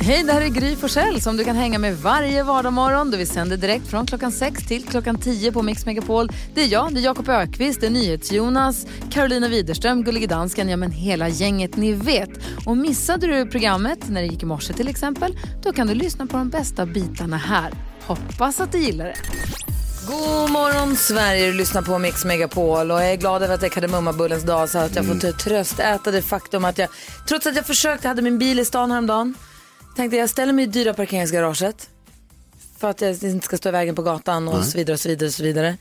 Hej, 0.00 0.22
det 0.22 0.32
här 0.32 0.40
är 0.40 0.48
Gry 0.48 0.76
Forssell 0.76 1.20
som 1.20 1.36
du 1.36 1.44
kan 1.44 1.56
hänga 1.56 1.78
med 1.78 1.98
varje 1.98 2.42
vardagsmorgon. 2.42 3.10
Vi 3.10 3.26
sänder 3.26 3.56
direkt 3.56 3.86
från 3.86 4.06
klockan 4.06 4.32
6 4.32 4.66
till 4.66 4.84
klockan 4.84 5.18
10 5.18 5.52
på 5.52 5.62
Mix 5.62 5.86
Megapol. 5.86 6.28
Det 6.54 6.62
är 6.62 6.66
jag, 6.66 6.94
det 6.94 7.00
är 7.00 7.04
Jakob 7.04 7.28
Ökvist, 7.28 7.80
det 7.80 7.86
är 7.86 7.90
NyhetsJonas, 7.90 8.86
Carolina 9.10 9.48
Widerström, 9.48 10.04
Gullige 10.04 10.26
Dansken, 10.26 10.68
ja 10.68 10.76
men 10.76 10.90
hela 10.90 11.28
gänget 11.28 11.76
ni 11.76 11.92
vet. 11.92 12.30
Och 12.66 12.76
missade 12.76 13.26
du 13.26 13.46
programmet 13.46 14.08
när 14.08 14.20
det 14.20 14.26
gick 14.26 14.42
i 14.42 14.46
morse 14.46 14.72
till 14.72 14.88
exempel, 14.88 15.38
då 15.62 15.72
kan 15.72 15.86
du 15.86 15.94
lyssna 15.94 16.26
på 16.26 16.36
de 16.36 16.48
bästa 16.50 16.86
bitarna 16.86 17.36
här. 17.36 17.72
Hoppas 18.06 18.60
att 18.60 18.72
du 18.72 18.78
gillar 18.78 19.04
det. 19.04 19.16
God 20.06 20.50
morgon 20.50 20.96
Sverige, 20.96 21.46
du 21.46 21.52
lyssnar 21.52 21.82
på 21.82 21.98
Mix 21.98 22.24
Megapol 22.24 22.90
och 22.90 23.00
jag 23.00 23.12
är 23.12 23.16
glad 23.16 23.42
över 23.42 23.54
att 23.54 23.60
det 23.60 23.66
är 23.66 23.70
kardemummabullens 23.70 24.42
dag 24.42 24.68
så 24.68 24.78
att 24.78 24.96
jag 24.96 25.04
får 25.06 25.32
tröstäta 25.32 26.10
det 26.10 26.22
faktum 26.22 26.64
att 26.64 26.78
jag, 26.78 26.88
trots 27.28 27.46
att 27.46 27.56
jag 27.56 27.66
försökte, 27.66 28.08
hade 28.08 28.22
min 28.22 28.38
bil 28.38 28.58
i 28.58 28.64
stan 28.64 28.90
häromdagen, 28.90 29.34
tänkte 29.96 30.16
jag 30.16 30.30
ställer 30.30 30.52
mig 30.52 30.64
i 30.64 30.66
dyra 30.66 30.94
parkeringsgaraget 30.94 31.88
för 32.78 32.90
att 32.90 33.00
jag 33.00 33.22
inte 33.22 33.44
ska 33.46 33.56
stå 33.56 33.68
i 33.68 33.72
vägen 33.72 33.94
på 33.94 34.02
gatan 34.02 34.48
och 34.48 34.64
så 34.64 34.78
vidare 34.78 34.94
och 34.94 35.00
så 35.00 35.08
vidare 35.08 35.26
och 35.28 35.34
så 35.34 35.42
vidare. 35.42 35.76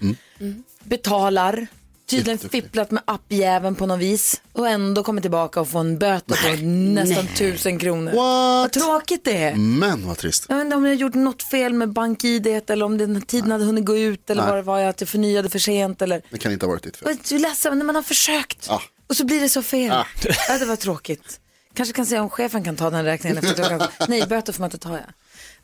Betalar, 0.83 1.67
tydligen 2.09 2.37
fipplat 2.37 2.91
med 2.91 3.03
appjäveln 3.05 3.75
på 3.75 3.85
något 3.85 3.99
vis 3.99 4.41
och 4.53 4.69
ändå 4.69 5.03
kommer 5.03 5.21
tillbaka 5.21 5.61
och 5.61 5.67
får 5.69 5.79
en 5.79 5.97
böter 5.99 6.55
på 6.57 6.63
nästan 6.65 7.27
tusen 7.27 7.79
kronor. 7.79 8.11
Vad 8.15 8.61
What? 8.63 8.73
tråkigt 8.73 9.25
det 9.25 9.37
är. 9.37 9.55
Men 9.55 10.07
vad 10.07 10.17
trist. 10.17 10.45
Jag 10.49 10.55
vet 10.55 10.65
inte 10.65 10.75
om 10.77 10.85
jag 10.85 10.95
gjort 10.95 11.13
något 11.13 11.43
fel 11.43 11.73
med 11.73 11.93
bank-id 11.93 12.47
eller 12.47 12.85
om 12.85 12.97
den 12.97 13.21
tiden 13.21 13.51
hade 13.51 13.63
hunnit 13.65 13.85
gå 13.85 13.97
ut 13.97 14.29
eller 14.29 14.41
Nej. 14.41 14.49
vad 14.49 14.57
det 14.59 14.63
var, 14.63 14.81
att 14.83 15.01
jag 15.01 15.09
förnyade 15.09 15.49
för 15.49 15.59
sent 15.59 16.01
eller. 16.01 16.21
Det 16.29 16.37
kan 16.37 16.51
inte 16.51 16.65
ha 16.65 16.71
varit 16.71 16.83
ditt 16.83 16.97
fel. 16.97 17.17
Jag 17.29 17.31
är 17.39 17.39
ledsen 17.41 17.77
när 17.77 17.85
man 17.85 17.95
har 17.95 18.03
försökt 18.03 18.69
Ah. 18.69 18.81
och 19.09 19.15
så 19.17 19.25
blir 19.25 19.41
det 19.41 19.49
så 19.49 19.61
fel. 19.61 19.91
Ah. 19.91 20.05
Ja, 20.49 20.57
det 20.59 20.65
var 20.65 20.75
tråkigt. 20.75 21.39
Kanske 21.75 21.93
kan 21.93 22.05
säga 22.05 22.21
om 22.21 22.29
chefen 22.29 22.63
kan 22.63 22.75
ta 22.75 22.89
den 22.89 23.05
räkningen 23.05 23.37
efter 23.37 23.53
klockan. 23.53 23.87
Nej, 24.07 24.23
böter 24.27 24.53
får 24.53 24.59
man 24.59 24.67
inte 24.67 24.77
ta 24.77 24.93
ja. 24.93 25.03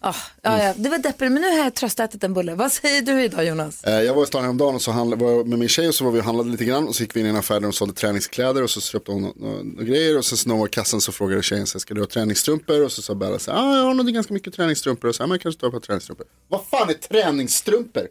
Ah, 0.02 0.16
ja, 0.41 0.64
ja. 0.64 0.73
Det 0.78 0.89
var 0.89 0.97
deppigt 0.97 1.20
men 1.31 1.33
nu 1.42 1.50
har 1.50 1.58
jag 1.58 1.73
tröstätit 1.73 2.23
en 2.23 2.33
bulle. 2.33 2.56
Vad 2.56 2.72
säger 2.72 3.02
du 3.02 3.23
idag 3.23 3.45
Jonas? 3.45 3.83
Eh, 3.83 4.02
Jag 4.02 4.14
var 4.14 4.23
i 4.23 4.25
stan 4.25 4.42
häromdagen 4.42 4.75
och 4.75 4.81
så 4.81 4.92
handlade, 4.92 5.23
var 5.23 5.31
jag 5.31 5.48
med 5.48 5.59
min 5.59 5.70
tjej 5.70 5.88
och 5.88 5.95
så 5.95 6.03
var 6.06 6.11
vi 6.11 6.20
och 6.20 6.23
handlade 6.23 6.50
lite 6.50 6.66
grann 6.66 6.88
och 6.88 6.95
så 6.95 7.03
gick 7.03 7.16
vi 7.16 7.20
in 7.20 7.25
i 7.25 7.30
en 7.30 7.36
affär 7.36 7.56
där 7.56 7.61
de 7.61 7.73
sålde 7.73 7.94
träningskläder 7.94 8.64
och 8.64 8.70
så 8.70 8.81
köpte 8.81 9.11
hon 9.11 9.33
några, 9.36 9.64
några 9.64 9.83
grejer 9.83 10.17
och 10.17 10.25
sen 10.25 10.38
så 10.38 10.48
när 10.50 10.53
hon 10.53 10.59
var 10.59 10.67
i 10.67 10.72
kassan 10.72 11.02
så 11.02 11.11
frågade 11.11 11.44
tjejen 11.44 11.67
så 11.67 11.75
här, 11.78 11.80
ska 11.80 11.94
du 11.94 12.02
ha 12.02 12.08
träningsstrumpor 12.08 12.83
och 12.86 12.92
så 12.92 13.02
sa 13.02 13.16
Bella 13.16 13.39
så 13.39 13.52
här, 13.52 13.58
ah, 13.59 13.78
jag 13.78 13.83
har 13.83 13.94
nog 13.94 14.08
ganska 14.08 14.33
mycket 14.33 14.53
träningsstrumpor 14.53 15.08
och 15.09 15.16
så 15.16 15.23
här, 15.23 15.28
men 15.28 15.36
jag 15.36 15.42
kanske 15.42 15.61
tar 15.61 15.67
ett 15.67 15.73
par 15.73 15.80
träningsstrumpor. 15.80 16.26
Vad 16.48 16.61
fan 16.72 16.89
är 16.89 16.94
träningsstrumpor? 16.94 18.08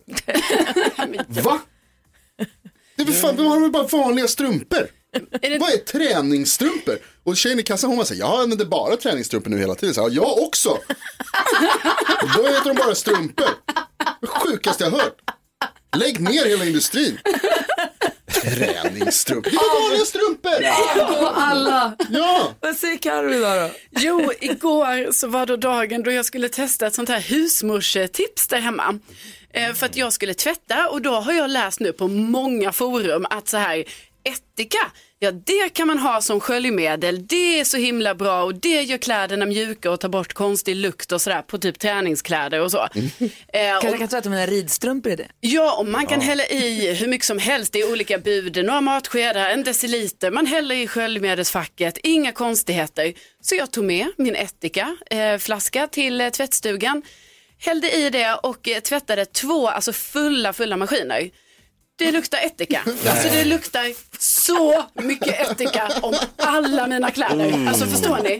Va? 1.42 1.61
Det 2.97 3.03
är 3.03 3.06
väl 3.06 3.15
fan, 3.15 3.37
de 3.37 3.47
har 3.47 3.61
väl 3.61 3.70
bara 3.70 3.87
vanliga 3.87 4.28
strumpor? 4.28 4.87
Vad 5.61 5.72
är 5.72 5.77
träningsstrumpor? 5.77 6.98
Och 7.24 7.36
tjejen 7.36 7.58
i 7.58 7.62
kassan 7.62 7.91
hon 7.91 7.97
var 7.98 8.05
så 8.05 8.14
här, 8.14 8.20
jag 8.20 8.41
använder 8.41 8.64
bara 8.64 8.97
träningsstrumpor 8.97 9.50
nu 9.50 9.58
hela 9.58 9.75
tiden. 9.75 9.94
Så 9.94 10.02
här, 10.02 10.10
jag 10.10 10.38
också. 10.38 10.70
Och 12.22 12.28
Då 12.36 12.47
heter 12.47 12.64
de 12.64 12.75
bara 12.75 12.94
strumpor. 12.94 13.48
Det 14.20 14.27
sjukaste 14.27 14.84
jag 14.84 14.91
hört. 14.91 15.16
Lägg 15.97 16.20
ner 16.20 16.47
hela 16.47 16.64
industrin. 16.64 17.19
Träningsstrumpor. 18.42 19.50
Det 19.50 19.56
är 19.56 19.83
vanliga 19.83 20.05
strumpor. 20.05 21.22
Och 21.22 21.41
alla. 21.42 21.97
Ja. 22.10 22.55
Vad 22.60 22.77
säger 22.77 22.97
Carro 22.98 23.34
idag 23.34 23.70
då? 23.70 23.77
Jo, 23.91 24.32
igår 24.41 25.12
så 25.12 25.28
var 25.28 25.47
då 25.47 25.56
dagen 25.56 26.03
då 26.03 26.10
jag 26.10 26.25
skulle 26.25 26.48
testa 26.48 26.86
ett 26.86 26.94
sånt 26.94 27.08
här 27.08 27.20
husmorstips 27.20 28.48
där 28.48 28.58
hemma. 28.58 28.98
Eh, 29.55 29.72
för 29.75 29.86
att 29.86 29.97
jag 29.97 30.12
skulle 30.12 30.34
tvätta 30.34 30.88
och 30.88 31.03
då 31.03 31.10
har 31.10 31.32
jag 31.32 31.50
läst 31.50 31.80
nu 31.80 31.92
på 31.92 32.08
många 32.08 32.72
forum 32.72 33.27
att 33.30 33.48
så 33.48 33.56
här 33.56 33.84
ättika, 34.25 34.86
ja 35.19 35.30
det 35.30 35.69
kan 35.74 35.86
man 35.86 35.98
ha 35.98 36.20
som 36.20 36.41
sköljmedel, 36.41 37.27
det 37.27 37.61
är 37.61 37.64
så 37.64 37.77
himla 37.77 38.14
bra 38.14 38.42
och 38.44 38.55
det 38.55 38.83
gör 38.83 38.98
kläderna 38.98 39.47
mjuka 39.47 39.91
och 39.91 40.00
tar 40.00 40.08
bort 40.08 40.33
konstig 40.33 40.77
lukt 40.77 41.12
och 41.12 41.20
sådär 41.20 41.42
på 41.42 41.58
typ 41.58 41.78
träningskläder 41.78 42.60
och 42.60 42.70
så. 42.70 42.78
Eh, 42.78 42.88
Kanske 43.52 43.88
och- 43.91 43.98
kan 43.98 44.08
tvätta 44.08 44.28
mina 44.30 44.47
ridstrumpor 44.47 45.12
i 45.12 45.16
det. 45.16 45.28
Ja, 45.41 45.78
och 45.78 45.86
man 45.86 46.06
kan 46.06 46.20
hälla 46.20 46.47
i 46.47 46.94
hur 46.94 47.06
mycket 47.09 47.26
som 47.26 47.38
helst. 47.38 47.72
Det 47.72 47.81
är 47.81 47.93
olika 47.93 48.19
bud. 48.19 48.65
Några 48.65 48.81
matskedar, 48.81 49.50
en 49.50 49.65
deciliter. 49.65 50.31
Man 50.31 50.47
häller 50.47 50.75
i 50.75 50.87
sköljmedelsfacket. 50.87 51.98
Inga 52.03 52.32
konstigheter. 52.32 53.12
Så 53.41 53.54
jag 53.54 53.70
tog 53.72 53.84
med 53.84 54.06
min 54.19 54.34
ättika 54.34 54.97
eh, 55.10 55.38
flaska 55.38 55.87
till 55.87 56.20
eh, 56.20 56.28
tvättstugan. 56.28 57.03
Hällde 57.60 57.91
i 57.97 58.10
det 58.10 58.34
och 58.34 58.69
eh, 58.69 58.81
tvättade 58.81 59.25
två 59.26 59.69
alltså 59.69 59.93
fulla, 59.93 60.53
fulla 60.53 60.76
maskiner. 60.76 61.31
Det 61.98 62.12
luktar 62.12 62.38
ättika. 62.38 62.81
Alltså 63.06 63.28
det 63.32 63.44
luktar 63.44 63.94
så 64.19 64.84
mycket 64.95 65.51
ättika 65.51 65.89
om 66.03 66.15
alla 66.37 66.87
mina 66.87 67.11
kläder. 67.11 67.69
Alltså 67.69 67.87
förstår 67.87 68.19
ni? 68.23 68.39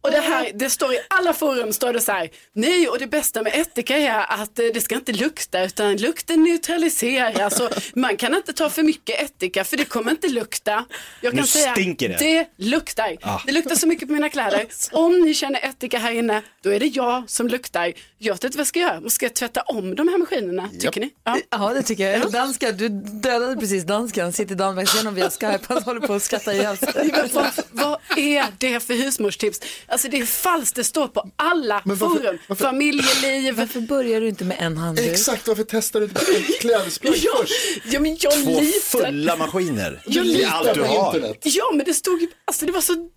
Och 0.00 0.10
det 0.10 0.20
här, 0.20 0.50
det 0.54 0.70
står 0.70 0.92
i 0.94 0.98
alla 1.10 1.32
forum 1.32 1.72
står 1.72 1.92
det 1.92 2.00
så 2.00 2.12
här, 2.12 2.28
nej 2.52 2.88
och 2.88 2.98
det 2.98 3.06
bästa 3.06 3.42
med 3.42 3.52
ättika 3.60 3.96
är 3.96 4.42
att 4.42 4.58
eh, 4.58 4.64
det 4.74 4.80
ska 4.80 4.94
inte 4.94 5.12
lukta 5.12 5.64
utan 5.64 5.96
lukten 5.96 6.42
neutraliseras. 6.42 7.56
Så 7.56 7.68
man 7.94 8.16
kan 8.16 8.34
inte 8.34 8.52
ta 8.52 8.70
för 8.70 8.82
mycket 8.82 9.22
ättika 9.22 9.64
för 9.64 9.76
det 9.76 9.84
kommer 9.84 10.10
inte 10.10 10.28
lukta. 10.28 10.84
Jag 11.20 11.32
kan 11.32 11.40
Nu 11.40 11.46
säga, 11.46 11.72
stinker 11.72 12.08
det. 12.08 12.16
det 12.18 12.48
luktar. 12.64 13.16
Det 13.46 13.52
luktar 13.52 13.74
så 13.74 13.86
mycket 13.86 14.08
på 14.08 14.14
mina 14.14 14.28
kläder. 14.28 14.66
Om 14.92 15.20
ni 15.20 15.34
känner 15.34 15.64
ättika 15.68 15.98
här 15.98 16.12
inne, 16.12 16.42
då 16.62 16.70
är 16.70 16.80
det 16.80 16.86
jag 16.86 17.30
som 17.30 17.48
luktar. 17.48 17.92
Jag 18.18 18.34
vet 18.34 18.44
inte 18.44 18.56
vad 18.58 18.60
jag 18.60 18.66
ska 18.68 18.78
göra. 18.80 19.10
Ska 19.10 19.24
jag 19.26 19.34
tvätta 19.34 19.60
om 19.62 19.94
de 19.94 20.08
här 20.08 20.18
maskinerna? 20.18 20.68
Tycker 20.80 21.00
ni? 21.00 21.10
Ja. 21.24 21.38
Ja, 21.50 21.72
det 21.74 21.82
tycker 21.82 22.10
jag. 22.10 22.32
Danska, 22.32 22.72
du 22.72 22.88
dödade 22.88 23.56
precis 23.56 23.84
dansken. 23.84 24.32
Sitter 24.32 24.52
i 24.54 24.58
Danmark 24.58 24.88
genom 25.04 25.14
via 25.14 25.30
Skype. 25.30 25.58
Han 25.68 25.82
håller 25.82 26.00
på 26.00 26.14
att 26.14 26.22
skratta 26.22 26.54
ihjäl 26.54 26.76
sig. 26.76 27.10
Vad, 27.32 27.50
vad 27.70 27.98
är 28.18 28.44
det 28.58 28.80
för 28.80 28.94
husmorstips? 28.94 29.60
Alltså 29.86 30.08
det 30.08 30.18
är 30.20 30.26
falskt, 30.26 30.76
det 30.76 30.84
står 30.84 31.08
på 31.08 31.30
alla 31.36 31.82
varför- 31.84 32.06
forum. 32.06 32.38
varför- 32.48 32.64
Familjeliv. 32.64 33.54
Varför 33.54 33.80
börjar 33.80 34.20
du 34.20 34.28
inte 34.28 34.44
med 34.44 34.56
en 34.60 34.76
handduk? 34.76 35.06
Exakt, 35.06 35.48
varför 35.48 35.64
testar 35.68 36.00
du 36.00 36.06
inte 36.06 36.20
ett 36.20 36.60
klädesplagg 36.60 37.16
Ja, 37.22 37.32
först? 37.40 37.52
ja, 37.92 38.00
men 38.00 38.16
jag 38.20 38.32
Två 38.32 38.60
litar. 38.60 38.80
fulla 39.06 39.36
maskiner. 39.36 40.02
Du 40.06 40.22
Det 40.22 40.42
är 40.42 40.48
allt 40.50 40.74
du 40.74 40.82
har. 40.82 41.06
internet. 41.16 41.38
Ja, 41.42 41.70
men 41.74 41.84
det 41.86 41.94
stod 41.94 42.20
ju, 42.20 42.28
alltså 42.44 42.66
det 42.66 42.72
var 42.72 42.80
så, 42.80 43.08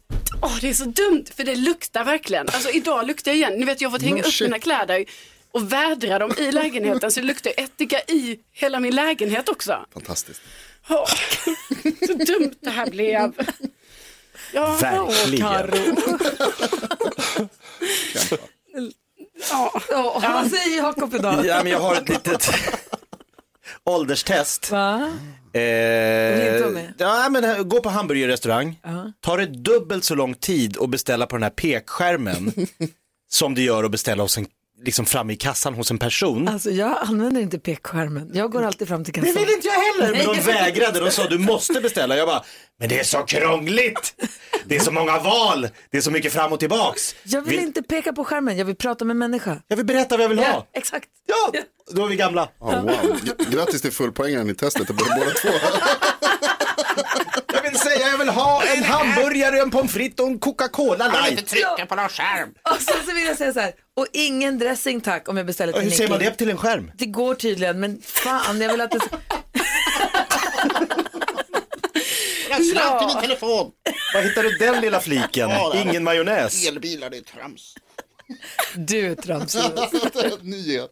åh 0.41 0.57
det 0.61 0.69
är 0.69 0.73
så 0.73 0.85
dumt, 0.85 1.25
för 1.35 1.43
det 1.43 1.55
luktar 1.55 2.03
verkligen. 2.03 2.47
Alltså 2.49 2.69
idag 2.69 3.07
luktar 3.07 3.31
jag 3.31 3.35
igen, 3.37 3.53
ni 3.53 3.65
vet 3.65 3.81
jag 3.81 3.89
har 3.89 3.97
fått 3.97 4.05
hänga 4.07 4.21
No 4.23 4.27
upp 4.27 4.41
mina 4.41 4.59
kläder 4.59 5.05
och 5.51 5.71
vädra 5.73 6.19
dem 6.19 6.31
i 6.37 6.51
lägenheten 6.51 7.11
så 7.11 7.19
det 7.19 7.25
luktar 7.25 7.53
ättika 7.57 7.99
i 8.01 8.39
hela 8.53 8.79
min 8.79 8.95
lägenhet 8.95 9.49
också. 9.49 9.85
Fantastiskt. 9.93 10.41
Så 12.07 12.13
dumt 12.13 12.53
det 12.61 12.69
här 12.69 12.89
blev. 12.89 13.31
Ja, 14.53 14.77
Verkligen. 14.81 15.97
ja. 19.49 19.71
Ja, 19.89 20.21
vad 20.33 20.51
säger 20.51 20.77
Jakob 20.77 21.15
idag? 21.15 21.45
Ja, 21.45 21.63
men 21.63 21.71
jag 21.71 21.79
har 21.79 21.95
ett 21.95 22.09
litet 22.09 22.49
ålderstest. 23.83 24.71
Va? 24.71 25.11
Eh, 25.53 25.61
vill 26.53 26.61
ta 26.63 26.69
med? 26.69 26.93
ja, 26.97 27.29
men, 27.29 27.43
eh, 27.43 27.63
gå 27.63 27.81
på 27.81 27.89
hamburgerrestaurang, 27.89 28.79
tar 29.21 29.37
det 29.37 29.45
dubbelt 29.45 30.03
så 30.03 30.15
lång 30.15 30.33
tid 30.35 30.77
att 30.77 30.89
beställa 30.89 31.25
på 31.27 31.35
den 31.35 31.43
här 31.43 31.49
pekskärmen 31.49 32.53
som 33.29 33.55
det 33.55 33.61
gör 33.61 33.83
att 33.83 33.91
beställa 33.91 34.23
hos 34.23 34.37
en, 34.37 34.47
liksom 34.83 35.05
framme 35.05 35.33
i 35.33 35.35
kassan 35.35 35.73
hos 35.73 35.91
en 35.91 35.97
person. 35.97 36.47
Alltså 36.47 36.69
jag 36.69 36.97
använder 37.01 37.41
inte 37.41 37.59
pekskärmen. 37.59 38.31
Jag 38.33 38.51
går 38.51 38.63
alltid 38.63 38.87
fram 38.87 39.03
till 39.03 39.13
Det 39.13 39.19
kassan. 39.21 39.43
vill 39.43 39.53
inte 39.53 39.67
jag 39.67 39.73
heller, 39.73 40.25
men 40.25 40.35
de 40.35 40.41
vägrade. 40.41 40.99
De 40.99 41.11
sa 41.11 41.27
du 41.27 41.37
måste 41.37 41.81
beställa. 41.81 42.17
Jag 42.17 42.27
bara, 42.27 42.43
men 42.79 42.89
det 42.89 42.99
är 42.99 43.03
så 43.03 43.17
krångligt. 43.23 44.13
Det 44.65 44.75
är 44.75 44.79
så 44.79 44.91
många 44.91 45.19
val. 45.19 45.67
Det 45.91 45.97
är 45.97 46.01
så 46.01 46.11
mycket 46.11 46.33
fram 46.33 46.53
och 46.53 46.59
tillbaks. 46.59 47.15
Jag 47.23 47.41
vill 47.41 47.59
inte 47.59 47.81
peka 47.83 48.13
på 48.13 48.23
skärmen, 48.23 48.57
jag 48.57 48.65
vill 48.65 48.75
prata 48.75 49.05
med 49.05 49.15
människa. 49.15 49.61
Jag 49.67 49.77
vill 49.77 49.85
berätta 49.85 50.17
vad 50.17 50.23
jag 50.23 50.29
vill 50.29 50.37
Ja, 50.37 50.45
ha. 50.51 50.67
exakt. 50.73 51.05
Ja, 51.25 51.59
då 51.91 52.05
är 52.05 52.09
vi 52.09 52.15
gamla. 52.15 52.49
Oh, 52.59 52.81
wow. 52.81 53.19
Grattis 53.51 53.81
till 53.81 53.91
fullpoängaren 53.91 54.49
i 54.49 54.55
testet, 54.55 54.87
båda 54.87 55.15
båda 55.19 55.31
två. 55.31 55.49
Vill 58.27 58.35
ha 58.35 58.63
en 58.75 58.83
hamburgare, 58.83 59.59
en 59.61 59.71
pommes 59.71 59.91
frites 59.91 60.19
och 60.19 60.27
en 60.27 60.39
Coca-Cola 60.39 61.07
light. 61.07 61.47
trycka 61.47 61.85
på 61.89 61.95
någon 61.95 62.09
skärm. 62.09 62.49
Och 62.71 62.81
sen 62.81 62.95
så 63.05 63.13
vill 63.13 63.25
jag 63.25 63.37
säga 63.37 63.53
så 63.53 63.59
här, 63.59 63.71
och 63.97 64.07
ingen 64.13 64.59
dressing 64.59 65.01
tack 65.01 65.29
om 65.29 65.37
jag 65.37 65.45
beställer 65.45 65.73
till 65.73 65.81
Hur 65.81 65.89
ser 65.91 66.07
man 66.07 66.17
Nicky. 66.19 66.29
det 66.29 66.35
till 66.35 66.49
en 66.49 66.57
skärm? 66.57 66.91
Det 66.95 67.05
går 67.05 67.35
tydligen, 67.35 67.79
men 67.79 68.01
fan 68.01 68.61
jag 68.61 68.69
vill 68.71 68.81
att 68.81 68.91
det... 68.91 68.99
Jag 72.49 72.65
slapp 72.65 73.01
i 73.03 73.05
min 73.05 73.21
telefon. 73.21 73.71
Var 74.13 74.21
hittar 74.21 74.43
du 74.43 74.57
den 74.57 74.81
lilla 74.81 74.99
fliken? 74.99 75.49
Ja. 75.49 75.73
Ingen 75.75 76.03
majonnäs. 76.03 76.67
Elbilar, 76.67 77.09
det 77.09 77.17
är 77.17 77.21
trams. 77.21 77.75
Du 78.75 79.11
är 79.11 79.15
tramsig. 79.15 79.61
Nyhet. 80.41 80.89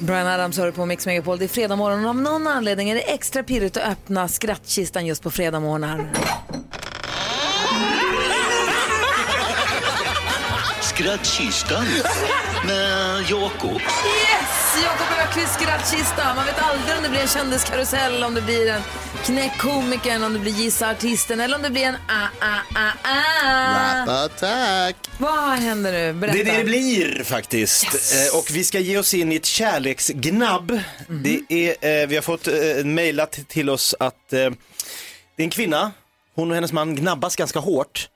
Brian 0.00 0.26
Adams 0.26 0.58
hör 0.58 0.70
på 0.70 0.86
Mix 0.86 1.06
Megapol. 1.06 1.38
Det 1.38 1.44
är 1.44 1.48
fredag 1.48 1.76
morgon 1.76 2.04
och 2.04 2.10
av 2.10 2.16
någon 2.16 2.46
anledning 2.46 2.90
är 2.90 2.94
det 2.94 3.00
extra 3.00 3.42
pirrigt 3.42 3.76
att 3.76 3.92
öppna 3.92 4.28
skrattkistan 4.28 5.06
just 5.06 5.22
på 5.22 5.30
fredag 5.30 5.60
Skrattkistan 10.80 11.84
med 12.66 13.20
Jakob. 13.30 13.80
Yes! 13.80 14.82
Jakob 14.84 15.06
Öqvists 15.28 15.54
skrattkista. 15.54 16.34
Man 16.34 16.46
vet 16.46 16.58
aldrig 16.62 16.96
om 16.96 17.02
det 17.02 17.08
blir 17.08 17.20
en 17.20 17.28
kändiskarusell, 17.28 18.24
om 18.24 18.34
det 18.34 18.40
blir 18.42 18.70
en 18.70 18.82
knäckkomikern, 19.24 20.22
om 20.22 20.32
det 20.32 20.38
blir 20.38 20.52
gissa 20.52 20.90
artisten 20.90 21.40
eller 21.40 21.56
om 21.56 21.62
det 21.62 21.70
blir 21.70 21.82
en 21.82 21.94
ah, 21.94 22.26
ah, 22.40 22.60
ah, 22.74 22.92
ah. 23.02 24.00
Rap 24.00 24.08
attack. 24.08 24.96
Vad 25.18 25.50
händer 25.50 25.92
nu? 25.92 26.12
Berätta. 26.12 26.36
Det 26.36 26.40
är 26.40 26.44
det 26.52 26.58
det 26.58 26.64
blir 26.64 27.24
faktiskt. 27.24 27.84
Eh, 27.94 28.38
Och 28.38 28.46
vi 28.50 28.64
ska 28.64 28.78
ge 28.78 28.98
oss 28.98 29.14
in 29.14 29.32
i 29.32 29.36
ett 29.36 29.46
kärleksgnabb. 29.46 30.70
Mhm. 31.08 31.22
Det 31.22 31.40
är, 31.48 32.02
eh, 32.02 32.08
vi 32.08 32.14
har 32.14 32.22
fått 32.22 32.48
eh, 32.48 32.54
mejlat 32.84 33.38
till 33.48 33.70
oss 33.70 33.94
att 34.00 34.28
det 34.30 34.42
är 34.42 34.54
en 35.36 35.50
kvinna, 35.50 35.92
hon 36.34 36.50
och 36.50 36.54
hennes 36.54 36.72
man 36.72 36.94
gnabbas 36.96 37.36
ganska 37.36 37.58
hårt. 37.58 38.08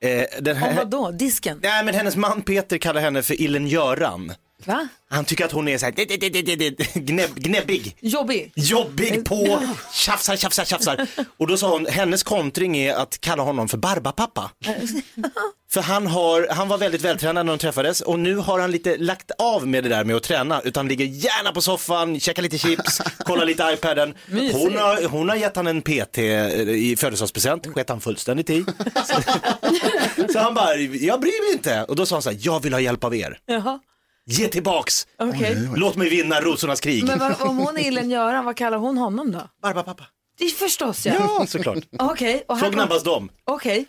Eh, 0.00 0.24
den 0.40 0.62
Om 0.62 0.76
vad 0.76 0.90
då? 0.90 1.10
Disken? 1.10 1.60
Nej 1.62 1.84
men 1.84 1.94
hennes 1.94 2.16
man 2.16 2.42
Peter 2.42 2.78
kallar 2.78 3.00
henne 3.00 3.22
för 3.22 3.40
Illen 3.40 3.66
Göran. 3.68 4.32
Va? 4.66 4.88
Han 5.08 5.24
tycker 5.24 5.44
att 5.44 5.52
hon 5.52 5.68
är 5.68 5.78
så 5.78 5.86
här, 5.86 6.98
gnäbb, 6.98 7.34
gnäbbig. 7.34 7.96
Jobbig? 8.00 8.52
Jobbig 8.54 9.24
på, 9.24 9.62
tjafsar, 9.92 10.36
tjafsar, 10.36 10.64
tjafsar. 10.64 11.06
Och 11.36 11.46
då 11.46 11.56
sa 11.56 11.70
hon, 11.70 11.86
hennes 11.86 12.22
kontring 12.22 12.76
är 12.76 12.94
att 12.94 13.20
kalla 13.20 13.42
honom 13.42 13.68
för 13.68 13.78
Barbapappa. 13.78 14.50
För 15.70 15.80
han, 15.80 16.06
har, 16.06 16.46
han 16.50 16.68
var 16.68 16.78
väldigt 16.78 17.02
vältränad 17.02 17.46
när 17.46 17.52
de 17.52 17.58
träffades 17.58 18.00
och 18.00 18.18
nu 18.18 18.36
har 18.36 18.60
han 18.60 18.70
lite 18.70 18.96
lagt 18.96 19.30
av 19.38 19.66
med 19.66 19.84
det 19.84 19.88
där 19.88 20.04
med 20.04 20.16
att 20.16 20.22
träna 20.22 20.60
utan 20.60 20.88
ligger 20.88 21.04
gärna 21.04 21.52
på 21.52 21.60
soffan, 21.60 22.20
käkar 22.20 22.42
lite 22.42 22.58
chips, 22.58 23.00
kollar 23.18 23.44
lite 23.46 23.70
iPaden. 23.74 24.14
Hon 24.30 24.76
har, 24.76 25.08
hon 25.08 25.28
har 25.28 25.36
gett 25.36 25.56
han 25.56 25.66
en 25.66 25.82
PT 25.82 26.18
i 26.18 26.96
födelsedagspresent, 26.98 27.66
sket 27.66 27.88
han 27.88 28.00
fullständigt 28.00 28.50
i. 28.50 28.64
Så, 28.94 29.22
så 30.32 30.38
han 30.38 30.54
bara, 30.54 30.74
jag 30.76 31.20
bryr 31.20 31.44
mig 31.46 31.52
inte. 31.52 31.84
Och 31.84 31.96
då 31.96 32.06
sa 32.06 32.14
han 32.14 32.22
så 32.22 32.30
här, 32.30 32.38
jag 32.40 32.62
vill 32.62 32.72
ha 32.72 32.80
hjälp 32.80 33.04
av 33.04 33.14
er. 33.14 33.38
Jaha, 33.46 33.80
Ge 34.26 34.48
tillbaks, 34.48 35.06
okej. 35.18 35.68
låt 35.76 35.96
mig 35.96 36.08
vinna 36.08 36.40
rosornas 36.40 36.80
krig. 36.80 37.04
Men 37.04 37.18
vad, 37.18 37.40
om 37.42 37.56
hon 37.58 37.76
är 37.76 37.86
Illen 37.86 38.10
Göran, 38.10 38.44
vad 38.44 38.56
kallar 38.56 38.78
hon 38.78 38.96
honom 38.98 39.32
då? 39.32 39.48
Barbapappa. 39.62 40.06
Det 40.38 40.44
är 40.44 40.48
förstås 40.50 41.06
ja. 41.06 41.12
Ja, 41.18 41.46
såklart. 41.46 41.78
Okej, 41.98 42.44
och 42.48 42.58
Så 42.58 42.70
gnabbas 42.70 43.02
de. 43.02 43.30
Okej, 43.44 43.86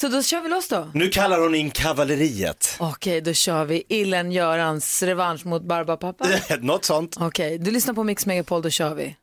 så 0.00 0.08
då 0.08 0.22
kör 0.22 0.40
vi 0.40 0.48
loss 0.48 0.68
då. 0.68 0.90
Nu 0.94 1.08
kallar 1.08 1.40
hon 1.40 1.54
in 1.54 1.70
kavalleriet. 1.70 2.76
Okej, 2.80 3.20
då 3.20 3.32
kör 3.32 3.64
vi 3.64 3.82
Illen 3.88 4.32
Görans 4.32 5.02
revansch 5.02 5.46
mot 5.46 5.62
Barbapapa. 5.62 6.26
Något 6.60 6.84
sånt. 6.84 7.16
Okej, 7.20 7.58
du 7.58 7.70
lyssnar 7.70 7.94
på 7.94 8.04
Mix 8.04 8.26
Megapol, 8.26 8.62
då 8.62 8.70
kör 8.70 8.94
vi. 8.94 9.16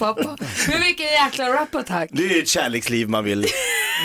Och 0.00 0.14
Barbapapa. 0.16 0.44
Men 0.68 0.80
vilken 0.82 1.06
jäkla 1.06 1.52
rapattack. 1.52 2.08
Det 2.12 2.22
är 2.22 2.42
ett 2.42 2.48
kärleksliv 2.48 3.08
man 3.08 3.24
vill 3.24 3.46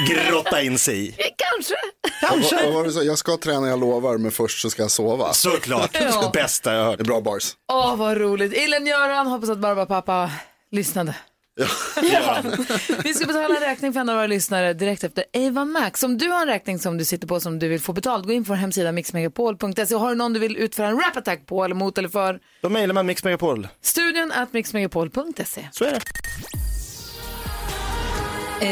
grotta 0.09 0.61
in 0.61 0.77
sig 0.79 1.07
i. 1.07 1.11
Kanske. 1.53 1.75
Vad, 2.21 2.63
vad 2.65 2.73
var 2.73 2.83
det 2.83 2.91
så? 2.91 3.03
Jag 3.03 3.17
ska 3.17 3.37
träna, 3.37 3.67
jag 3.67 3.79
lovar, 3.79 4.17
men 4.17 4.31
först 4.31 4.61
så 4.61 4.69
ska 4.69 4.81
jag 4.81 4.91
sova. 4.91 5.33
Såklart, 5.33 5.89
Ja. 6.01 6.21
det 6.33 6.39
bästa 6.39 6.73
jag 6.73 6.85
hört. 6.85 6.97
Det 6.97 7.01
är 7.01 7.05
bra 7.05 7.21
bars. 7.21 7.51
Åh, 7.71 7.95
vad 7.95 8.17
roligt. 8.17 8.53
Illen, 8.53 8.87
Göran, 8.87 9.27
hoppas 9.27 9.49
att 9.49 9.57
Barbapapa 9.57 10.31
lyssnade. 10.71 11.15
Vi 13.03 13.13
ska 13.13 13.25
betala 13.25 13.55
en 13.55 13.61
räkning 13.61 13.93
för 13.93 13.99
en 13.99 14.09
av 14.09 14.15
våra 14.15 14.27
lyssnare 14.27 14.73
direkt 14.73 15.03
efter 15.03 15.23
Ava 15.33 15.65
Max. 15.65 16.03
Om 16.03 16.17
du 16.17 16.29
har 16.29 16.41
en 16.41 16.47
räkning 16.47 16.79
som 16.79 16.97
du 16.97 17.05
sitter 17.05 17.27
på 17.27 17.39
som 17.39 17.59
du 17.59 17.67
vill 17.67 17.81
få 17.81 17.93
betalt, 17.93 18.25
gå 18.25 18.31
in 18.31 18.45
på 18.45 18.49
vår 18.49 18.55
hemsida 18.55 18.91
mixmegapol.se. 18.91 19.95
Har 19.95 20.09
du 20.09 20.15
någon 20.15 20.33
du 20.33 20.39
vill 20.39 20.57
utföra 20.57 20.87
en 20.87 20.99
rap-attack 20.99 21.45
på 21.45 21.63
eller 21.65 21.75
mot 21.75 21.97
eller 21.97 22.09
för? 22.09 22.39
Då 22.61 22.69
mejlar 22.69 22.93
man 22.93 23.05
Mix 23.05 23.23
Megapol. 23.23 23.67
Studion 23.81 24.31
at 24.31 24.53
mixmegapol.se. 24.53 25.67
Så 25.71 25.85
är 25.85 25.91
det. 25.91 26.01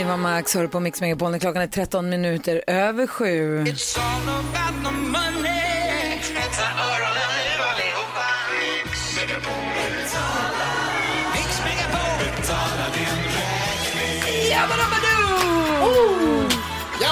Ava 0.01 0.17
Max 0.17 0.55
hör 0.55 0.67
på 0.67 0.79
Mix 0.79 1.01
Megapol 1.01 1.31
när 1.31 1.39
klockan 1.39 1.61
är 1.61 1.67
13 1.67 2.09
minuter 2.09 2.63
över 2.67 3.07
sju. 3.07 3.65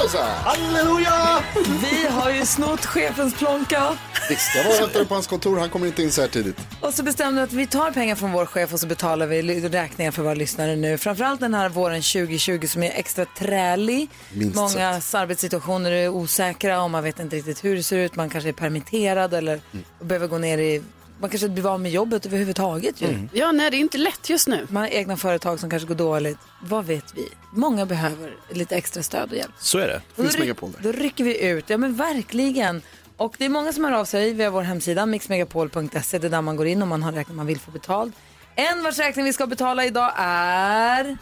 Jausa! 0.07 0.23
Halleluja! 0.23 1.43
Vi 1.81 2.07
har 2.07 2.31
ju 2.31 2.45
snott 2.45 2.85
chefens 2.85 3.33
plånka 3.33 3.97
Visst, 4.29 4.55
jag 4.55 4.63
var 4.63 4.71
och 4.71 4.81
väntade 4.81 5.05
på 5.05 5.13
hans 5.13 5.27
kontor, 5.27 5.59
han 5.59 5.69
kommer 5.69 5.87
inte 5.87 6.03
in 6.03 6.11
så 6.11 6.21
här 6.21 6.27
tidigt. 6.27 6.57
och 6.81 6.93
så 6.93 7.03
bestämde 7.03 7.41
vi 7.41 7.43
att 7.43 7.53
vi 7.53 7.67
tar 7.67 7.91
pengar 7.91 8.15
från 8.15 8.31
vår 8.31 8.45
chef 8.45 8.73
och 8.73 8.79
så 8.79 8.87
betalar 8.87 9.27
vi 9.27 9.69
räkningar 9.69 10.11
för 10.11 10.23
våra 10.23 10.33
lyssnare 10.33 10.75
nu. 10.75 10.97
Framförallt 10.97 11.39
den 11.39 11.53
här 11.53 11.69
våren 11.69 12.01
2020 12.01 12.67
som 12.67 12.83
är 12.83 12.91
extra 12.95 13.25
trälig. 13.37 14.09
Minst 14.33 14.55
Många 14.55 14.87
arbetssituationer 15.13 15.91
är 15.91 16.09
osäkra 16.09 16.83
och 16.83 16.91
man 16.91 17.03
vet 17.03 17.19
inte 17.19 17.35
riktigt 17.35 17.63
hur 17.63 17.75
det 17.75 17.83
ser 17.83 17.97
ut. 17.97 18.15
Man 18.15 18.29
kanske 18.29 18.49
är 18.49 18.53
permitterad 18.53 19.33
eller 19.33 19.61
behöver 19.99 20.27
gå 20.27 20.37
ner 20.37 20.57
i, 20.57 20.83
man 21.19 21.29
kanske 21.29 21.49
blir 21.49 21.73
av 21.73 21.79
med 21.81 21.91
jobbet 21.91 22.25
överhuvudtaget 22.25 23.01
ju. 23.01 23.27
Ja, 23.33 23.51
nej 23.51 23.71
det 23.71 23.77
är 23.77 23.79
inte 23.79 23.97
lätt 23.97 24.29
just 24.29 24.47
nu. 24.47 24.67
Man 24.69 24.83
har 24.83 24.89
egna 24.89 25.17
företag 25.17 25.59
som 25.59 25.69
kanske 25.69 25.87
går 25.87 25.95
dåligt. 25.95 26.37
Vad 26.61 26.85
vet 26.85 27.13
vi? 27.15 27.29
Många 27.53 27.85
behöver 27.85 28.33
lite 28.49 28.75
extra 28.75 29.03
stöd 29.03 29.31
och 29.31 29.37
hjälp. 29.37 29.51
Så 29.59 29.77
är 29.77 29.87
det. 29.87 30.01
Och 30.15 30.23
då, 30.23 30.29
ry- 30.29 30.73
då 30.79 30.91
rycker 30.91 31.23
vi 31.23 31.47
ut, 31.47 31.69
ja 31.69 31.77
men 31.77 31.95
verkligen. 31.95 32.81
Och 33.17 33.35
det 33.37 33.45
är 33.45 33.49
många 33.49 33.73
som 33.73 33.83
hör 33.85 33.91
av 33.91 34.05
sig 34.05 34.33
via 34.33 34.49
vår 34.49 34.61
hemsida 34.61 35.05
mixmegapol.se. 35.05 36.17
Det 36.19 36.27
är 36.27 36.29
där 36.29 36.41
man 36.41 36.55
går 36.55 36.67
in 36.67 36.81
om 36.81 36.89
man 36.89 37.03
har 37.03 37.11
räkning 37.11 37.37
man 37.37 37.45
vill 37.45 37.59
få 37.59 37.71
betalt. 37.71 38.13
En 38.55 38.83
vars 38.83 38.99
räkning 38.99 39.25
vi 39.25 39.33
ska 39.33 39.47
betala 39.47 39.85
idag 39.85 40.13
är 40.17 41.17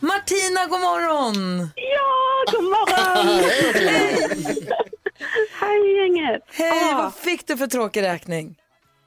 Martina, 0.00 0.66
god 0.66 0.80
morgon! 0.80 1.68
Ja, 1.74 2.52
god 2.52 2.64
morgon! 2.64 3.44
Hej 5.60 5.96
gänget! 5.96 6.42
Hej, 6.52 6.88
Ja. 6.90 6.96
vad 7.02 7.14
fick 7.14 7.46
du 7.46 7.56
för 7.56 7.66
tråkig 7.66 8.02
räkning? 8.02 8.56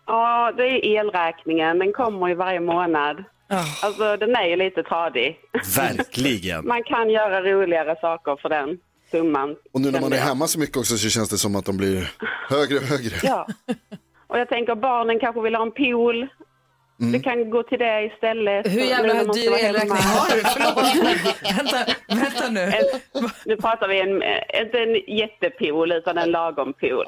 Ja, 0.10 0.54
det 0.58 0.64
är 0.64 0.86
elräkningen. 0.86 1.80
Den 1.80 1.94
kommer 1.94 2.28
ju 2.28 2.36
varje 2.36 2.60
månad. 2.60 3.24
Alltså, 3.84 4.18
den 4.18 4.36
är 4.36 4.46
ju 4.46 4.56
lite 4.56 4.84
tradig. 4.84 5.40
Verkligen. 5.78 6.68
Man 6.74 6.84
kan 6.84 7.10
göra 7.10 7.42
roligare 7.42 7.96
saker 8.02 8.38
för 8.42 8.50
den 8.50 8.78
summan. 9.12 9.56
Och 9.72 9.82
nu 9.82 9.92
när 9.92 10.02
man 10.02 10.14
är 10.14 10.18
hemma 10.18 10.48
så 10.48 10.60
mycket 10.60 10.78
också 10.78 10.98
så 10.98 11.10
känns 11.10 11.30
det 11.30 11.38
som 11.38 11.56
att 11.56 11.66
de 11.66 11.78
blir 11.78 12.12
högre 12.50 12.78
och 12.78 12.84
högre. 12.84 13.16
Ja. 13.24 13.48
Och 14.28 14.40
jag 14.40 14.50
tänker 14.50 14.76
barnen 14.76 15.20
kanske 15.20 15.42
vill 15.42 15.56
ha 15.56 15.64
en 15.64 15.72
pool. 15.72 16.28
Det 17.14 17.20
kan 17.20 17.50
gå 17.50 17.64
till 17.64 17.80
det 17.80 18.06
istället. 18.06 18.68
Hur 18.68 18.82
jävla 18.82 19.14
dyr 19.14 19.52
elräkning 19.52 19.92
har 19.92 20.36
du? 20.36 20.42
Förlåt. 20.56 21.58
vänta, 21.58 21.94
vänta 22.08 22.50
nu. 22.50 22.62
En, 22.62 23.00
nu 23.46 23.56
pratar 23.56 23.88
vi 23.88 24.00
en, 24.00 24.14
inte 24.64 24.78
en 24.80 25.18
jättepool 25.18 25.92
utan 25.92 26.18
en 26.18 26.32
lagom 26.32 26.74
pool. 26.74 27.06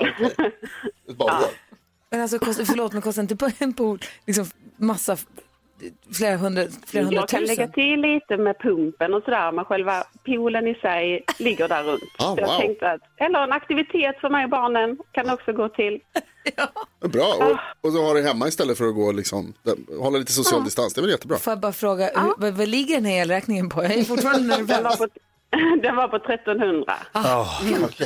Ett 1.09 1.17
badrör. 1.17 1.49
Men 2.11 2.21
alltså, 2.21 2.39
kostar, 2.39 2.63
förlåt, 2.63 2.93
men 2.93 3.01
kostar 3.01 3.21
inte 3.21 3.35
på 3.35 3.49
en 3.59 3.73
pool 3.73 3.99
liksom 4.27 4.45
massa, 4.77 5.17
flera 6.13 6.37
hundra, 6.37 6.63
flera 6.85 7.11
Jag 7.11 7.29
kan 7.29 7.43
lägga 7.43 7.67
till 7.67 8.01
lite 8.01 8.37
med 8.37 8.59
pumpen 8.59 9.13
och 9.13 9.23
sådär, 9.23 9.51
men 9.51 9.65
själva 9.65 10.03
poolen 10.25 10.67
i 10.67 10.75
sig 10.75 11.23
ligger 11.39 11.67
där 11.67 11.83
runt. 11.83 12.03
Ah, 12.17 12.35
Så 12.35 12.41
jag 12.41 12.47
wow. 12.47 12.59
tänkte 12.59 12.91
att, 12.91 13.01
eller 13.17 13.43
en 13.43 13.51
aktivitet 13.51 14.19
för 14.21 14.29
mig 14.29 14.43
och 14.43 14.49
barnen 14.49 14.97
kan 15.11 15.29
också 15.29 15.53
gå 15.53 15.69
till. 15.69 15.99
Bra, 17.09 17.33
och, 17.39 17.87
och 17.87 17.93
så 17.93 18.03
har 18.03 18.15
det 18.15 18.21
hemma 18.21 18.47
istället 18.47 18.77
för 18.77 18.87
att 18.87 18.95
gå 18.95 19.11
liksom, 19.11 19.53
hålla 19.99 20.17
lite 20.17 20.31
social 20.31 20.63
distans. 20.63 20.93
Det 20.93 20.99
är 20.99 21.01
väl 21.01 21.11
jättebra. 21.11 21.37
Får 21.37 21.51
jag 21.51 21.59
bara 21.59 21.71
fråga, 21.73 22.05
hur, 22.15 22.33
vad, 22.37 22.53
vad 22.53 22.67
ligger 22.67 22.95
den 22.95 23.05
här 23.05 23.21
elräkningen 23.21 23.69
på? 23.69 23.83
Jag 23.83 23.91
är 23.91 24.03
fortfarande 24.03 24.57
nervös. 24.57 24.99
den 25.81 25.95
var 25.95 26.07
på 26.07 26.15
1300. 26.15 26.93
Oh, 27.13 27.61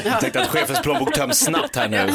jag 0.05 0.19
tänkte 0.19 0.41
att 0.41 0.47
chefens 0.47 0.81
plånbok 0.81 1.13
töms 1.13 1.39
snabbt 1.45 1.75
här 1.75 1.89
nu. 1.89 1.97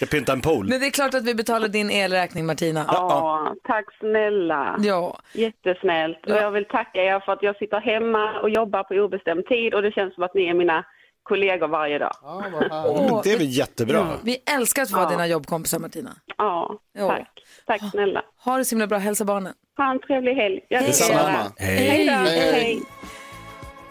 Jag 0.00 0.10
pyntar 0.10 0.32
en 0.32 0.40
pool. 0.40 0.68
Men 0.68 0.80
det 0.80 0.86
är 0.86 0.90
klart 0.90 1.14
att 1.14 1.24
vi 1.24 1.34
betalar 1.34 1.68
din 1.68 1.90
elräkning 1.90 2.46
Martina. 2.46 2.84
Ja, 2.88 3.54
tack 3.64 3.84
snälla. 3.98 4.76
Ja. 4.78 5.18
Jättesnällt. 5.32 6.26
Och 6.26 6.36
jag 6.36 6.50
vill 6.50 6.64
tacka 6.64 7.02
er 7.02 7.20
för 7.20 7.32
att 7.32 7.42
jag 7.42 7.56
sitter 7.56 7.80
hemma 7.80 8.40
och 8.40 8.50
jobbar 8.50 8.82
på 8.82 8.94
obestämd 8.94 9.46
tid 9.46 9.74
och 9.74 9.82
det 9.82 9.92
känns 9.92 10.14
som 10.14 10.22
att 10.24 10.34
ni 10.34 10.44
är 10.48 10.54
mina 10.54 10.84
kollegor 11.22 11.68
varje 11.68 11.98
dag. 11.98 12.12
Åh, 12.22 13.20
Det 13.24 13.32
är 13.32 13.38
väl 13.38 13.46
jättebra. 13.58 14.06
vi 14.22 14.36
älskar 14.56 14.82
att 14.82 14.90
vara 14.90 15.02
Ja. 15.04 15.10
dina 15.10 15.26
jobbkompisar 15.26 15.78
Martina. 15.78 16.10
Ja, 16.38 16.78
Ja. 16.98 17.08
tack. 17.08 17.28
Tack 17.66 17.90
snälla. 17.90 18.22
Ha 18.44 18.58
det 18.58 18.64
så 18.64 18.74
himla 18.74 18.86
bra, 18.86 18.98
hälsa 18.98 19.24
barnen. 19.24 19.52
Ha 19.76 19.90
en 19.90 20.00
trevlig 20.00 20.34
helg. 20.34 20.60
Jag. 20.68 20.82
Detsamma. 20.82 21.52
Hej. 21.58 21.76
Hej. 21.76 22.06
Hej. 22.08 22.52
Hej. 22.52 22.80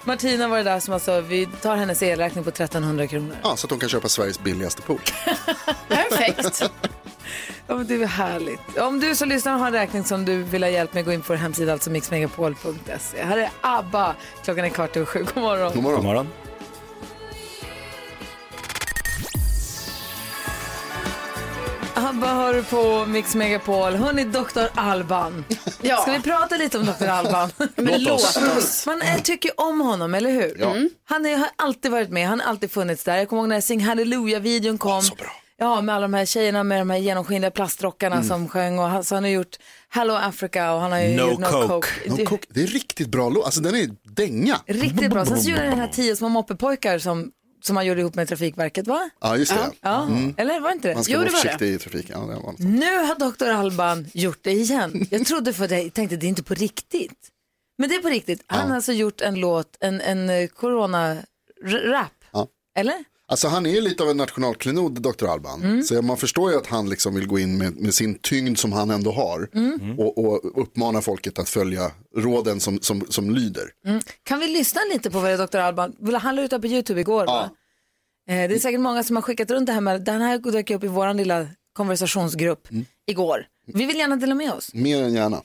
Martina 0.04 0.48
var 0.48 0.58
det 0.58 0.64
där 0.64 0.80
som 0.80 0.94
alltså, 0.94 1.22
vi 1.22 1.46
tar 1.62 1.76
hennes 1.76 2.04
elräkning 2.04 2.44
på 2.44 2.50
1300 2.50 3.08
kronor. 3.08 3.36
Ja, 3.44 3.56
så 3.56 3.66
att 3.66 3.70
de 3.70 3.80
kan 3.80 3.90
köpa 3.90 4.10
Sveriges 4.10 4.40
billigaste 4.40 4.82
pool. 4.82 5.00
Perfekt. 5.88 6.72
Ja, 7.68 7.76
men 7.76 7.88
det 7.88 7.94
är 7.96 8.06
härligt. 8.06 8.78
Om 8.78 9.00
du 9.00 9.16
som 9.16 9.30
lyssnar 9.30 9.58
har 9.58 9.68
en 9.68 9.74
räkning 9.74 10.04
som 10.04 10.26
du 10.26 10.44
vill 10.44 10.64
ha 10.64 10.70
hjälp 10.70 10.94
med, 10.94 11.06
gå 11.06 11.14
in 11.14 11.22
på 11.22 11.34
vår 11.34 11.36
hemsida, 11.36 11.74
alltså 11.74 11.90
mixmegapol.se. 11.90 13.24
Här 13.24 13.38
är 13.38 13.50
ABBA. 13.62 14.16
Klockan 14.44 14.66
är 14.66 14.70
kvart 14.70 14.96
över 14.96 15.06
sju. 15.06 15.26
God 15.34 15.44
morgon. 15.44 15.72
God 15.74 15.84
God 15.84 16.04
morgon. 16.04 16.28
ABBA 22.20 22.34
hör 22.34 22.54
du 22.54 22.64
på 22.64 23.06
Mix 23.06 23.36
Megapol. 23.36 23.96
Hörni, 23.96 24.24
Dr. 24.24 24.64
Alban. 24.76 25.46
Ja. 25.82 25.98
Ska 25.98 26.12
vi 26.12 26.20
prata 26.20 26.58
lite 26.58 26.78
om 26.78 26.86
Dr. 26.86 27.08
Alban? 27.08 27.50
Men 27.76 28.04
låt 28.04 28.38
oss. 28.58 28.86
Man 28.86 29.02
eh, 29.02 29.22
tycker 29.22 29.52
om 29.60 29.82
honom, 29.82 30.14
eller 30.14 30.32
hur? 30.32 30.58
Ja. 30.60 30.76
Han 31.06 31.26
är, 31.26 31.38
har 31.38 31.48
alltid 31.56 31.92
varit 31.92 32.10
med, 32.10 32.28
han 32.28 32.40
har 32.40 32.48
alltid 32.48 32.72
funnits 32.72 33.04
där. 33.04 33.18
Jag 33.18 33.30
kommer 33.30 33.42
ihåg 33.42 33.50
när 33.50 33.62
Sing 33.62 33.80
Hallelujah-videon 33.86 34.78
kom. 34.78 35.02
Så 35.02 35.16
bra. 35.16 35.28
Ja, 35.58 35.82
med 35.82 35.96
alla 35.96 36.02
de 36.02 36.14
här 36.14 36.26
tjejerna 36.26 36.64
med 36.64 36.82
de 36.82 36.90
här 36.90 36.98
genomskinliga 36.98 37.52
plastrockarna 37.52 38.24
som 38.24 38.48
sjöng. 38.48 38.80
Och 38.80 38.86
han, 38.86 39.04
så 39.04 39.16
han 39.16 39.24
har 39.24 39.32
gjort 39.32 39.58
Hello 39.90 40.14
Africa 40.14 40.74
och 40.74 40.82
han 40.82 40.92
har 40.92 41.00
ju 41.00 41.16
No 41.16 41.30
gjort 41.30 41.40
No 41.40 41.46
Coke. 41.46 41.68
Coke. 41.68 41.88
No 42.10 42.16
Det- 42.16 42.26
coke. 42.26 42.48
Det 42.50 42.64
är 42.64 42.68
riktigt 42.68 43.08
bra 43.08 43.30
låt. 43.30 43.46
Alltså 43.46 43.62
den 43.62 43.76
är 43.76 43.90
dänga. 44.04 44.60
Riktigt 44.68 45.10
bra. 45.10 45.26
Sen 45.26 45.42
så 45.42 45.50
gjorde 45.50 45.62
han 45.62 45.70
den 45.70 45.80
här 45.80 45.88
tio 45.88 46.16
små 46.16 46.30
moppepojkar 46.30 47.00
som, 47.00 47.32
som 47.62 47.76
han 47.76 47.86
gjorde 47.86 48.02
ihop 48.02 48.16
med 48.16 48.28
Trafikverket, 48.28 48.88
va? 48.88 49.10
Ja, 49.22 49.38
just 49.38 49.54
det. 49.54 49.72
Ja, 49.82 50.08
eller 50.38 50.60
var 50.60 50.70
det 50.70 50.74
inte 50.76 50.88
det? 50.88 50.94
Man 50.94 51.04
ska 51.04 51.14
Jo, 51.14 51.20
vara 51.20 51.26
det 51.30 51.32
var 51.34 51.44
det. 51.44 51.50
försiktig 51.50 51.74
i 51.74 51.78
trafiken. 51.80 52.20
Ja, 52.20 52.28
det 52.28 52.36
var 52.36 52.52
något. 52.52 52.60
Nu 52.60 52.98
har 52.98 53.32
Dr. 53.32 53.46
Alban 53.50 54.08
gjort 54.14 54.40
det 54.42 54.52
igen. 54.52 55.08
Jag 55.12 55.26
trodde 55.26 55.54
för 55.54 55.68
det, 55.68 55.90
tänkte 55.90 56.16
det 56.18 56.26
är 56.26 56.30
inte 56.30 56.44
på 56.44 56.54
riktigt. 56.54 57.30
Men 57.78 57.90
det 57.90 57.96
är 57.96 58.02
på 58.02 58.10
riktigt. 58.10 58.44
Han 58.48 58.68
har 58.70 58.76
alltså 58.76 58.92
gjort 58.94 59.22
en 59.22 59.36
låt, 59.36 59.78
en, 59.80 60.02
en 60.02 60.30
eh, 60.30 60.48
corona-rap. 60.48 62.12
Ja. 62.32 62.48
Eller? 62.76 63.04
Alltså 63.32 63.48
han 63.48 63.66
är 63.66 63.70
ju 63.70 63.82
lite 63.82 64.04
av 64.04 64.10
en 64.10 64.18
nationalklenod, 64.18 65.02
Dr. 65.02 65.26
Alban. 65.28 65.64
Mm. 65.64 65.84
Så 65.84 66.02
man 66.02 66.18
förstår 66.18 66.52
ju 66.52 66.58
att 66.58 66.68
han 66.68 66.90
liksom 66.90 67.16
vill 67.16 67.28
gå 67.28 67.40
in 67.40 67.58
med, 67.58 67.76
med 67.76 67.94
sin 67.94 68.16
tyngd 68.22 68.58
som 68.58 68.72
han 68.72 68.90
ändå 68.90 69.12
har. 69.12 69.50
Mm. 69.54 70.00
Och, 70.00 70.18
och 70.18 70.62
uppmana 70.62 71.02
folket 71.02 71.40
att 71.40 71.50
följa 71.50 71.92
råden 72.18 72.60
som, 72.60 72.80
som, 72.82 73.06
som 73.10 73.30
lyder. 73.32 73.64
Kan 74.24 74.40
vi 74.40 74.48
lyssna 74.48 74.82
lite 74.94 75.12
på 75.12 75.20
vad 75.20 75.30
det 75.30 75.34
är 75.44 75.48
Dr. 75.48 75.58
Alban, 75.58 75.96
han 76.22 76.36
la 76.36 76.42
ut 76.42 76.50
det 76.52 76.60
på 76.60 76.68
YouTube 76.68 77.02
igår 77.02 77.26
va? 77.26 77.50
Eh, 78.30 78.50
Det 78.50 78.56
är 78.56 78.60
säkert 78.60 78.80
många 78.82 79.04
som 79.04 79.16
har 79.16 79.24
skickat 79.24 79.52
runt 79.52 79.68
det 79.68 79.74
här 79.74 79.82
med, 79.82 80.02
den 80.02 80.22
här 80.22 80.38
dök 80.52 80.70
upp 80.70 80.84
i 80.84 80.88
vår 80.88 81.14
lilla 81.14 81.48
konversationsgrupp 81.74 82.68
igår. 83.08 83.46
Vi 83.68 83.86
vill 83.86 83.98
gärna 83.98 84.16
dela 84.16 84.36
med 84.36 84.52
oss. 84.52 84.74
Mer 84.74 85.04
än 85.04 85.14
gärna. 85.14 85.42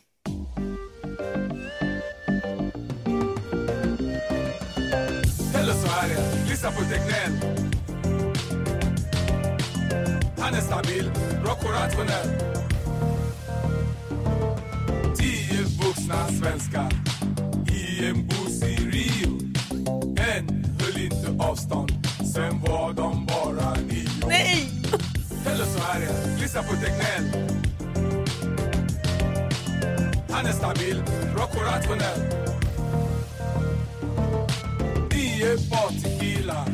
Eller 5.54 5.72
så 5.72 5.86
är 5.86 6.08
det, 6.08 6.50
lyssna 6.50 6.70
på 6.70 6.80
Tegnell. 6.80 7.63
Är 10.56 10.60
stabil, 10.60 11.10
rak 11.44 11.64
och 11.64 11.70
rationell. 11.70 12.28
Tio 15.16 15.62
vuxna 15.62 16.28
svenskar 16.28 16.92
i 17.68 18.06
en 18.06 18.26
buss 18.26 18.62
i 18.62 18.76
Rio. 18.76 19.40
En 20.16 20.76
höll 20.80 21.04
inte 21.04 21.44
avstånd, 21.44 21.92
sen 22.34 22.60
var 22.60 22.92
de 22.92 23.26
bara 23.26 23.74
nio. 23.74 24.28
Nej! 24.28 24.70
Eller 25.46 25.64
så 25.64 25.78
är 25.78 26.00
det, 26.00 26.40
lyssna 26.42 26.62
på 26.62 26.74
Tegnell. 26.74 27.50
Han 30.30 30.46
är 30.46 30.52
stabil, 30.52 31.02
rak 31.36 31.56
och 31.56 31.62
rationell. 31.62 32.20
Nio 35.10 35.70
par 35.70 36.02
tequila 36.02 36.66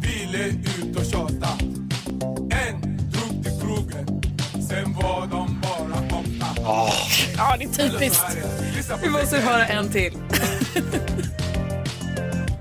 ville 0.00 0.46
ut 0.48 0.96
och 0.96 1.04
tjata. 1.04 1.77
Var 5.02 5.26
de 5.30 5.60
bara 5.60 6.18
åtta. 6.18 6.62
Ja, 7.36 7.56
det 7.58 7.64
är 7.64 7.88
typiskt. 7.88 8.24
Vi 9.02 9.10
måste 9.10 9.38
höra 9.38 9.66
en 9.66 9.90
till. 9.90 10.12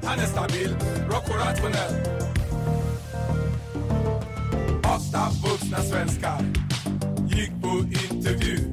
Han 0.03 0.19
är 0.19 0.25
stabil, 0.25 0.75
rak 1.11 1.29
och 1.29 1.35
rationell. 1.35 1.93
Åtta 4.83 5.27
vuxna 5.43 5.77
svenskar 5.83 6.41
gick 7.27 7.51
på 7.61 7.77
intervju. 7.77 8.71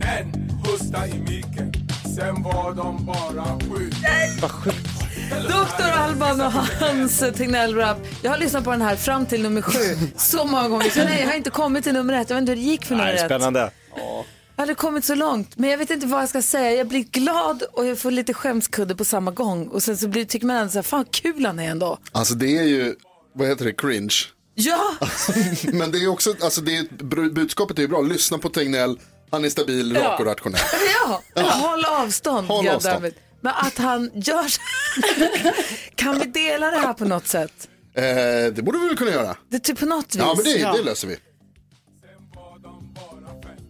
En 0.00 0.58
hosta 0.64 1.06
i 1.06 1.18
micken, 1.18 1.72
sen 2.16 2.42
var 2.42 2.74
de 2.74 3.06
bara 3.06 3.58
sju. 3.60 3.90
Dr. 5.30 5.82
Alban 5.82 6.40
och 6.40 6.52
hans 6.52 7.20
Tegnell-rap. 7.20 7.96
Jag 8.22 8.30
har 8.30 8.38
lyssnat 8.38 8.64
på 8.64 8.70
den 8.70 8.82
här 8.82 8.96
fram 8.96 9.26
till 9.26 9.42
nummer 9.42 9.62
sju 9.62 9.96
så 10.16 10.44
många 10.44 10.68
gånger. 10.68 10.90
Så 10.90 11.04
nej, 11.04 11.20
jag 11.20 11.28
har 11.28 11.34
inte 11.34 11.50
kommit 11.50 11.84
till 11.84 11.92
nummer 11.92 12.14
ett. 12.14 12.30
Jag 12.30 12.36
vet 12.36 12.40
inte 12.42 12.52
hur 12.52 12.56
det 12.56 12.62
gick 12.62 12.84
för 12.84 12.94
nummer 12.94 13.06
Nej, 13.06 13.14
ett. 13.16 13.24
spännande. 13.24 13.70
Jag 14.56 14.62
hade 14.62 14.74
kommit 14.74 15.04
så 15.04 15.14
långt, 15.14 15.56
men 15.58 15.70
jag 15.70 15.78
vet 15.78 15.90
inte 15.90 16.06
vad 16.06 16.22
jag 16.22 16.28
ska 16.28 16.42
säga. 16.42 16.72
Jag 16.72 16.86
blir 16.88 17.04
glad 17.04 17.62
och 17.72 17.86
jag 17.86 17.98
får 17.98 18.10
lite 18.10 18.34
skämskudde 18.34 18.96
på 18.96 19.04
samma 19.04 19.30
gång. 19.30 19.68
Och 19.68 19.82
sen 19.82 19.96
så 19.96 20.08
blir, 20.08 20.24
tycker 20.24 20.46
man 20.46 20.56
ändå 20.56 20.70
så 20.70 20.78
här, 20.78 20.82
fan 20.82 21.04
kul 21.04 21.46
han 21.46 21.58
är 21.58 21.70
ändå. 21.70 21.98
Alltså 22.12 22.34
det 22.34 22.58
är 22.58 22.62
ju, 22.62 22.94
vad 23.34 23.48
heter 23.48 23.64
det, 23.64 23.72
cringe. 23.72 24.14
Ja, 24.54 24.80
Men 25.72 25.90
det 25.90 25.98
är 25.98 26.08
också, 26.08 26.34
alltså 26.42 26.60
det 26.60 26.76
är, 26.76 26.84
budskapet 27.30 27.78
är 27.78 27.82
ju 27.82 27.88
bra. 27.88 28.00
Lyssna 28.00 28.38
på 28.38 28.48
Tegnell, 28.48 28.98
han 29.30 29.44
är 29.44 29.48
stabil, 29.50 29.96
rak 29.96 30.20
och 30.20 30.26
rationell. 30.26 30.60
ja. 31.34 31.42
håll 31.42 31.84
avstånd. 31.84 32.48
Håll 32.48 32.68
avstånd. 32.68 33.06
Men 33.40 33.52
att 33.56 33.78
han 33.78 34.10
gör 34.14 34.48
så 34.48 34.60
Kan 35.94 36.18
vi 36.18 36.24
dela 36.24 36.70
det 36.70 36.78
här 36.78 36.92
på 36.92 37.04
något 37.04 37.26
sätt? 37.26 37.68
Eh, 37.94 38.02
det 38.52 38.62
borde 38.64 38.78
vi 38.78 38.86
väl 38.86 38.96
kunna 38.96 39.10
göra. 39.10 39.36
Det 39.50 39.58
typ 39.58 39.78
på 39.78 39.86
något 39.86 40.14
vis. 40.14 40.16
Ja 40.16 40.34
men 40.36 40.44
det, 40.44 40.78
det 40.78 40.82
löser 40.82 41.08
vi. 41.08 41.16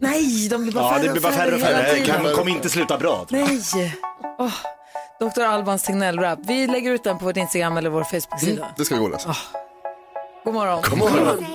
Nej, 0.01 0.49
de 0.49 0.63
blir 0.63 0.73
bara 0.73 0.85
Ja, 0.85 0.91
färre 0.95 1.03
det 1.07 1.13
blir 1.13 1.23
bara 1.23 1.33
färre 1.33 1.55
och 1.55 1.61
hela 1.61 1.79
färre. 1.79 1.89
Det 1.95 2.05
tiden. 2.05 2.25
kan, 2.25 2.35
kommer 2.35 2.51
inte 2.51 2.69
sluta 2.69 2.99
bra. 2.99 3.25
tror 3.29 3.41
jag. 3.41 3.49
Nej. 3.75 3.99
Oh. 4.39 4.55
Dr. 5.21 5.41
Albans 5.43 5.85
Tegnell-rap. 5.85 6.39
Vi 6.47 6.67
lägger 6.67 6.91
ut 6.93 7.05
den 7.05 7.19
på 7.19 7.25
vårt 7.25 7.37
Instagram 7.37 7.77
eller 7.77 7.91
vår 7.91 8.05
Facebook-sida. 8.05 8.69
Det 8.77 8.85
ska 8.85 8.95
vi 8.95 8.99
gå 8.99 9.05
och 9.05 9.11
lösa. 9.13 9.37
God 10.45 10.55
morgon. 10.55 10.83
God 10.91 10.99
morgon. 10.99 11.47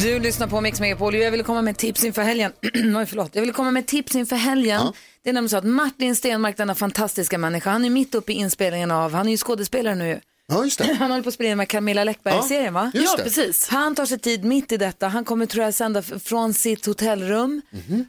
Du 0.00 0.18
lyssnar 0.18 0.46
på 0.46 0.60
Mix 0.60 0.80
Megapol 0.80 1.14
och 1.14 1.20
jag 1.20 1.30
ville 1.30 1.42
komma 1.42 1.62
med 1.62 1.76
tips 1.76 2.04
inför 2.04 2.22
helgen. 2.22 2.52
Oj, 2.96 3.06
förlåt. 3.06 3.34
Jag 3.34 3.42
ville 3.42 3.52
komma 3.52 3.70
med 3.70 3.86
tips 3.86 4.14
inför 4.14 4.36
helgen. 4.36 4.80
Det 5.22 5.30
är 5.30 5.34
nämligen 5.34 5.48
så 5.48 5.56
att 5.56 5.64
Martin 5.64 6.16
Stenmark, 6.16 6.56
denna 6.56 6.74
fantastiska 6.74 7.38
människa, 7.38 7.70
han 7.70 7.84
är 7.84 7.90
mitt 7.90 8.14
uppe 8.14 8.32
i 8.32 8.34
inspelningen 8.34 8.90
av, 8.90 9.12
han 9.12 9.26
är 9.26 9.30
ju 9.30 9.36
skådespelare 9.36 9.94
nu, 9.94 10.20
Ja, 10.52 10.64
just 10.64 10.78
det. 10.78 10.94
Han 10.98 11.10
håller 11.10 11.22
på 11.22 11.28
att 11.28 11.34
spela 11.34 11.50
in 11.50 11.56
med 11.56 11.68
Camilla 11.68 12.04
Läckberg-serien 12.04 12.74
va? 12.74 12.90
just 12.94 13.18
Ja, 13.18 13.24
precis. 13.24 13.68
Han 13.68 13.94
tar 13.94 14.06
sig 14.06 14.18
tid 14.18 14.44
mitt 14.44 14.72
i 14.72 14.76
detta. 14.76 15.08
Han 15.08 15.24
kommer 15.24 15.46
tror 15.46 15.64
jag 15.64 15.74
sända 15.74 16.02
från 16.02 16.54
sitt 16.54 16.86
hotellrum. 16.86 17.62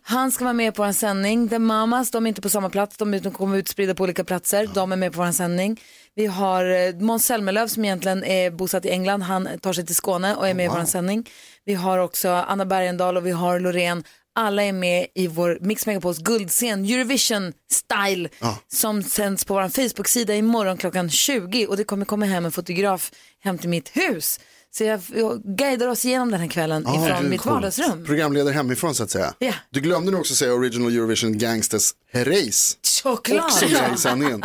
Han 0.03 0.31
ska 0.31 0.43
vara 0.43 0.53
med 0.53 0.75
på 0.75 0.83
en 0.83 0.93
sändning. 0.93 1.49
The 1.49 1.59
Mamas, 1.59 2.11
de 2.11 2.25
är 2.25 2.27
inte 2.27 2.41
på 2.41 2.49
samma 2.49 2.69
plats, 2.69 2.97
de 2.97 3.31
kommer 3.31 3.57
utspridda 3.57 3.95
på 3.95 4.03
olika 4.03 4.23
platser. 4.23 4.69
De 4.73 4.91
är 4.91 4.95
med 4.95 5.13
på 5.13 5.21
vår 5.23 5.31
sändning. 5.31 5.79
Vi 6.15 6.25
har 6.25 6.65
eh, 6.65 6.95
Måns 6.95 7.25
Zelmerlöw 7.25 7.67
som 7.67 7.85
egentligen 7.85 8.23
är 8.23 8.51
bosatt 8.51 8.85
i 8.85 8.89
England. 8.89 9.21
Han 9.21 9.49
tar 9.61 9.73
sig 9.73 9.85
till 9.85 9.95
Skåne 9.95 10.35
och 10.35 10.47
är 10.47 10.53
med 10.53 10.65
i 10.65 10.69
vår 10.69 10.85
sändning. 10.85 11.29
Vi 11.69 11.75
har 11.75 11.97
också 11.99 12.29
Anna 12.29 12.65
Bergendahl 12.65 13.17
och 13.17 13.25
vi 13.25 13.31
har 13.31 13.59
Loreen. 13.59 14.03
Alla 14.35 14.63
är 14.63 14.73
med 14.73 15.07
i 15.15 15.27
vår 15.27 15.57
Mix 15.61 15.85
Megapols 15.85 16.17
guldscen 16.17 16.85
Eurovision 16.85 17.53
Style 17.71 18.29
som 18.73 19.03
sänds 19.03 19.45
på 19.45 19.53
vår 19.53 19.69
Facebook-sida 19.69 20.35
imorgon 20.35 20.77
klockan 20.77 21.09
20 21.09 21.67
och 21.67 21.77
det 21.77 21.83
kommer 21.83 22.05
komma 22.05 22.25
hem 22.25 22.45
en 22.45 22.51
fotograf 22.51 23.11
hem 23.43 23.57
till 23.57 23.69
mitt 23.69 23.89
hus. 23.97 24.39
Så 24.71 24.83
jag, 24.83 25.01
jag 25.15 25.41
guidar 25.43 25.87
oss 25.87 26.05
igenom 26.05 26.31
den 26.31 26.39
här 26.39 26.47
kvällen 26.47 26.83
Ja, 26.87 26.91
det 26.93 27.05
ifrån 27.05 27.29
mitt 27.29 27.41
coolt. 27.41 27.53
vardagsrum. 27.53 28.05
Programledare 28.05 28.53
hemifrån 28.53 28.95
så 28.95 29.03
att 29.03 29.11
säga. 29.11 29.33
Ja. 29.39 29.53
Du 29.69 29.79
glömde 29.79 30.11
nog 30.11 30.19
också 30.21 30.35
säga 30.35 30.53
Original 30.53 30.91
Eurovision 30.91 31.37
Gangsters 31.37 31.91
Herreys. 32.11 32.77
Såklart! 32.81 33.45
Också 33.51 33.65
med 33.69 33.93
i 33.95 33.97
sändningen. 33.97 34.43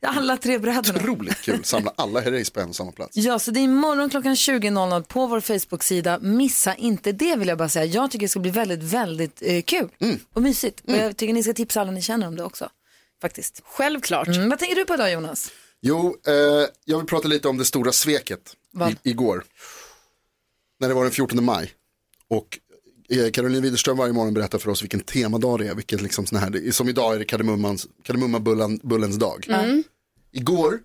Alla 0.00 0.36
tre 0.36 0.58
bröderna. 0.58 0.98
Otroligt 0.98 1.40
kul, 1.42 1.64
samla 1.64 1.92
alla 1.96 2.20
Herreys 2.20 2.50
på 2.50 2.60
en 2.60 2.74
samma 2.74 2.92
plats. 2.92 3.16
Ja, 3.16 3.38
så 3.38 3.50
det 3.50 3.60
är 3.60 3.64
imorgon 3.64 4.10
klockan 4.10 4.34
20.00 4.34 5.02
på 5.02 5.26
vår 5.26 5.40
Facebook-sida. 5.40 6.18
Missa 6.18 6.74
inte 6.74 7.12
det 7.12 7.36
vill 7.36 7.48
jag 7.48 7.58
bara 7.58 7.68
säga. 7.68 7.84
Jag 7.84 8.10
tycker 8.10 8.24
det 8.24 8.28
ska 8.28 8.40
bli 8.40 8.50
väldigt, 8.50 8.82
väldigt 8.82 9.42
eh, 9.42 9.62
kul 9.62 9.88
Mm. 9.98 10.18
och 10.32 10.42
mysigt. 10.42 10.80
Och 10.86 10.92
jag 10.96 11.16
tycker 11.16 11.34
ni 11.34 11.42
ska 11.42 11.52
tipsa 11.52 11.80
alla 11.80 11.90
ni 11.90 12.02
känner 12.02 12.26
om 12.26 12.36
det 12.36 12.44
också. 12.44 12.68
Faktiskt. 13.22 13.60
Självklart. 13.64 14.28
Mm, 14.28 14.48
vad 14.48 14.58
tänker 14.58 14.76
du 14.76 14.84
på 14.84 14.94
idag 14.94 15.12
Jonas? 15.12 15.50
Jo, 15.80 16.16
eh, 16.26 16.32
jag 16.84 16.98
vill 16.98 17.06
prata 17.06 17.28
lite 17.28 17.48
om 17.48 17.58
det 17.58 17.64
stora 17.64 17.92
sveket 17.92 18.56
i, 19.04 19.10
igår. 19.10 19.44
När 20.80 20.88
det 20.88 20.94
var 20.94 21.02
den 21.02 21.12
14 21.12 21.44
maj. 21.44 21.72
Och 22.28 22.58
Caroline 23.32 23.62
Widerström 23.62 23.96
varje 23.96 24.12
morgon 24.12 24.34
berättar 24.34 24.58
för 24.58 24.70
oss 24.70 24.82
vilken 24.82 25.00
temadag 25.00 25.58
det 25.58 25.68
är. 25.68 25.74
Vilket 25.74 26.02
liksom 26.02 26.26
sån 26.26 26.38
här, 26.38 26.70
som 26.70 26.88
idag 26.88 27.14
är 27.14 27.18
det 27.18 27.24
kardemummabullens 28.04 29.16
dag. 29.16 29.46
Igår 30.32 30.80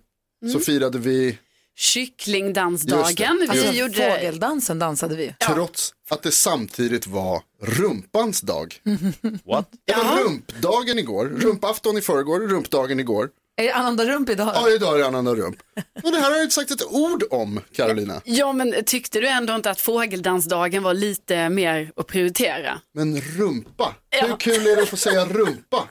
så 0.52 0.60
firade 0.60 0.98
vi, 0.98 1.38
Kycklingdansdagen. 1.76 3.04
Just 3.06 3.16
det. 3.16 3.36
Vi 3.40 3.48
Alltså, 3.48 3.72
gjorde... 3.72 3.94
Fågeldansen 4.18 4.78
dansade 4.78 5.16
vi. 5.16 5.34
trots 5.46 5.94
att 6.10 6.22
det 6.22 6.30
samtidigt 6.30 7.06
var 7.06 7.42
rumpans 7.62 8.40
dag. 8.40 8.80
What? 9.44 9.70
Det 9.84 9.92
var 9.94 10.24
rumpdagen 10.24 10.98
igår, 10.98 11.26
rumpafton 11.26 11.98
i 11.98 12.00
förrgår, 12.00 12.40
rumpdagen 12.40 13.00
igår. 13.00 13.30
Är 13.60 13.64
det 13.64 13.74
Ananda 13.74 14.04
Rump 14.04 14.28
idag? 14.30 14.50
Ja, 14.54 14.70
idag 14.70 14.94
är 14.94 14.98
det 14.98 15.06
Anna 15.18 15.34
Rump. 15.34 15.56
Och 16.02 16.12
det 16.12 16.18
här 16.18 16.24
har 16.30 16.36
jag 16.36 16.42
inte 16.42 16.54
sagt 16.54 16.70
ett 16.70 16.84
ord 16.86 17.24
om, 17.30 17.60
Carolina. 17.76 18.20
Ja, 18.24 18.52
men 18.52 18.74
tyckte 18.86 19.20
du 19.20 19.28
ändå 19.28 19.54
inte 19.54 19.70
att 19.70 19.80
fågeldansdagen 19.80 20.82
var 20.82 20.94
lite 20.94 21.48
mer 21.48 21.92
att 21.96 22.06
prioritera? 22.06 22.80
Men 22.94 23.20
rumpa, 23.20 23.94
hur 24.10 24.36
kul 24.36 24.66
är 24.66 24.76
det 24.76 24.82
att 24.82 24.88
få 24.88 24.96
säga 24.96 25.24
rumpa? 25.24 25.88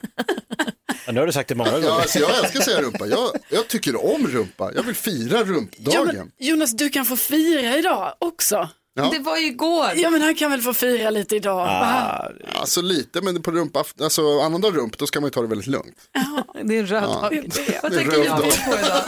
Ja, 1.06 1.12
nu 1.12 1.20
har 1.20 1.26
du 1.26 1.32
sagt 1.32 1.48
det 1.48 1.54
många 1.54 1.70
gånger. 1.70 1.86
Ja, 1.86 2.00
alltså 2.00 2.18
jag 2.18 2.38
älskar 2.38 2.58
att 2.58 2.64
säga 2.64 2.82
rumpa. 2.82 3.06
Jag, 3.06 3.30
jag 3.48 3.68
tycker 3.68 4.04
om 4.14 4.26
rumpa. 4.26 4.72
Jag 4.74 4.82
vill 4.82 4.94
fira 4.94 5.38
Ja, 5.38 5.44
rumpdagen. 5.44 6.06
men 6.16 6.30
Jonas, 6.38 6.70
du 6.72 6.88
kan 6.88 7.04
få 7.04 7.16
fira 7.16 7.76
idag 7.78 8.14
också. 8.18 8.68
Ja. 8.94 9.10
Det 9.12 9.18
var 9.18 9.36
ju 9.36 9.46
igår. 9.46 9.86
Ja, 9.96 10.10
men 10.10 10.22
han 10.22 10.34
kan 10.34 10.50
väl 10.50 10.60
få 10.62 10.74
fira 10.74 11.10
lite 11.10 11.36
idag. 11.36 11.56
Va? 11.56 12.30
Alltså 12.54 12.82
lite, 12.82 13.20
men 13.20 13.42
på 13.42 13.50
rumpafton, 13.50 14.04
alltså 14.04 14.40
annandag 14.40 14.76
rump, 14.76 14.98
då 14.98 15.06
ska 15.06 15.20
man 15.20 15.26
ju 15.26 15.30
ta 15.30 15.42
det 15.42 15.48
väldigt 15.48 15.66
lugnt. 15.66 15.96
Det 16.64 16.74
är 16.76 16.80
en 16.80 16.86
röd 16.86 17.02
dag. 17.02 17.20
Vad 17.20 17.30
Det 17.30 17.38
är 17.76 17.90
tänker 17.90 18.24
jag 18.24 18.26
dag. 18.26 18.40
på 18.42 18.74
idag? 18.86 19.02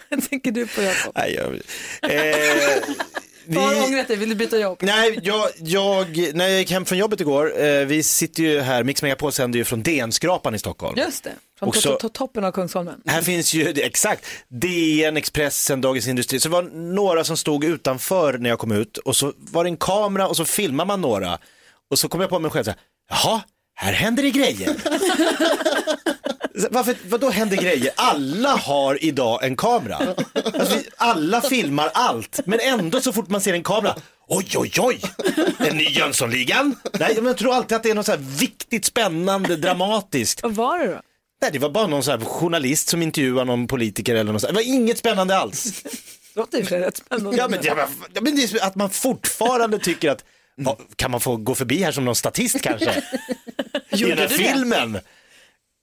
Vad 0.10 0.28
tänker 0.28 0.52
du 0.52 0.66
på 0.66 0.82
Jakob? 0.82 1.12
Nej, 1.16 1.34
jag, 1.34 1.54
eh, 2.14 2.82
vi, 3.46 3.56
Har 3.56 3.84
ångrat 3.84 4.08
dig? 4.08 4.16
Vill 4.16 4.28
du 4.28 4.34
byta 4.34 4.58
jobb? 4.58 4.78
nej, 4.82 5.20
jag, 5.22 5.48
jag, 5.58 6.34
när 6.34 6.48
jag 6.48 6.58
gick 6.58 6.70
hem 6.70 6.84
från 6.84 6.98
jobbet 6.98 7.20
igår, 7.20 7.62
eh, 7.64 7.84
vi 7.84 8.02
sitter 8.02 8.42
ju 8.42 8.60
här, 8.60 8.84
Mix 8.84 9.02
Megapol 9.02 9.32
sänder 9.32 9.58
ju 9.58 9.64
från 9.64 9.82
DN-skrapan 9.82 10.54
i 10.54 10.58
Stockholm. 10.58 10.98
Just 10.98 11.24
det, 11.24 11.32
från 11.58 11.68
Och 11.68 11.76
så- 11.76 11.88
to- 11.96 11.98
to- 12.00 12.08
toppen 12.12 12.44
av 12.44 12.52
Kungsholmen. 12.52 13.00
Här 13.06 13.22
finns 13.22 13.54
ju, 13.54 13.68
exakt, 13.68 14.24
DN, 14.48 15.16
Expressen, 15.16 15.80
Dagens 15.80 16.08
Industri. 16.08 16.40
Så 16.40 16.48
det 16.48 16.52
var 16.52 16.62
några 16.94 17.24
som 17.24 17.36
stod 17.36 17.64
utanför 17.64 18.38
när 18.38 18.50
jag 18.50 18.58
kom 18.58 18.72
ut 18.72 18.98
och 18.98 19.16
så 19.16 19.32
var 19.36 19.64
det 19.64 19.70
en 19.70 19.76
kamera 19.76 20.28
och 20.28 20.36
så 20.36 20.44
filmar 20.44 20.84
man 20.84 21.00
några. 21.00 21.38
Och 21.90 21.98
så 21.98 22.08
kom 22.08 22.20
jag 22.20 22.30
på 22.30 22.38
mig 22.38 22.50
själv 22.50 22.64
så 22.64 22.70
här, 22.70 22.78
jaha, 23.10 23.42
här 23.74 23.92
händer 23.92 24.22
det 24.22 24.30
grejer. 24.30 24.76
Varför, 26.70 26.96
vadå 27.08 27.30
händer 27.30 27.56
grejer? 27.56 27.92
Alla 27.96 28.48
har 28.48 29.04
idag 29.04 29.44
en 29.44 29.56
kamera. 29.56 30.14
Alltså, 30.34 30.78
alla 30.96 31.40
filmar 31.40 31.90
allt, 31.94 32.40
men 32.46 32.60
ändå 32.60 33.00
så 33.00 33.12
fort 33.12 33.28
man 33.28 33.40
ser 33.40 33.52
en 33.52 33.62
kamera, 33.62 33.94
oj 34.28 34.46
oj 34.56 34.72
oj, 34.78 35.00
en 35.58 35.76
ny 35.76 35.84
Jönssonligan. 35.84 36.76
Nej, 36.98 37.14
men 37.16 37.26
jag 37.26 37.36
tror 37.36 37.54
alltid 37.54 37.76
att 37.76 37.82
det 37.82 37.90
är 37.90 37.94
något 37.94 38.06
så 38.06 38.12
här 38.12 38.18
viktigt, 38.18 38.84
spännande, 38.84 39.56
dramatiskt. 39.56 40.42
Vad 40.42 40.54
var 40.54 40.78
det 40.78 40.86
då? 40.86 41.00
Nej, 41.42 41.50
det 41.52 41.58
var 41.58 41.70
bara 41.70 41.86
någon 41.86 42.02
så 42.02 42.10
här 42.10 42.18
journalist 42.18 42.88
som 42.88 43.02
intervjuar 43.02 43.44
någon 43.44 43.66
politiker 43.66 44.14
eller 44.14 44.32
något 44.32 44.40
så 44.40 44.46
här. 44.46 44.52
Det 44.54 44.56
var 44.56 44.74
inget 44.74 44.98
spännande 44.98 45.36
alls. 45.36 45.82
Det 45.82 46.40
låter 46.40 46.64
sig 46.64 46.80
rätt 46.80 46.96
spännande. 46.96 47.36
Ja, 47.36 47.48
men, 47.48 47.58
ja, 47.62 48.20
men 48.20 48.36
det 48.36 48.54
är 48.54 48.66
att 48.66 48.74
man 48.74 48.90
fortfarande 48.90 49.78
tycker 49.78 50.10
att, 50.10 50.24
ja, 50.56 50.78
kan 50.96 51.10
man 51.10 51.20
få 51.20 51.36
gå 51.36 51.54
förbi 51.54 51.82
här 51.82 51.92
som 51.92 52.04
någon 52.04 52.14
statist 52.14 52.60
kanske? 52.60 53.02
I 53.90 53.96
den 53.96 54.10
här 54.10 54.16
du 54.16 54.22
det? 54.22 54.28
filmen? 54.28 54.98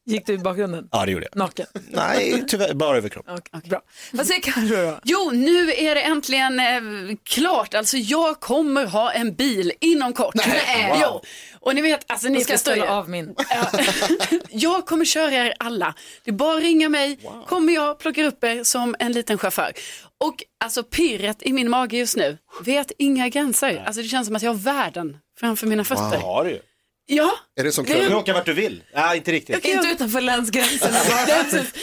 Gick 0.05 0.25
du 0.25 0.33
i 0.33 0.37
bakgrunden? 0.37 0.87
Ja, 0.91 1.05
det 1.05 1.11
gjorde 1.11 1.27
jag. 1.31 1.37
Naken? 1.37 1.65
Nej, 1.89 2.43
tyvärr, 2.47 2.73
bara 2.73 2.97
överkropp. 2.97 3.25
Okej, 3.29 3.69
Bra. 3.69 3.81
Vad 4.11 4.27
säger 4.27 4.41
Carro 4.41 4.91
då? 4.91 4.99
Jo, 5.03 5.31
nu 5.33 5.71
är 5.71 5.95
det 5.95 6.01
äntligen 6.01 6.59
eh, 6.59 6.65
klart. 7.23 7.73
Alltså 7.73 7.97
jag 7.97 8.39
kommer 8.39 8.85
ha 8.85 9.11
en 9.11 9.33
bil 9.35 9.71
inom 9.81 10.13
kort. 10.13 10.35
Nej, 10.35 10.99
Jo. 11.01 11.21
Och 11.59 11.75
ni 11.75 11.81
vet, 11.81 12.11
alltså 12.11 12.27
ni 12.27 12.33
Jag 12.33 12.43
ska 12.43 12.53
förstår 12.53 12.71
ställa 12.71 12.91
av 12.91 13.09
min. 13.09 13.35
Ja. 13.49 13.71
jag 14.49 14.85
kommer 14.85 15.05
köra 15.05 15.31
er 15.31 15.53
alla. 15.59 15.95
Det 16.23 16.31
är 16.31 16.35
bara 16.35 16.57
att 16.57 16.63
ringa 16.63 16.89
mig, 16.89 17.19
kommer 17.47 17.73
jag 17.73 17.99
plocka 17.99 18.23
upp 18.23 18.43
er 18.43 18.63
som 18.63 18.95
en 18.99 19.11
liten 19.11 19.37
chaufför. 19.37 19.73
Och 20.21 20.43
alltså 20.63 20.83
pirret 20.83 21.37
i 21.43 21.53
min 21.53 21.69
mage 21.69 21.97
just 21.97 22.17
nu 22.17 22.37
vet 22.65 22.91
inga 22.97 23.29
gränser. 23.29 23.83
Alltså 23.85 24.01
det 24.01 24.07
känns 24.07 24.27
som 24.27 24.35
att 24.35 24.41
jag 24.41 24.49
har 24.53 24.59
världen 24.59 25.17
framför 25.39 25.67
mina 25.67 25.83
fötter. 25.83 26.19
Ja, 26.21 26.43
det 26.43 26.49
ju. 26.49 26.59
Ja, 27.05 27.31
Är 27.55 27.63
det 27.63 27.71
som 27.71 27.85
Det 27.85 27.93
är- 27.93 27.99
Du 28.01 28.07
kul? 28.07 28.15
åka 28.15 28.33
vart 28.33 28.45
du 28.45 28.53
vill. 28.53 28.83
Nej, 28.95 29.17
inte 29.17 29.31
riktigt. 29.31 29.65
Inte 29.65 29.87
utanför 29.87 30.21
länsgränsen. 30.21 30.91
det 31.27 31.31
är 31.31 31.43
precis. 31.43 31.73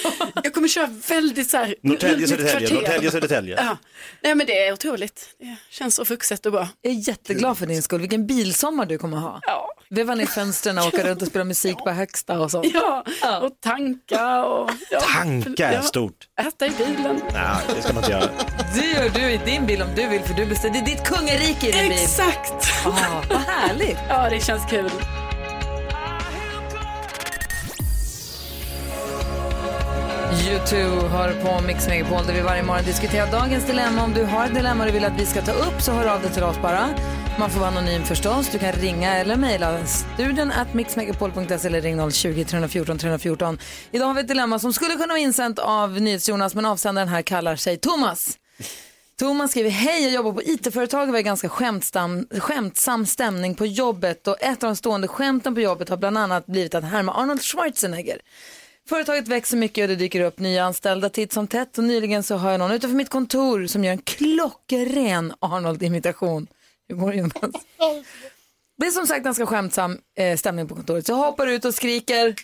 jag 0.44 0.54
kommer 0.54 0.68
köra 0.68 0.86
väldigt 1.08 1.50
så 1.50 1.56
här. 1.56 1.74
Norrtälje, 1.82 2.16
mitt 2.16 2.28
Södertälje, 2.28 2.68
kvarter. 2.68 2.74
Norrtälje, 2.88 3.10
Södertälje. 3.10 3.54
Ja. 3.58 3.76
Nej 4.22 4.34
men 4.34 4.46
det 4.46 4.58
är 4.66 4.72
otroligt. 4.72 5.28
Det 5.38 5.56
känns 5.70 5.94
så 5.94 6.04
vuxet 6.04 6.46
och 6.46 6.52
bra. 6.52 6.68
Jag 6.80 6.92
är 6.92 7.08
jätteglad 7.08 7.58
för 7.58 7.66
din 7.66 7.82
skull. 7.82 8.00
Vilken 8.00 8.26
bilsommar 8.26 8.86
du 8.86 8.98
kommer 8.98 9.16
ha. 9.16 9.40
Ja. 9.42 9.72
Veva 9.90 10.14
ner 10.14 10.26
fönstren 10.26 10.78
och 10.78 10.86
åka 10.86 11.02
runt 11.08 11.22
och 11.22 11.28
spela 11.28 11.44
musik 11.44 11.76
på 11.78 11.90
högsta 11.90 12.40
och 12.40 12.50
sånt. 12.50 12.66
Ja, 12.74 13.04
och 13.42 13.50
tanka 13.60 14.44
och... 14.44 14.70
Ja. 14.90 15.00
Tanka 15.00 15.68
är 15.68 15.72
Ja. 15.74 15.82
stort. 15.82 16.14
Äta 16.40 16.66
i 16.66 16.70
bilen. 16.70 17.20
Nej, 17.32 17.56
det 17.76 17.82
ska 17.82 17.92
man 17.92 18.02
inte 18.02 18.12
göra. 18.12 18.30
Det 18.74 18.86
gör 18.86 19.08
du 19.08 19.20
i 19.30 19.40
din 19.44 19.66
bil 19.66 19.82
om 19.82 19.88
du 19.96 20.06
vill 20.08 20.22
för 20.22 20.34
du 20.34 20.46
bestämmer. 20.46 20.74
Det 20.74 20.80
är 20.80 20.84
ditt 20.96 21.04
kungarike 21.04 21.68
i 21.68 21.72
din 21.72 21.88
bil. 21.88 21.92
Exakt. 22.02 22.52
Ah, 22.86 23.22
vad 23.30 23.38
härligt. 23.40 23.98
Ja, 24.08 24.28
det 24.30 24.40
känns 24.40 24.70
kul. 24.70 24.90
U2 30.32 31.08
hör 31.08 31.32
på 31.32 31.62
Mix 31.66 31.88
Megapol 31.88 32.26
där 32.26 32.34
vi 32.34 32.40
varje 32.40 32.62
morgon 32.62 32.84
diskuterar 32.84 33.32
dagens 33.32 33.64
dilemma. 33.66 34.02
Om 34.04 34.14
du 34.14 34.24
har 34.24 34.44
ett 34.46 34.54
dilemma 34.54 34.84
du 34.84 34.90
vill 34.92 35.04
att 35.04 35.20
vi 35.20 35.26
ska 35.26 35.42
ta 35.42 35.52
upp 35.52 35.80
så 35.82 35.92
hör 35.92 36.06
av 36.06 36.22
dig 36.22 36.30
till 36.32 36.42
oss 36.42 36.56
bara. 36.62 36.88
Man 37.38 37.50
får 37.50 37.60
vara 37.60 37.70
anonym 37.70 38.04
förstås. 38.04 38.48
Du 38.48 38.58
kan 38.58 38.72
ringa 38.72 39.16
eller 39.16 39.36
mejla 39.36 39.86
studion 39.86 40.52
at 40.52 40.74
mixmegapol.se 40.74 41.66
eller 41.66 41.80
ring 41.80 42.10
020 42.10 42.44
314 42.44 42.98
314. 42.98 43.58
Idag 43.90 44.06
har 44.06 44.14
vi 44.14 44.20
ett 44.20 44.28
dilemma 44.28 44.58
som 44.58 44.72
skulle 44.72 44.94
kunna 44.94 45.06
vara 45.06 45.18
insänt 45.18 45.58
av 45.58 46.00
NyhetsJonas 46.00 46.54
men 46.54 46.64
avsändaren 46.64 47.08
här 47.08 47.22
kallar 47.22 47.56
sig 47.56 47.76
Thomas. 47.76 48.38
Thomas 49.18 49.50
skriver, 49.50 49.70
hej 49.70 50.02
jag 50.02 50.12
jobbar 50.12 50.32
på 50.32 50.42
IT-företag 50.42 51.08
och 51.08 51.14
vi 51.14 51.18
har 51.18 51.22
ganska 51.22 51.48
skämtsam, 51.48 52.26
skämtsam 52.30 53.06
stämning 53.06 53.54
på 53.54 53.66
jobbet 53.66 54.28
och 54.28 54.42
ett 54.42 54.62
av 54.62 54.68
de 54.68 54.76
stående 54.76 55.08
skämten 55.08 55.54
på 55.54 55.60
jobbet 55.60 55.88
har 55.88 55.96
bland 55.96 56.18
annat 56.18 56.46
blivit 56.46 56.74
att 56.74 56.84
härma 56.84 57.14
Arnold 57.14 57.42
Schwarzenegger. 57.42 58.18
Företaget 58.88 59.28
växer 59.28 59.56
mycket 59.56 59.82
och 59.82 59.88
det 59.88 59.96
dyker 59.96 60.20
upp 60.20 60.38
nya 60.38 60.64
anställda 60.64 61.08
titt 61.08 61.32
som 61.32 61.46
tätt 61.46 61.78
och 61.78 61.84
nyligen 61.84 62.22
så 62.22 62.36
har 62.36 62.50
jag 62.50 62.58
någon 62.58 62.72
utanför 62.72 62.96
mitt 62.96 63.10
kontor 63.10 63.66
som 63.66 63.84
gör 63.84 63.92
en 63.92 63.98
klockren 63.98 65.32
Arnold-imitation. 65.40 66.46
Hur 66.88 66.96
går 66.96 67.10
det 67.10 67.16
Jonas? 67.16 67.64
Det 68.78 68.86
är 68.86 68.90
som 68.90 69.06
sagt 69.06 69.24
ganska 69.24 69.46
skämtsam 69.46 69.98
eh, 70.18 70.36
stämning 70.36 70.68
på 70.68 70.74
kontoret 70.74 71.06
så 71.06 71.12
jag 71.12 71.16
hoppar 71.16 71.46
ut 71.46 71.64
och 71.64 71.74
skriker 71.74 72.34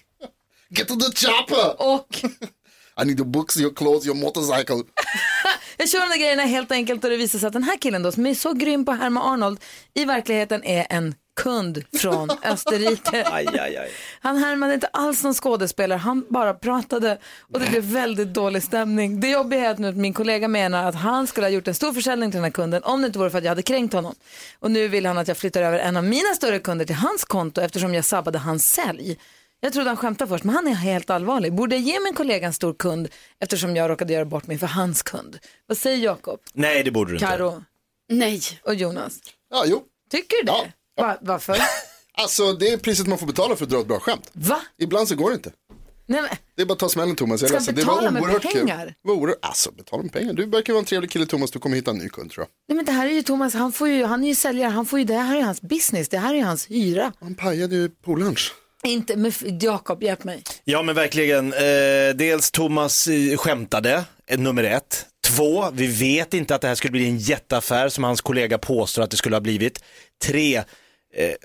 Get 0.68 0.88
to 0.88 0.94
the 0.96 1.26
chopper! 1.26 1.82
och 1.82 2.18
I 3.02 3.04
need 3.04 3.18
your 3.18 3.28
books, 3.28 3.56
your 3.56 3.74
clothes, 3.74 4.06
your 4.06 4.16
motorcycle. 4.16 4.76
Jag 5.76 5.88
kör 5.88 6.00
de 6.00 6.08
där 6.08 6.16
grejerna 6.18 6.42
helt 6.42 6.72
enkelt 6.72 7.04
och 7.04 7.10
det 7.10 7.16
visar 7.16 7.38
sig 7.38 7.46
att 7.46 7.52
den 7.52 7.62
här 7.62 7.76
killen 7.76 8.02
då 8.02 8.12
som 8.12 8.26
är 8.26 8.34
så 8.34 8.52
grym 8.52 8.84
på 8.84 8.92
att 8.92 8.98
härma 8.98 9.22
Arnold 9.32 9.60
i 9.94 10.04
verkligheten 10.04 10.64
är 10.64 10.86
en 10.90 11.14
kund 11.36 11.84
från 11.96 12.30
Österrike. 12.42 13.24
Aj, 13.32 13.46
aj, 13.48 13.76
aj. 13.76 13.90
Han 14.20 14.36
härmade 14.36 14.74
inte 14.74 14.86
alls 14.86 15.22
någon 15.22 15.34
skådespelare, 15.34 15.98
han 15.98 16.26
bara 16.28 16.54
pratade 16.54 17.18
och 17.52 17.60
det 17.60 17.70
blev 17.70 17.82
väldigt 17.82 18.28
dålig 18.34 18.62
stämning. 18.62 19.20
Det 19.20 19.28
jobbiga 19.30 19.60
är 19.60 19.70
att 19.70 19.78
nu 19.78 19.92
min 19.92 20.12
kollega 20.12 20.48
menar 20.48 20.88
att 20.88 20.94
han 20.94 21.26
skulle 21.26 21.46
ha 21.46 21.50
gjort 21.50 21.68
en 21.68 21.74
stor 21.74 21.92
försäljning 21.92 22.30
till 22.30 22.36
den 22.38 22.44
här 22.44 22.50
kunden 22.50 22.82
om 22.82 23.00
det 23.00 23.06
inte 23.06 23.18
vore 23.18 23.30
för 23.30 23.38
att 23.38 23.44
jag 23.44 23.50
hade 23.50 23.62
kränkt 23.62 23.94
honom. 23.94 24.14
Och 24.58 24.70
nu 24.70 24.88
vill 24.88 25.06
han 25.06 25.18
att 25.18 25.28
jag 25.28 25.36
flyttar 25.36 25.62
över 25.62 25.78
en 25.78 25.96
av 25.96 26.04
mina 26.04 26.34
större 26.34 26.58
kunder 26.58 26.84
till 26.84 26.94
hans 26.96 27.24
konto 27.24 27.60
eftersom 27.60 27.94
jag 27.94 28.04
sabbade 28.04 28.38
hans 28.38 28.70
sälj. 28.70 29.18
Jag 29.60 29.72
trodde 29.72 29.90
han 29.90 29.96
skämtade 29.96 30.28
först, 30.28 30.44
men 30.44 30.54
han 30.54 30.68
är 30.68 30.74
helt 30.74 31.10
allvarlig. 31.10 31.52
Borde 31.54 31.74
jag 31.76 31.82
ge 31.82 32.00
min 32.00 32.14
kollega 32.14 32.46
en 32.46 32.52
stor 32.52 32.74
kund 32.74 33.08
eftersom 33.40 33.76
jag 33.76 33.90
råkade 33.90 34.12
göra 34.12 34.24
bort 34.24 34.46
mig 34.46 34.58
för 34.58 34.66
hans 34.66 35.02
kund? 35.02 35.38
Vad 35.66 35.78
säger 35.78 35.96
Jakob? 36.04 36.40
Nej, 36.52 36.82
det 36.82 36.90
borde 36.90 37.10
du 37.10 37.14
inte. 37.16 37.26
Karo 37.26 37.62
Nej. 38.08 38.40
och 38.62 38.74
Jonas? 38.74 39.18
Ja, 39.50 39.64
jo. 39.66 39.82
Tycker 40.10 40.36
du 40.36 40.42
det? 40.52 40.72
Va, 40.96 41.16
varför? 41.20 41.56
Alltså 42.16 42.52
det 42.52 42.68
är 42.68 42.76
priset 42.76 43.06
man 43.06 43.18
får 43.18 43.26
betala 43.26 43.56
för 43.56 43.64
att 43.64 43.70
dra 43.70 43.80
ett 43.80 43.86
bra 43.86 44.00
skämt. 44.00 44.30
Va? 44.32 44.60
Ibland 44.78 45.08
så 45.08 45.14
går 45.14 45.30
det 45.30 45.34
inte. 45.34 45.50
Nej, 46.06 46.22
men, 46.22 46.30
Det 46.56 46.62
är 46.62 46.66
bara 46.66 46.72
att 46.72 46.78
ta 46.78 46.88
smällen 46.88 47.16
Thomas. 47.16 47.40
Jag 47.40 47.48
Ska 47.50 47.58
ledsen. 47.58 47.74
betala 47.74 48.00
det 48.00 48.04
var 48.06 48.12
med 48.12 48.22
oerhört 48.22 48.42
pengar? 48.52 48.84
kul. 48.86 48.94
Var 49.02 49.14
oerhört... 49.14 49.38
Alltså 49.42 49.70
betala 49.72 50.02
med 50.02 50.12
pengar. 50.12 50.32
Du 50.32 50.46
verkar 50.46 50.72
vara 50.72 50.80
en 50.80 50.84
trevlig 50.86 51.10
kille 51.10 51.26
Thomas. 51.26 51.50
Du 51.50 51.58
kommer 51.58 51.76
hitta 51.76 51.90
en 51.90 51.98
ny 51.98 52.08
kund 52.08 52.30
tror 52.30 52.42
jag. 52.42 52.48
nej, 52.68 52.76
men 52.76 52.84
det 52.84 52.92
här 52.92 53.06
är 53.06 53.10
ju 53.10 53.22
Thomas, 53.22 53.54
han, 53.54 53.72
får 53.72 53.88
ju, 53.88 54.04
han 54.04 54.24
är 54.24 54.28
ju 54.28 54.34
säljare, 54.34 54.70
han 54.70 54.86
får 54.86 54.98
ju, 54.98 55.04
det 55.04 55.14
här 55.14 55.36
är 55.36 55.42
hans 55.42 55.60
business, 55.62 56.08
det 56.08 56.18
här 56.18 56.34
är 56.34 56.42
hans 56.42 56.66
hyra. 56.70 57.12
Han 57.20 57.34
pajade 57.34 57.76
ju 57.76 57.88
polarns. 57.88 58.52
Inte 58.84 59.16
med 59.16 59.62
Jakob, 59.62 60.02
hjälp 60.02 60.24
mig. 60.24 60.42
Ja 60.64 60.82
men 60.82 60.94
verkligen. 60.94 61.52
Eh, 61.52 62.14
dels 62.14 62.50
Thomas 62.50 63.06
eh, 63.06 63.36
skämtade, 63.36 64.04
eh, 64.26 64.38
nummer 64.38 64.64
ett. 64.64 65.06
Två, 65.26 65.70
vi 65.72 65.86
vet 65.86 66.34
inte 66.34 66.54
att 66.54 66.60
det 66.60 66.68
här 66.68 66.74
skulle 66.74 66.90
bli 66.92 67.08
en 67.08 67.18
jätteaffär 67.18 67.88
som 67.88 68.04
hans 68.04 68.20
kollega 68.20 68.58
påstår 68.58 69.02
att 69.02 69.10
det 69.10 69.16
skulle 69.16 69.36
ha 69.36 69.40
blivit. 69.40 69.84
Tre, 70.24 70.62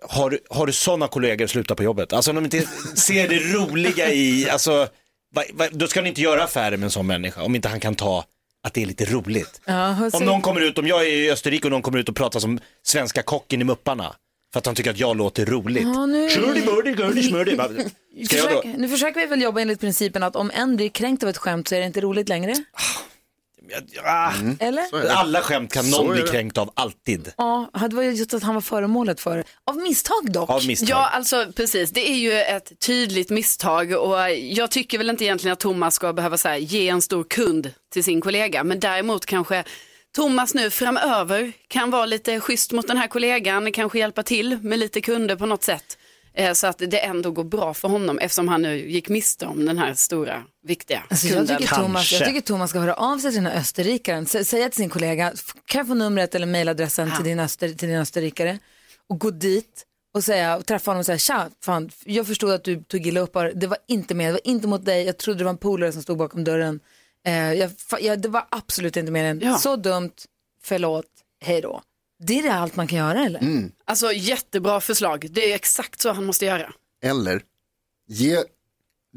har, 0.01 0.29
du- 0.29 0.39
har 0.49 0.65
du 0.67 0.73
sådana 0.73 1.07
kollegor, 1.07 1.47
sluta 1.47 1.75
på 1.75 1.83
jobbet. 1.83 2.13
Alltså 2.13 2.31
om 2.31 2.35
de 2.35 2.45
inte 2.45 2.61
ser 2.95 3.27
det 3.27 3.39
roliga 3.39 4.11
i, 4.11 4.49
alltså, 4.49 4.87
va, 5.35 5.43
va, 5.53 5.67
då 5.71 5.87
ska 5.87 6.01
ni 6.01 6.09
inte 6.09 6.21
göra 6.21 6.43
affärer 6.43 6.77
med 6.77 6.83
en 6.83 6.91
sån 6.91 7.07
människa 7.07 7.43
om 7.43 7.55
inte 7.55 7.67
han 7.67 7.79
kan 7.79 7.95
ta 7.95 8.25
att 8.63 8.73
det 8.73 8.81
är 8.81 8.85
lite 8.85 9.05
roligt. 9.05 9.61
Ja, 9.65 10.09
Om 10.13 10.25
någon 10.25 10.41
kommer 10.41 10.61
ut, 10.61 10.77
om 10.77 10.87
jag 10.87 11.01
är 11.01 11.09
i 11.11 11.31
Österrike 11.31 11.67
och 11.67 11.71
någon 11.71 11.81
kommer 11.81 11.97
ut 11.99 12.09
och 12.09 12.15
pratar 12.15 12.39
som 12.39 12.59
svenska 12.83 13.21
kocken 13.23 13.61
i 13.61 13.63
Mupparna 13.63 14.15
för 14.53 14.59
att 14.59 14.65
han 14.65 14.75
tycker 14.75 14.91
att 14.91 14.99
jag 14.99 15.17
låter 15.17 15.45
roligt. 15.45 15.83
Ja, 15.83 16.05
nu- 16.05 16.29
Shirley, 16.29 16.61
birdie, 16.65 16.93
girdie, 17.03 17.23
smurdy. 17.23 17.55
Bara, 17.55 17.67
Ska 18.25 18.37
jag 18.37 18.49
då? 18.49 18.61
Försök, 18.61 18.77
nu 18.77 18.87
försöker 18.89 19.19
vi 19.19 19.25
väl 19.25 19.41
jobba 19.41 19.61
enligt 19.61 19.79
principen 19.79 20.23
att 20.23 20.35
om 20.35 20.51
en 20.53 20.75
blir 20.75 20.89
kränkt 20.89 21.23
av 21.23 21.29
ett 21.29 21.37
skämt 21.37 21.67
så 21.67 21.75
är 21.75 21.79
det 21.79 21.85
inte 21.85 22.01
roligt 22.01 22.29
längre. 22.29 22.53
Ah, 24.03 24.31
Eller? 24.59 25.09
Alla 25.11 25.41
skämt 25.41 25.73
kan 25.73 25.89
någon 25.89 26.11
bli 26.11 26.21
kränkt 26.21 26.57
av, 26.57 26.71
alltid. 26.73 27.31
Ja, 27.37 27.69
det 27.89 27.95
var 27.95 28.03
ju 28.03 28.11
just 28.11 28.33
att 28.33 28.43
han 28.43 28.53
var 28.53 28.61
föremålet 28.61 29.19
för 29.19 29.43
Av 29.65 29.77
misstag 29.77 30.31
dock. 30.31 30.49
Av 30.49 30.67
misstag. 30.67 30.89
Ja, 30.89 31.09
alltså 31.09 31.51
precis. 31.55 31.91
Det 31.91 32.09
är 32.11 32.15
ju 32.15 32.33
ett 32.33 32.79
tydligt 32.79 33.29
misstag 33.29 33.91
och 33.91 34.31
jag 34.31 34.71
tycker 34.71 34.97
väl 34.97 35.09
inte 35.09 35.25
egentligen 35.25 35.53
att 35.53 35.59
Thomas 35.59 35.95
ska 35.95 36.13
behöva 36.13 36.37
så 36.37 36.47
här, 36.47 36.57
ge 36.57 36.89
en 36.89 37.01
stor 37.01 37.23
kund 37.23 37.71
till 37.93 38.03
sin 38.03 38.21
kollega, 38.21 38.63
men 38.63 38.79
däremot 38.79 39.25
kanske 39.25 39.63
Thomas 40.15 40.53
nu 40.53 40.69
framöver 40.69 41.51
kan 41.67 41.91
vara 41.91 42.05
lite 42.05 42.39
schysst 42.39 42.71
mot 42.71 42.87
den 42.87 42.97
här 42.97 43.07
kollegan, 43.07 43.71
kanske 43.71 43.99
hjälpa 43.99 44.23
till 44.23 44.57
med 44.61 44.79
lite 44.79 45.01
kunder 45.01 45.35
på 45.35 45.45
något 45.45 45.63
sätt. 45.63 45.97
Eh, 46.33 46.53
Så 46.53 46.67
att 46.67 46.77
det 46.77 46.99
ändå 47.05 47.31
går 47.31 47.43
bra 47.43 47.73
för 47.73 47.87
honom 47.87 48.19
eftersom 48.19 48.47
han 48.47 48.61
nu 48.61 48.89
gick 48.89 49.09
miste 49.09 49.45
om 49.45 49.65
den 49.65 49.77
här 49.77 49.93
stora, 49.93 50.43
viktiga 50.63 51.03
Alltså 51.09 51.27
jag, 51.27 51.37
kunden. 51.37 51.57
tycker 51.57 51.75
Thomas, 51.75 52.11
jag 52.11 52.25
tycker 52.27 52.41
Thomas 52.41 52.69
ska 52.69 52.79
höra 52.79 52.93
av 52.93 53.17
sig 53.17 53.31
till 53.31 53.43
den 53.43 53.51
här 53.51 53.59
österrikaren. 53.59 54.25
Sä- 54.25 54.43
Säga 54.43 54.69
till 54.69 54.77
sin 54.77 54.89
kollega, 54.89 55.31
"F- 55.33 55.53
kan 55.65 55.79
jag 55.79 55.87
få 55.87 55.93
numret 55.93 56.35
eller 56.35 56.45
mejladressen 56.45 57.11
till, 57.15 57.25
din 57.25 57.39
öster, 57.39 57.69
till 57.69 57.87
din 57.87 57.97
österrikare? 57.97 58.59
Och 59.09 59.19
gå 59.19 59.29
dit 59.31 59.85
och, 60.13 60.23
säga, 60.23 60.57
och 60.57 60.65
träffa 60.65 60.91
honom 60.91 60.99
och 60.99 61.05
säga, 61.05 61.17
tja, 61.17 61.49
fan, 61.63 61.89
jag 62.05 62.27
förstod 62.27 62.51
att 62.51 62.63
du 62.63 62.83
tog 62.83 63.07
illa 63.07 63.19
upp 63.19 63.33
det. 63.55 63.67
Var 63.67 63.77
inte 63.87 64.15
med, 64.15 64.27
det 64.27 64.31
var 64.31 64.41
inte 64.43 64.67
mot 64.67 64.85
dig. 64.85 65.03
Jag 65.05 65.17
trodde 65.17 65.37
det 65.39 65.43
var 65.43 65.51
en 65.51 65.57
polare 65.57 65.91
som 65.91 66.01
stod 66.01 66.17
bakom 66.17 66.43
dörren. 66.43 66.79
Eh, 67.27 67.53
jag, 67.53 67.71
jag, 68.01 68.21
det 68.21 68.29
var 68.29 68.45
absolut 68.51 68.97
inte 68.97 69.11
mer 69.11 69.23
än 69.25 69.39
Ja. 69.43 69.57
så 69.57 69.75
dumt, 69.75 70.11
förlåt, 70.63 71.05
hej 71.45 71.61
då. 71.61 71.81
Det 72.19 72.39
är 72.39 72.43
det 72.43 72.53
allt 72.53 72.75
man 72.75 72.87
kan 72.87 72.97
göra 72.97 73.25
eller? 73.25 73.69
Alltså 73.85 74.11
jättebra 74.11 74.81
förslag, 74.81 75.27
det 75.31 75.51
är 75.51 75.55
exakt 75.55 76.01
så 76.01 76.11
han 76.11 76.25
måste 76.25 76.45
göra. 76.45 76.73
Eller 77.03 77.41
ge, 78.07 78.43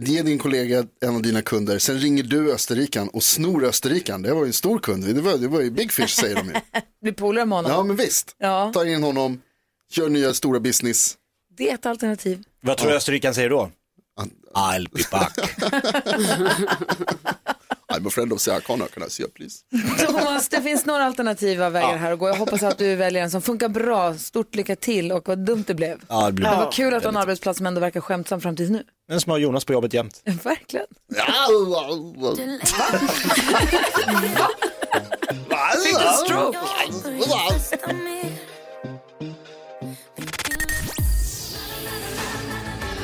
ge 0.00 0.22
din 0.22 0.38
kollega 0.38 0.86
en 1.00 1.14
av 1.16 1.22
dina 1.22 1.42
kunder. 1.42 1.78
Sen 1.78 1.98
ringer 1.98 2.22
du 2.22 2.52
Österrikan 2.52 3.08
och 3.08 3.22
snor 3.22 3.64
Österrikan. 3.64 4.22
Det 4.22 4.34
var 4.34 4.40
ju 4.40 4.46
en 4.46 4.52
stor 4.52 4.78
kund. 4.78 5.14
Det 5.14 5.20
var, 5.20 5.36
det 5.38 5.48
var 5.48 5.60
ju 5.60 5.70
big 5.70 5.92
fish 5.92 6.08
säger 6.08 6.36
de 6.36 6.46
ju. 6.46 6.54
Bli 7.02 7.12
polare 7.12 7.46
med 7.46 7.58
honom. 7.58 7.72
Ja 7.72 7.82
men 7.82 7.96
visst. 7.96 8.36
Ja. 8.38 8.70
Ta 8.74 8.86
in 8.86 9.02
honom. 9.02 9.40
Kör 9.90 10.08
nya 10.08 10.34
stora 10.34 10.60
business. 10.60 11.16
Det 11.56 11.70
är 11.70 11.74
ett 11.74 11.86
alternativ. 11.86 12.44
Vad 12.60 12.76
tror 12.78 12.90
du 12.90 12.96
österrikaren 12.96 13.34
säger 13.34 13.50
då? 13.50 13.70
I'll 14.54 14.88
be 14.92 15.02
back. 15.10 15.38
I'm 17.92 18.06
a 18.06 18.10
friend 18.10 18.32
of 18.32 18.40
Sarah 18.40 18.60
Connor. 18.60 18.86
Can 18.86 19.02
I 19.06 19.10
see 19.10 19.24
please? 19.28 19.58
Thomas, 20.06 20.48
det 20.48 20.62
finns 20.62 20.86
några 20.86 21.04
alternativa 21.04 21.70
vägar 21.70 21.96
här 21.96 22.12
att 22.12 22.18
gå. 22.18 22.28
Jag 22.28 22.34
hoppas 22.34 22.62
att 22.62 22.78
du 22.78 22.96
väljer 22.96 23.22
en 23.22 23.30
som 23.30 23.42
funkar 23.42 23.68
bra. 23.68 24.14
Stort 24.14 24.54
lycka 24.54 24.76
till 24.76 25.12
och 25.12 25.28
vad 25.28 25.38
dumt 25.38 25.64
det 25.66 25.74
blev. 25.74 26.00
Ja, 26.08 26.26
det 26.26 26.32
blir 26.32 26.46
Det 26.50 26.56
var 26.56 26.72
kul 26.72 26.94
att 26.94 27.02
du 27.02 27.08
har 27.08 27.12
en 27.12 27.16
arbetsplats 27.16 27.56
som 27.56 27.66
ändå 27.66 27.80
verkar 27.80 28.00
skämtsam 28.00 28.40
fram 28.40 28.56
tills 28.56 28.70
nu. 28.70 28.82
En 29.10 29.20
som 29.20 29.30
har 29.30 29.38
Jonas 29.38 29.64
på 29.64 29.72
jobbet 29.72 29.94
jämt. 29.94 30.22
Verkligen. 30.42 30.86
Fick 35.84 35.98
du 35.98 36.24
stroke? 36.24 36.58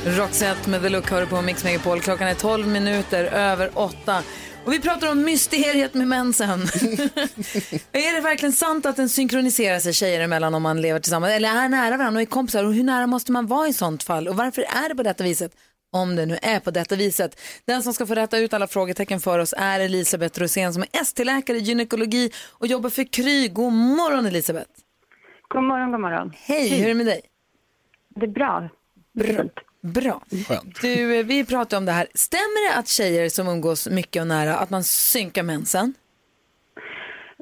Roxette 0.06 0.70
med 0.70 0.82
The 0.82 0.88
Look 0.88 1.10
hör 1.10 1.20
du 1.20 1.26
på 1.26 1.42
Mix 1.42 1.64
Megapol. 1.64 2.00
Klockan 2.00 2.28
är 2.28 2.34
12 2.34 2.66
minuter 2.66 3.24
över 3.24 3.70
8. 3.74 4.22
Och 4.68 4.74
vi 4.74 4.80
pratar 4.80 5.12
om 5.12 5.22
mysteriet 5.22 5.94
med 5.94 6.08
mensen. 6.08 6.50
är 7.92 8.14
det 8.14 8.20
verkligen 8.20 8.52
sant 8.52 8.86
att 8.86 8.96
den 8.96 9.08
synkroniserar 9.08 9.78
sig 9.78 9.92
tjejer 9.92 10.20
emellan 10.20 10.54
om 10.54 10.62
man 10.62 10.80
lever 10.80 11.00
tillsammans? 11.00 11.32
Eller 11.32 11.48
är 11.48 11.68
nära 11.68 11.96
varandra 11.96 12.18
och 12.18 12.22
är 12.22 12.26
kompisar? 12.26 12.64
Och 12.64 12.74
hur 12.74 12.84
nära 12.84 13.06
måste 13.06 13.32
man 13.32 13.46
vara 13.46 13.68
i 13.68 13.72
sånt 13.72 14.02
fall? 14.02 14.28
Och 14.28 14.36
varför 14.36 14.62
är 14.62 14.88
det 14.88 14.94
på 14.94 15.02
detta 15.02 15.24
viset? 15.24 15.52
Om 15.92 16.16
det 16.16 16.26
nu 16.26 16.38
är 16.42 16.60
på 16.60 16.70
detta 16.70 16.96
viset. 16.96 17.40
Den 17.64 17.82
som 17.82 17.94
ska 17.94 18.06
få 18.06 18.14
rätta 18.14 18.38
ut 18.38 18.54
alla 18.54 18.66
frågetecken 18.66 19.20
för 19.20 19.38
oss 19.38 19.54
är 19.58 19.80
Elisabeth 19.80 20.40
Rosén 20.40 20.74
som 20.74 20.82
är 20.82 20.88
ST-läkare 21.00 21.56
i 21.56 21.60
gynekologi 21.60 22.30
och 22.50 22.66
jobbar 22.66 22.90
för 22.90 23.12
Kry. 23.12 23.48
God 23.48 23.72
morgon 23.72 24.26
Elisabeth. 24.26 24.70
God 25.48 25.64
morgon, 25.64 25.92
god 25.92 26.00
morgon. 26.00 26.32
Hej, 26.36 26.68
hur 26.68 26.84
är 26.84 26.88
det 26.88 26.94
med 26.94 27.06
dig? 27.06 27.20
Det 28.14 28.26
är 28.26 28.30
bra. 28.30 28.68
Bra. 29.14 29.44
Bra. 29.80 30.22
Du, 30.82 31.18
eh, 31.18 31.26
vi 31.26 31.44
pratar 31.46 31.76
om 31.76 31.84
det 31.84 31.92
här. 31.92 32.06
Stämmer 32.14 32.72
det 32.72 32.78
att 32.78 32.88
tjejer 32.88 33.28
som 33.28 33.48
umgås 33.48 33.88
mycket 33.88 34.20
och 34.20 34.26
nära, 34.26 34.54
att 34.56 34.70
man 34.70 34.84
synkar 34.84 35.42
mensen? 35.42 35.94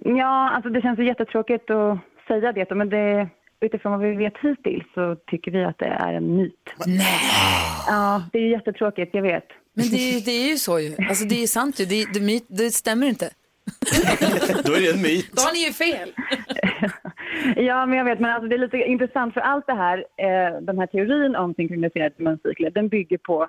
Ja, 0.05 0.51
alltså 0.51 0.71
det 0.71 0.81
känns 0.83 0.99
jättetråkigt 0.99 1.71
att 1.71 1.99
säga 2.29 2.53
det, 2.53 2.75
men 2.75 2.89
det, 2.89 3.29
utifrån 3.61 3.93
vad 3.93 4.01
vi 4.01 4.17
vet 4.17 4.35
hittills 4.43 4.85
så 4.95 5.17
tycker 5.31 5.51
vi 5.51 5.65
att 5.65 5.79
det 5.79 5.85
är 5.87 6.13
en 6.13 6.37
myt. 6.37 6.53
Nej. 6.87 7.07
Ja, 7.87 8.23
det 8.33 8.39
är 8.39 8.43
ju 8.43 8.51
jättetråkigt, 8.51 9.15
jag 9.15 9.23
vet. 9.23 9.45
Men 9.75 9.89
det, 9.91 9.97
är- 9.97 10.21
det 10.25 10.31
är 10.31 10.49
ju 10.49 10.57
så 10.57 10.79
ju. 10.81 10.97
Alltså 11.09 11.25
det 11.25 11.35
är 11.35 11.41
ju 11.41 11.47
sant 11.47 11.81
ju. 11.81 11.85
Det, 11.85 12.07
det, 12.15 12.21
myt, 12.21 12.45
det 12.49 12.71
stämmer 12.71 13.07
inte. 13.07 13.31
Då 14.65 14.73
är 14.73 14.81
det 14.81 14.91
en 14.91 15.03
myt. 15.03 15.33
Då 15.33 15.43
har 15.43 15.53
ni 15.53 15.67
ju 15.67 15.73
fel. 15.73 16.13
Ja, 17.57 17.87
men 17.87 17.99
jag 17.99 18.05
vet, 18.05 18.21
men 18.21 18.31
alltså 18.31 18.49
det 18.49 18.57
är 18.57 18.59
lite 18.59 18.77
intressant 18.77 19.35
för 19.35 19.41
allt 19.41 19.67
det 19.67 19.75
här, 19.75 19.99
eh, 19.99 20.61
den 20.61 20.79
här 20.79 20.87
teorin 20.87 21.37
om 21.37 21.55
synkroniserade 21.55 22.15
menscykler, 22.17 22.71
den 22.71 22.89
bygger 22.89 23.19
på 23.19 23.43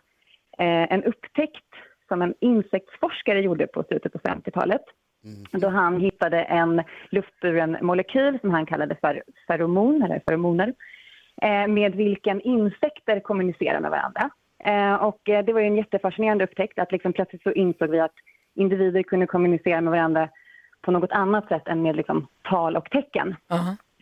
eh, 0.58 0.94
en 0.94 1.04
upptäckt 1.04 1.66
som 2.08 2.22
en 2.22 2.34
insektsforskare 2.42 3.42
gjorde 3.42 3.68
på 3.68 3.84
slutet 3.84 4.14
på 4.14 4.20
50-talet. 4.20 4.82
Då 5.52 5.70
han 5.70 6.00
hittade 6.00 6.42
en 6.42 6.84
luftburen 7.10 7.78
molekyl 7.82 8.40
som 8.42 8.52
han 8.52 8.66
kallade 8.66 8.96
för 9.02 9.24
feromon, 9.48 10.04
eller 10.04 10.22
feromoner, 10.28 10.74
eh, 11.42 11.68
med 11.68 11.96
vilken 11.96 12.42
insekter 12.42 13.20
kommunicerar 13.20 13.80
med 13.80 13.92
varandra. 13.92 14.30
Eh, 14.64 14.94
och 14.94 15.30
eh, 15.30 15.46
det 15.46 15.54
var 15.54 15.62
ju 15.62 15.68
en 15.68 15.76
jättefascinerande 15.76 16.44
upptäckt 16.44 16.80
att 16.80 16.92
liksom 16.92 17.14
plötsligt 17.14 17.44
så 17.44 17.52
insåg 17.52 17.90
vi 17.90 18.00
att 18.00 18.16
individer 18.58 19.04
kunde 19.04 19.28
kommunicera 19.28 19.82
med 19.82 19.92
varandra 19.92 20.30
på 20.82 20.92
något 20.92 21.12
annat 21.12 21.48
sätt 21.48 21.68
än 21.68 21.82
med 21.82 21.96
liksom 21.96 22.28
tal 22.44 22.78
och 22.78 22.90
tecken. 22.90 23.36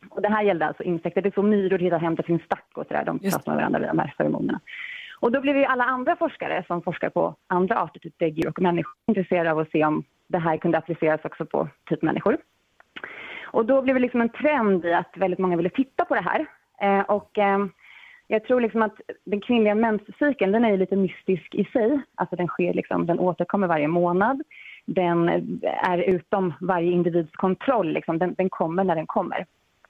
Och 0.10 0.22
det 0.22 0.30
här 0.30 0.44
gällde 0.44 0.66
alltså 0.66 0.84
insekter. 0.84 1.22
Det 1.22 1.30
är 1.30 1.32
så 1.32 1.42
myror 1.42 1.78
hittar 1.78 2.00
hem 2.00 2.16
till 2.16 2.26
sin 2.26 2.40
stack 2.40 2.70
och 2.74 2.88
sådär. 2.88 3.04
De 3.06 3.20
pratar 3.20 3.52
med 3.52 3.56
varandra 3.56 3.80
via 3.80 3.88
de 3.88 4.00
här 4.00 4.14
feromonerna. 4.18 4.60
Och 5.20 5.32
då 5.32 5.42
blev 5.42 5.58
ju 5.58 5.66
alla 5.66 5.84
andra 5.84 6.16
forskare 6.16 6.64
som 6.68 6.82
forskar 6.82 7.10
på 7.10 7.36
andra 7.48 7.80
arter, 7.80 8.00
typ 8.00 8.20
däggdjur 8.20 8.48
och 8.48 8.62
människor, 8.62 8.94
intresserade 9.08 9.52
av 9.52 9.60
att 9.60 9.72
se 9.72 9.86
om 9.86 10.04
det 10.28 10.38
här 10.38 10.58
kunde 10.58 10.78
appliceras 10.78 11.26
också 11.26 11.46
på 11.46 11.70
typ 11.90 12.02
människor. 12.02 12.38
Och 13.46 13.66
då 13.66 13.82
blev 13.82 13.96
det 13.96 14.02
liksom 14.02 14.22
en 14.22 14.30
trend 14.30 14.86
i 14.86 14.94
att 14.94 15.18
väldigt 15.18 15.40
många 15.40 15.58
ville 15.58 15.70
titta 15.70 16.06
på 16.06 16.16
det 16.16 16.22
här. 16.22 16.46
Eh, 16.82 17.06
och 17.06 17.38
eh, 17.38 17.66
jag 18.28 18.44
tror 18.44 18.62
liksom 18.62 18.82
att 18.82 18.96
den 19.24 19.42
kvinnliga 19.42 19.76
menscykeln, 19.76 20.52
den 20.52 20.66
är 20.66 20.72
ju 20.72 20.78
lite 20.78 20.96
mystisk 20.96 21.56
i 21.56 21.66
sig. 21.66 22.00
Alltså 22.16 22.36
den 22.36 22.48
sker 22.48 22.74
liksom, 22.74 23.06
den 23.06 23.20
återkommer 23.20 23.68
varje 23.68 23.88
månad. 23.88 24.42
Den 24.86 25.30
är 25.64 25.98
utom 25.98 26.54
varje 26.62 26.92
individs 26.92 27.32
kontroll, 27.32 27.94
liksom. 27.94 28.20
den, 28.20 28.34
den 28.34 28.50
kommer 28.50 28.84
när 28.84 28.96
den 28.96 29.08
kommer. 29.08 29.46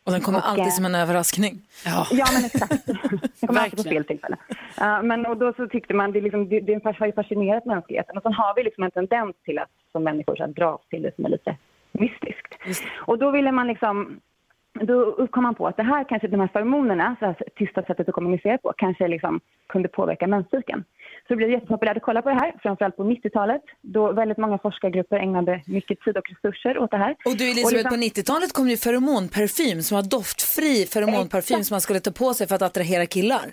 Och 0.05 0.11
den 0.11 0.21
kommer 0.21 0.39
Och, 0.39 0.49
alltid 0.49 0.65
eh, 0.65 0.69
som 0.69 0.85
en 0.85 0.95
överraskning. 0.95 1.61
Ja. 1.85 2.07
Ja, 2.11 2.25
men 2.33 2.45
exakt. 2.45 2.85
Det 3.41 3.47
kommer 3.47 3.61
alltid 3.61 3.83
på 3.83 3.89
fel 3.89 4.05
tillfälle. 4.05 4.37
Ja, 4.77 5.01
men 5.01 5.25
och 5.25 5.37
då 5.37 5.53
så 5.53 5.67
tyckte 5.67 5.93
man, 5.93 6.11
det, 6.11 6.21
liksom, 6.21 6.49
det, 6.49 6.59
det 6.59 6.83
har 6.83 7.05
ju 7.05 7.13
fascinerat 7.13 7.65
mänskligheten. 7.65 8.17
Och 8.17 8.23
sen 8.23 8.33
har 8.33 8.55
vi 8.55 8.63
liksom 8.63 8.83
en 8.83 8.91
tendens 8.91 9.35
till 9.45 9.59
att 9.59 9.69
som 9.91 10.03
människor 10.03 10.35
så 10.35 10.43
här, 10.43 10.51
dras 10.51 10.81
till 10.89 11.01
det 11.01 11.15
som 11.15 11.25
är 11.25 11.29
lite 11.29 11.57
mystiskt. 11.91 12.55
Och 12.95 13.19
då 13.19 13.31
ville 13.31 13.51
man 13.51 13.67
liksom, 13.67 14.19
då 14.81 15.27
kom 15.27 15.43
man 15.43 15.55
på 15.55 15.67
att 15.67 15.77
det 15.77 15.83
här 15.83 16.03
kanske, 16.09 16.27
de 16.27 16.39
här 16.39 16.47
feromonerna, 16.47 17.15
så 17.19 17.25
här 17.25 17.35
tysta 17.55 17.81
sättet 17.83 18.09
att 18.09 18.15
kommunicera 18.15 18.57
på, 18.57 18.73
kanske 18.77 19.07
liksom 19.07 19.39
kunde 19.69 19.87
påverka 19.87 20.27
menscykeln. 20.27 20.83
Så 21.27 21.33
det 21.33 21.35
blev 21.35 21.49
jättepopulärt 21.51 21.97
att 21.97 22.03
kolla 22.03 22.21
på 22.21 22.29
det 22.29 22.35
här, 22.35 22.53
framförallt 22.61 22.97
på 22.97 23.03
90-talet, 23.03 23.61
då 23.81 24.11
väldigt 24.11 24.37
många 24.37 24.57
forskargrupper 24.57 25.15
ägnade 25.17 25.61
mycket 25.65 25.99
tid 25.99 26.17
och 26.17 26.23
resurser 26.29 26.77
åt 26.77 26.91
det 26.91 26.97
här. 26.97 27.15
Och 27.25 27.37
du 27.37 27.43
Elisabeth, 27.51 27.73
liksom- 27.75 27.89
på 27.89 27.95
90-talet 28.21 28.53
kom 28.53 28.69
ju 28.69 28.77
feromonparfym 28.77 29.81
som 29.83 29.95
var 29.95 30.03
doftfri 30.03 30.85
feromonparfym 30.85 31.63
som 31.63 31.73
man 31.73 31.81
skulle 31.81 31.99
ta 31.99 32.11
på 32.11 32.33
sig 32.33 32.47
för 32.47 32.55
att 32.55 32.61
attrahera 32.61 33.05
killar. 33.05 33.45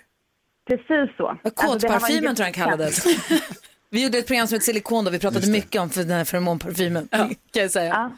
Precis 0.67 1.17
så. 1.17 1.27
Alltså, 1.27 1.49
Kåtparfymen 1.67 2.35
tror 2.35 2.45
jag 2.47 2.53
den 2.55 2.63
kallades. 2.63 3.05
Vi 3.89 4.03
gjorde 4.03 4.17
ett 4.17 4.27
program 4.27 4.47
som 4.47 4.55
hette 4.55 4.65
Silikon 4.65 5.05
då 5.05 5.11
vi 5.11 5.19
pratade 5.19 5.51
mycket 5.51 5.81
om 5.81 5.89
för 5.89 6.01
den 6.01 6.11
här 6.11 6.25
feromonparfymen. 6.25 7.07
Kan 7.11 7.35
jag 7.53 7.71
säga. 7.71 7.89
Ja. 7.89 8.11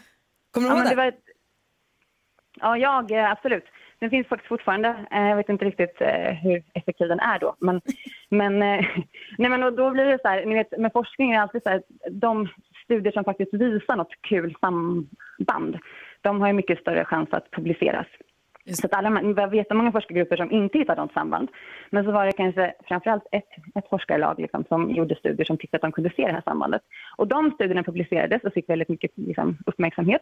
Kommer 0.53 0.69
du 0.69 0.75
Ja, 0.75 0.79
ihåg 0.81 0.89
det 0.89 0.95
var. 0.95 1.11
Ja 2.65 2.78
jag, 2.78 3.12
eh, 3.12 3.32
absolut. 3.32 3.65
Den 3.99 4.10
finns 4.10 4.28
faktiskt 4.28 4.47
fortfarande. 4.49 4.89
Eh, 5.12 5.28
Jag 5.30 5.36
vet 5.36 5.49
inte 5.49 5.65
riktigt 5.65 6.01
eh, 6.01 6.34
hur 6.43 6.63
effektiv 6.73 7.08
den 7.08 7.19
är 7.19 7.39
då. 7.39 7.56
Men, 7.60 7.82
men, 8.30 8.60
nej, 9.38 9.49
men 9.49 9.75
då 9.75 9.91
blir 9.91 10.06
det 10.06 10.19
så 10.21 10.28
här, 10.28 10.45
ni 10.45 10.56
vet, 10.56 10.78
med 10.78 10.91
forskning 10.93 11.32
är 11.32 11.36
det 11.36 11.41
alltid 11.41 11.63
så 11.63 11.69
här, 11.69 11.82
de 12.12 12.47
studier 12.84 13.13
som 13.13 13.23
faktiskt 13.23 13.54
visar 13.54 13.95
något 13.95 14.21
kul 14.21 14.56
samband, 14.62 15.78
de 16.21 16.41
har 16.41 16.47
ju 16.47 16.54
mycket 16.54 16.80
större 16.80 17.06
chans 17.06 17.30
att 17.32 17.51
publiceras. 17.51 18.08
Så 18.73 18.86
att 18.88 18.93
alla, 18.93 19.21
jag 19.21 19.49
vet 19.49 19.73
många 19.73 19.91
forskargrupper 19.91 20.38
som 20.38 20.51
inte 20.51 20.78
hittar 20.78 20.95
något 20.95 21.13
samband. 21.13 21.49
Men 21.89 22.04
så 22.04 22.12
var 22.12 22.25
det 22.25 22.32
kanske 22.32 22.73
framförallt 22.88 23.23
ett, 23.32 23.49
ett 23.75 23.89
forskarlag 23.89 24.39
liksom, 24.39 24.63
som 24.69 24.91
gjorde 24.91 25.15
studier 25.15 25.45
som 25.45 25.58
tyckte 25.58 25.78
att 25.78 25.82
de 25.82 25.91
kunde 25.91 26.10
se 26.10 26.25
det 26.25 26.34
här 26.34 26.41
sambandet. 26.41 26.82
Och 27.17 27.28
de 27.28 27.51
studierna 27.51 27.84
publicerades 27.84 28.43
och 28.43 28.54
fick 28.54 28.69
väldigt 28.69 28.89
mycket 28.89 29.12
liksom, 29.15 29.58
uppmärksamhet. 29.65 30.21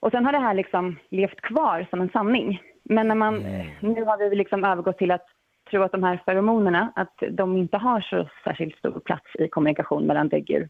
Och 0.00 0.10
sen 0.10 0.24
har 0.24 0.32
det 0.32 0.38
här 0.38 0.54
liksom 0.54 0.96
levt 1.10 1.40
kvar 1.40 1.86
som 1.90 2.00
en 2.00 2.10
sanning. 2.10 2.62
Men 2.82 3.08
när 3.08 3.14
man, 3.14 3.34
nu 3.80 4.04
har 4.04 4.30
vi 4.30 4.36
liksom 4.36 4.64
övergått 4.64 4.98
till 4.98 5.10
att 5.10 5.26
tro 5.70 5.82
att 5.82 5.92
de 5.92 6.02
här 6.02 6.22
feromonerna, 6.24 6.92
att 6.96 7.14
de 7.30 7.56
inte 7.56 7.76
har 7.76 8.00
så 8.00 8.28
särskilt 8.44 8.78
stor 8.78 9.00
plats 9.00 9.26
i 9.38 9.48
kommunikation 9.48 10.06
mellan 10.06 10.28
däggdjur. 10.28 10.68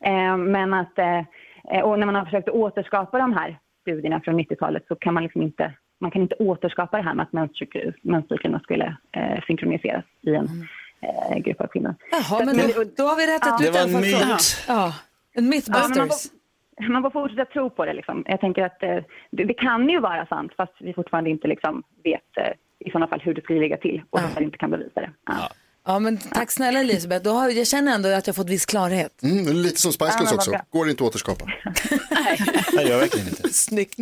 Eh, 0.00 0.36
men 0.36 0.74
att, 0.74 0.98
eh, 0.98 1.80
och 1.82 1.98
när 1.98 2.06
man 2.06 2.14
har 2.14 2.24
försökt 2.24 2.48
återskapa 2.48 3.18
de 3.18 3.32
här 3.32 3.58
studierna 3.80 4.20
från 4.20 4.40
90-talet 4.40 4.84
så 4.88 4.94
kan 4.94 5.14
man 5.14 5.22
liksom 5.22 5.42
inte, 5.42 5.72
man 6.00 6.10
kan 6.10 6.22
inte 6.22 6.34
återskapa 6.34 6.96
det 6.96 7.02
här 7.02 7.14
med 7.14 7.22
att 7.22 7.32
menscyklerna 8.02 8.60
skulle 8.60 8.96
eh, 9.16 9.40
synkroniseras 9.46 10.04
i 10.20 10.34
en 10.34 10.48
eh, 11.00 11.38
grupp 11.38 11.60
av 11.60 11.66
kvinnor. 11.66 11.94
Jaha, 12.10 12.44
men 12.44 12.56
då, 12.56 12.84
då 12.96 13.04
har 13.04 13.16
vi 13.16 13.26
rättat 13.34 13.58
Det 13.58 13.68
ut 13.68 13.74
var 13.74 13.80
i 13.80 13.82
alla 13.82 13.96
en 13.96 14.00
myt. 14.00 14.64
Ja, 14.68 14.94
en 15.34 15.44
Ja, 15.44 15.50
mythbusters. 15.50 16.30
får, 16.30 16.41
man 16.80 17.02
får 17.02 17.10
fortsätta 17.10 17.44
tro 17.44 17.70
på 17.70 17.84
det. 17.84 17.92
Liksom. 17.92 18.24
Jag 18.26 18.40
tänker 18.40 18.62
att 18.62 18.82
eh, 18.82 18.98
det, 19.30 19.44
det 19.44 19.54
kan 19.54 19.88
ju 19.88 20.00
vara 20.00 20.26
sant 20.26 20.52
fast 20.56 20.72
vi 20.80 20.92
fortfarande 20.94 21.30
inte 21.30 21.48
liksom, 21.48 21.82
vet 22.04 22.36
eh, 22.36 22.52
i 22.86 22.90
sådana 22.90 23.06
fall 23.06 23.20
hur 23.20 23.34
det 23.34 23.42
skulle 23.42 23.60
ligga 23.60 23.76
till 23.76 24.02
och 24.10 24.20
ja. 24.20 24.42
inte 24.42 24.58
kan 24.58 24.70
bevisa 24.70 25.00
det. 25.00 25.10
Ja. 25.26 25.50
Ja, 25.84 25.98
men 25.98 26.18
tack 26.18 26.50
snälla 26.50 26.80
Elisabeth. 26.80 27.24
Då 27.24 27.30
har, 27.30 27.48
jag 27.50 27.66
känner 27.66 27.94
ändå 27.94 28.08
att 28.08 28.26
jag 28.26 28.36
fått 28.36 28.48
viss 28.48 28.66
klarhet. 28.66 29.22
Mm, 29.22 29.56
lite 29.56 29.80
som 29.80 29.92
Spice 29.92 30.12
Ja, 30.12 30.18
Girls 30.18 30.32
också. 30.32 30.52
Går 30.70 30.90
inte 30.90 31.04
att 31.04 31.08
återskapa. 31.08 31.44
Jag 32.72 32.84
gör 32.84 32.98
verkligen 32.98 33.28
inte. 33.28 33.48
Snyggt. 33.48 33.98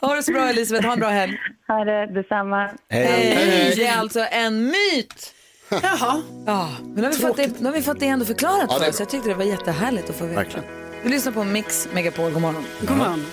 Ha 0.00 0.14
det 0.14 0.22
så 0.22 0.32
bra 0.32 0.48
Elisabeth, 0.48 0.86
ha 0.86 0.92
en 0.92 1.00
bra 1.00 1.08
helg. 1.08 1.38
Ha 1.68 1.84
det 1.84 2.06
detsamma. 2.06 2.70
Hej. 2.88 3.72
Det 3.76 3.86
är 3.86 3.98
alltså 3.98 4.26
en 4.30 4.64
myt. 4.64 5.34
Jaha. 5.70 6.22
Ja, 6.46 6.70
men 6.82 6.94
nu 6.94 7.02
har 7.02 7.10
vi, 7.10 7.18
fått 7.18 7.36
det, 7.36 7.60
nu 7.60 7.66
har 7.66 7.72
vi 7.72 7.82
fått 7.82 8.00
det 8.00 8.06
ändå 8.06 8.24
förklarat 8.24 8.66
Ja, 8.68 8.74
det 8.78 8.84
för 8.84 8.90
oss. 8.90 9.00
Jag 9.00 9.08
tyckte 9.08 9.28
det 9.28 9.34
var 9.34 9.44
jättehärligt 9.44 10.10
att 10.10 10.16
få 10.16 10.26
veta. 10.26 10.40
Verkligen. 10.40 10.83
Vi 11.04 11.10
lyssnar 11.10 11.32
på 11.32 11.44
Mix 11.44 11.88
Megapol, 11.92 12.32
god 12.32 12.42
morgon. 12.42 12.64
God 12.80 12.96
morgon. 12.96 13.26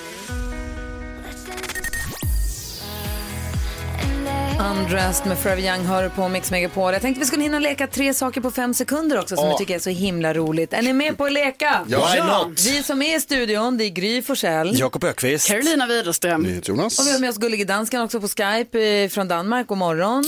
Undressed 4.78 5.28
med 5.28 5.38
Forever 5.40 5.62
Young 5.62 5.86
hör 5.86 6.10
på 6.10 6.28
Mix 6.28 6.52
Megapol. 6.52 6.94
Jag 6.94 7.02
tänkte 7.02 7.20
vi 7.20 7.26
skulle 7.26 7.44
hinna 7.44 7.60
leka 7.60 7.88
tre 7.88 8.14
saker 8.14 8.42
på 8.42 8.52
fem 8.52 8.74
sekunder 8.74 9.20
också 9.20 9.36
som 9.36 9.46
Ja. 9.46 9.50
jag 9.52 9.58
tycker 9.58 9.76
är 9.76 9.80
så 9.80 9.90
himla 9.90 10.34
roligt. 10.34 10.74
Är 10.74 10.82
ni 10.82 10.94
med 10.94 11.18
på 11.18 11.26
att 11.26 11.32
leka? 11.32 11.86
Ja. 11.88 12.26
Not? 12.48 12.60
Vi 12.66 12.84
som 12.84 13.02
är 13.02 13.18
i 13.18 13.20
studion, 13.20 13.78
det 13.78 13.84
är 13.84 13.90
Gry 13.90 14.22
Forssell. 14.22 14.80
Jakob 14.80 15.04
Ökvist. 15.04 15.48
Carolina 15.48 15.88
Widerström. 15.88 16.62
Jonas. 16.64 17.00
Och 17.00 17.06
vi 17.08 17.12
har 17.12 17.20
med 17.20 17.30
oss 17.30 17.38
gullige 17.38 17.66
dansken 17.66 18.02
också 18.02 18.22
på 18.22 18.28
Skype 18.28 18.80
eh, 19.04 19.10
från 19.10 19.28
Danmark. 19.28 19.68
God 19.68 19.78
morgon. 19.78 20.24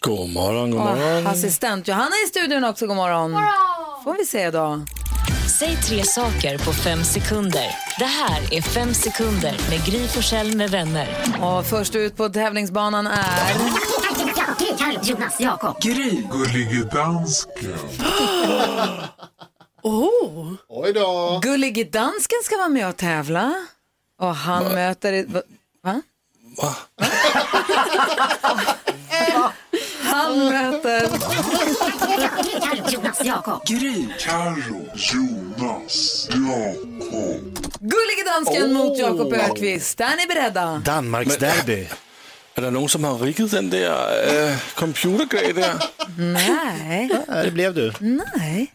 God 0.00 0.28
morgon, 0.30 0.70
god 0.70 0.80
Och 0.80 0.86
morgon. 0.86 1.26
assistent 1.26 1.88
Johanna 1.88 2.10
är 2.22 2.24
i 2.26 2.28
studion 2.28 2.64
också. 2.64 2.86
God 2.86 2.96
morgon. 2.96 3.32
Får 4.04 4.14
vi 4.18 4.26
se 4.26 4.50
då. 4.50 4.80
Säg 5.48 5.76
tre 5.76 6.04
saker 6.04 6.58
på 6.58 6.72
fem 6.72 7.04
sekunder. 7.04 7.66
Det 7.98 8.04
här 8.04 8.54
är 8.54 8.62
Fem 8.62 8.94
sekunder 8.94 9.56
med 9.70 9.84
Gry 9.86 10.08
Forssell 10.08 10.56
med 10.56 10.70
vänner. 10.70 11.08
Och 11.42 11.66
först 11.66 11.94
ut 11.94 12.16
på 12.16 12.28
tävlingsbanan 12.28 13.06
är... 13.06 13.52
Jonas, 15.02 15.40
Jakob. 15.40 15.76
Gullige 15.82 16.84
dansken. 16.92 17.78
Oh. 19.82 20.52
Oj 20.68 20.92
då. 20.92 21.40
Gullige 21.42 21.84
dansken 21.84 22.38
ska 22.44 22.56
vara 22.56 22.68
med 22.68 22.88
och 22.88 22.96
tävla. 22.96 23.54
Och 24.20 24.34
han 24.36 24.64
möter... 24.64 25.24
va- 25.26 25.42
Va? 26.62 26.74
Han 30.02 30.38
möter... 30.38 31.08
Jonas, 32.92 33.20
Jakob. 33.24 33.62
Carro, 34.18 34.88
Jonas, 34.94 36.28
Jakob. 36.30 37.58
Gullige 37.80 38.24
dansken 38.26 38.72
mot 38.72 38.98
Jakob 38.98 39.32
Ökvist. 39.32 40.00
Är 40.00 40.16
ni 40.16 40.26
beredda? 40.34 40.82
Danmarks 40.84 41.36
derby. 41.36 41.86
Är 42.54 42.62
det 42.62 42.70
någon 42.70 42.88
som 42.88 43.04
har 43.04 43.18
riggat 43.18 43.50
den 43.50 43.70
där 43.70 44.48
äh, 44.50 44.56
computergrej 44.74 45.52
där? 45.52 45.74
Nej. 46.18 47.10
Ja, 47.28 47.34
det 47.42 47.50
blev 47.50 47.74
du. 47.74 47.92
Nej. 48.36 48.72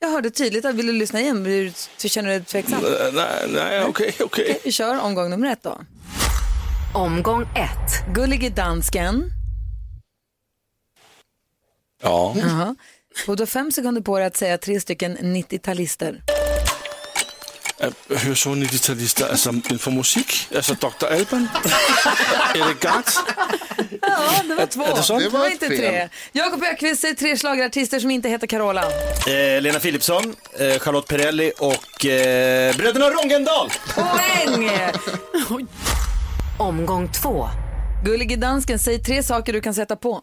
Jag 0.00 0.08
hörde 0.10 0.30
tydligt 0.30 0.64
att 0.64 0.74
vill 0.74 0.86
du 0.86 0.92
lyssna 0.92 1.20
igen? 1.20 1.42
Blir 1.42 1.64
du- 1.64 1.72
Du 2.02 2.08
känner 2.08 2.28
dig 2.30 2.44
tveksam? 2.44 2.84
Äh, 2.84 2.90
nej, 3.12 3.46
nej, 3.48 3.84
okej, 3.84 4.14
okej. 4.20 4.60
Vi 4.64 4.72
kör 4.72 5.00
omgång 5.00 5.30
nummer 5.30 5.50
ett 5.52 5.62
då. 5.62 5.78
Omgång 6.94 7.42
ett. 7.42 8.14
Gullige 8.14 8.50
dansken. 8.50 9.32
Ja. 12.02 12.34
Jaha. 12.36 12.74
Och 13.28 13.36
du 13.36 13.40
har 13.42 13.46
fem 13.46 13.72
sekunder 13.72 14.02
på 14.02 14.18
dig 14.18 14.26
att 14.26 14.36
säga 14.36 14.58
tre 14.58 14.80
stycken 14.80 15.18
90-talister. 15.18 16.22
Äh, 17.78 17.90
hör 18.16 18.34
så 18.34 18.50
90-talister 18.50 19.30
alltså 19.30 19.50
inför 19.70 19.90
musik? 19.90 20.48
Alltså 20.56 20.74
Dr. 20.74 21.06
Alban? 21.06 21.48
är 22.54 22.68
det 22.68 22.80
Gart? 22.80 23.10
Ja, 24.02 24.42
det 24.48 24.54
var 24.54 24.66
två. 24.66 24.84
är 24.84 24.94
det 24.96 25.02
så? 25.02 25.18
Det 25.18 25.24
Det 25.24 25.28
var 25.28 25.48
inte 25.48 25.66
tre. 25.66 26.08
Jakob 26.32 26.62
Ökvist 26.62 27.00
säger 27.00 27.14
tre 27.14 27.36
schlagerartister 27.36 28.00
som 28.00 28.10
inte 28.10 28.28
heter 28.28 28.46
Carola. 28.46 28.84
Eh, 29.26 29.60
Lena 29.62 29.80
Philipsson, 29.80 30.36
eh, 30.58 30.78
Charlotte 30.78 31.08
Perrelli 31.08 31.52
och 31.58 32.06
eh, 32.06 32.76
bröderna 32.76 33.10
Rongendal. 33.10 33.70
Poäng! 33.94 34.70
Omgång 36.58 37.08
två. 37.12 37.48
Gullige 38.04 38.36
dansken, 38.36 38.78
säg 38.78 38.98
tre 39.02 39.22
saker 39.22 39.52
du 39.52 39.60
kan 39.60 39.74
sätta 39.74 39.96
på. 39.96 40.22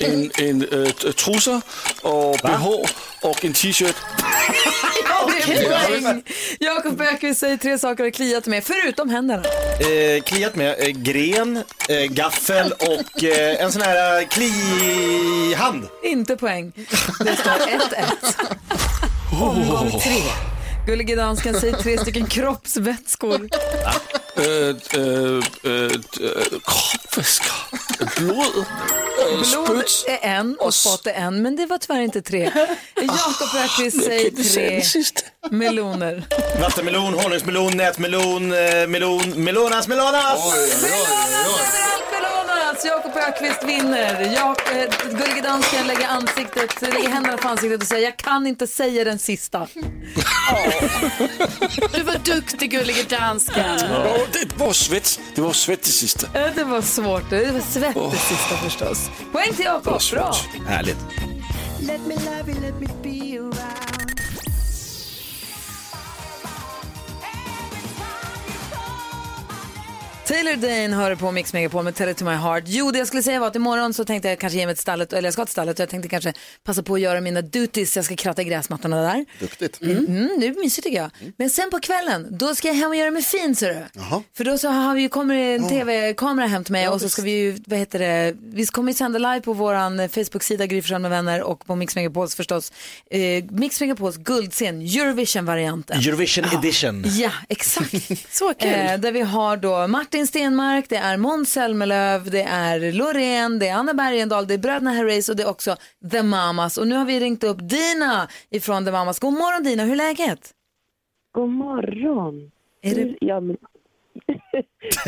En, 0.00 0.30
en 0.38 0.62
äh, 0.84 0.90
t- 0.92 1.12
trussa 1.12 1.60
och 2.02 2.38
BH 2.42 2.66
och 3.22 3.44
en 3.44 3.52
t-shirt. 3.52 3.96
Poäng. 6.02 6.22
Jakob 6.60 7.00
Ökvist 7.00 7.40
säger 7.40 7.56
tre 7.56 7.78
saker 7.78 7.96
du 7.96 8.02
har 8.04 8.10
kliat 8.10 8.46
med, 8.46 8.64
förutom 8.64 9.10
händerna. 9.10 9.42
Eh, 9.80 10.22
kliat 10.22 10.54
med 10.56 10.74
eh, 10.80 10.86
gren, 10.88 11.56
eh, 11.88 11.96
gaffel 12.04 12.72
och 12.72 13.24
eh, 13.24 13.62
en 13.64 13.72
sån 13.72 13.82
här 13.82 14.20
eh, 14.20 14.26
klihand. 14.28 15.88
Inte 16.02 16.36
poäng. 16.36 16.72
Det 17.24 17.36
står 17.36 17.50
1-1. 17.50 19.42
Omgång 19.42 19.90
tre. 20.00 20.22
Gullige 20.86 21.16
dansken 21.16 21.60
säger 21.60 21.76
tre 21.76 21.98
stycken 22.02 22.26
kroppsvätskor. 22.26 23.48
Kroppsväska. 26.64 27.52
Blod. 28.16 28.66
Äh, 29.32 29.64
Blod 29.64 29.84
är 30.08 30.28
en 30.28 30.56
och 30.60 30.74
spott 30.74 31.06
är 31.06 31.12
en, 31.12 31.42
men 31.42 31.56
det 31.56 31.66
var 31.66 31.78
tyvärr 31.78 32.00
inte 32.00 32.22
tre. 32.22 32.52
Jakob 32.94 33.48
kan 33.76 33.90
säger 33.90 34.26
inte 34.26 34.44
säga 34.44 34.80
tre 34.80 35.30
meloner. 35.50 36.24
Vattenmelon, 36.60 37.14
honungsmelon, 37.14 37.76
nätmelon, 37.76 38.52
eh, 38.52 38.86
melon, 38.86 39.44
melonas, 39.44 39.88
melonas. 39.88 40.54
Överallt 40.54 41.25
Jonas, 42.76 42.84
Jakob 42.84 43.16
Ökvist 43.16 43.64
vinner. 43.64 44.20
Jag, 44.34 44.48
eh, 44.82 44.88
Gullige 45.10 45.40
Dansken 45.42 45.86
lägger, 45.86 46.08
ansiktet, 46.08 46.82
lägger 46.82 47.08
händerna 47.08 47.36
på 47.36 47.48
ansiktet 47.48 47.80
och 47.82 47.88
säger 47.88 48.04
jag 48.04 48.16
kan 48.16 48.46
inte 48.46 48.66
säga 48.66 49.04
den 49.04 49.18
sista. 49.18 49.66
Du 51.94 52.02
var 52.02 52.18
duktig 52.34 52.70
gullige 52.70 53.02
dansken. 53.02 53.78
Ja, 53.90 54.16
det 54.32 54.56
var 54.58 54.72
svett. 54.72 55.20
Det 55.34 55.40
var 55.40 55.52
svett 55.52 55.82
det 55.82 55.88
sista. 55.88 56.26
Eh, 56.40 56.54
Det 56.54 56.64
var 56.64 56.82
svårt. 56.82 57.30
Det 57.30 57.52
var 57.52 57.60
svett 57.60 57.94
det 57.94 58.18
sista 58.18 58.56
förstås. 58.56 59.10
Poäng 59.32 59.52
till 59.54 59.64
Jakob. 59.64 60.00
Bra. 60.12 60.34
Härligt. 60.68 60.96
Let 61.80 62.00
me 62.06 62.14
love 62.14 62.52
you, 62.52 62.60
let 62.60 62.74
me 62.80 62.86
be. 63.02 63.38
Taylor 70.26 70.56
Dane 70.56 70.96
hör 70.96 71.14
på 71.14 71.30
Mix 71.32 71.52
Megapol 71.52 71.84
med 71.84 71.94
Tell 71.94 72.08
it 72.08 72.16
to 72.16 72.24
my 72.24 72.30
heart. 72.34 72.64
Jo, 72.66 72.90
det 72.90 72.98
jag 72.98 73.06
skulle 73.08 73.22
säga 73.22 73.40
var 73.40 73.46
att 73.46 73.56
imorgon 73.56 73.94
så 73.94 74.04
tänkte 74.04 74.28
jag 74.28 74.38
kanske 74.38 74.58
ge 74.58 74.66
mig 74.66 74.74
till 74.74 74.82
stallet, 74.82 75.12
eller 75.12 75.26
jag 75.26 75.32
ska 75.32 75.44
till 75.44 75.52
stallet 75.52 75.78
och 75.78 75.82
jag 75.82 75.88
tänkte 75.88 76.08
kanske 76.08 76.32
passa 76.64 76.82
på 76.82 76.94
att 76.94 77.00
göra 77.00 77.20
mina 77.20 77.42
duties. 77.42 77.96
Jag 77.96 78.04
ska 78.04 78.16
kratta 78.16 78.42
gräsmattorna 78.42 79.02
där. 79.02 79.24
Duktigt. 79.40 79.82
Mm, 79.82 79.96
mm, 80.06 80.30
det 80.40 80.46
är 80.46 80.54
mysigt 80.62 80.84
tycker 80.84 80.98
jag. 80.98 81.10
Men 81.36 81.50
sen 81.50 81.70
på 81.70 81.80
kvällen, 81.80 82.26
då 82.30 82.54
ska 82.54 82.68
jag 82.68 82.74
hem 82.74 82.88
och 82.88 82.96
göra 82.96 83.10
mig 83.10 83.22
fin 83.22 83.56
ser 83.56 83.68
du. 83.74 84.00
För 84.36 84.44
då 84.44 84.58
så 84.58 84.68
har 84.68 84.94
vi, 84.94 85.00
ju- 85.02 85.08
kommer 85.08 85.34
det 85.34 85.54
en 85.54 85.68
tv-kamera 85.68 86.46
hem 86.46 86.64
till 86.64 86.72
mig 86.72 86.88
och 86.88 87.00
så 87.00 87.08
ska 87.08 87.22
vi 87.22 87.30
ju, 87.30 87.58
vad 87.66 87.78
heter 87.78 87.98
det, 87.98 88.34
vi 88.42 88.66
kommer 88.66 88.92
ju 88.92 88.96
sända 88.98 89.18
live 89.18 89.40
på 89.40 89.52
våran 89.52 90.08
Facebook-sida 90.08 90.66
Gry 90.66 90.82
med 90.98 91.10
vänner 91.10 91.42
och 91.42 91.66
på 91.66 91.76
Mix 91.76 91.96
Megapols 91.96 92.34
förstås. 92.34 92.72
Eh, 93.10 93.44
Mix 93.50 93.80
Megapols 93.80 94.16
guldscen, 94.16 94.80
Eurovision-varianten. 94.80 95.98
Eurovision 95.98 96.44
edition. 96.58 97.04
Ja, 97.06 97.30
exakt. 97.48 97.92
Så 98.30 98.54
kul. 98.54 98.68
Eh, 98.68 98.96
där 98.98 99.12
vi 99.12 99.20
har 99.20 99.56
då 99.56 99.86
Martin 99.86 100.15
Stenmark, 100.24 100.88
det 100.88 100.96
är 100.96 101.16
Måns 101.16 101.52
Zelmerlöw, 101.52 102.30
det 102.30 102.42
är 102.42 102.92
Loreen, 102.92 103.58
det 103.58 103.68
är 103.68 103.74
Anna 103.74 103.94
Bergendahl, 103.94 104.46
det 104.46 104.54
är 104.54 104.58
bröderna 104.58 104.90
Herreys 104.90 105.28
och 105.28 105.36
det 105.36 105.42
är 105.42 105.50
också 105.50 105.76
The 106.10 106.22
Mamas. 106.22 106.78
Och 106.78 106.88
nu 106.88 106.94
har 106.94 107.04
vi 107.04 107.20
ringt 107.20 107.44
upp 107.44 107.58
Dina 107.60 108.28
ifrån 108.50 108.84
The 108.84 108.92
Mamas. 108.92 109.18
God 109.18 109.32
morgon 109.32 109.62
Dina, 109.64 109.84
hur 109.84 109.92
är 109.92 109.96
läget? 109.96 110.54
God 111.32 111.48
morgon. 111.48 112.50
Är 112.82 112.94
det... 112.94 113.16
Ja, 113.20 113.40
men... 113.40 113.56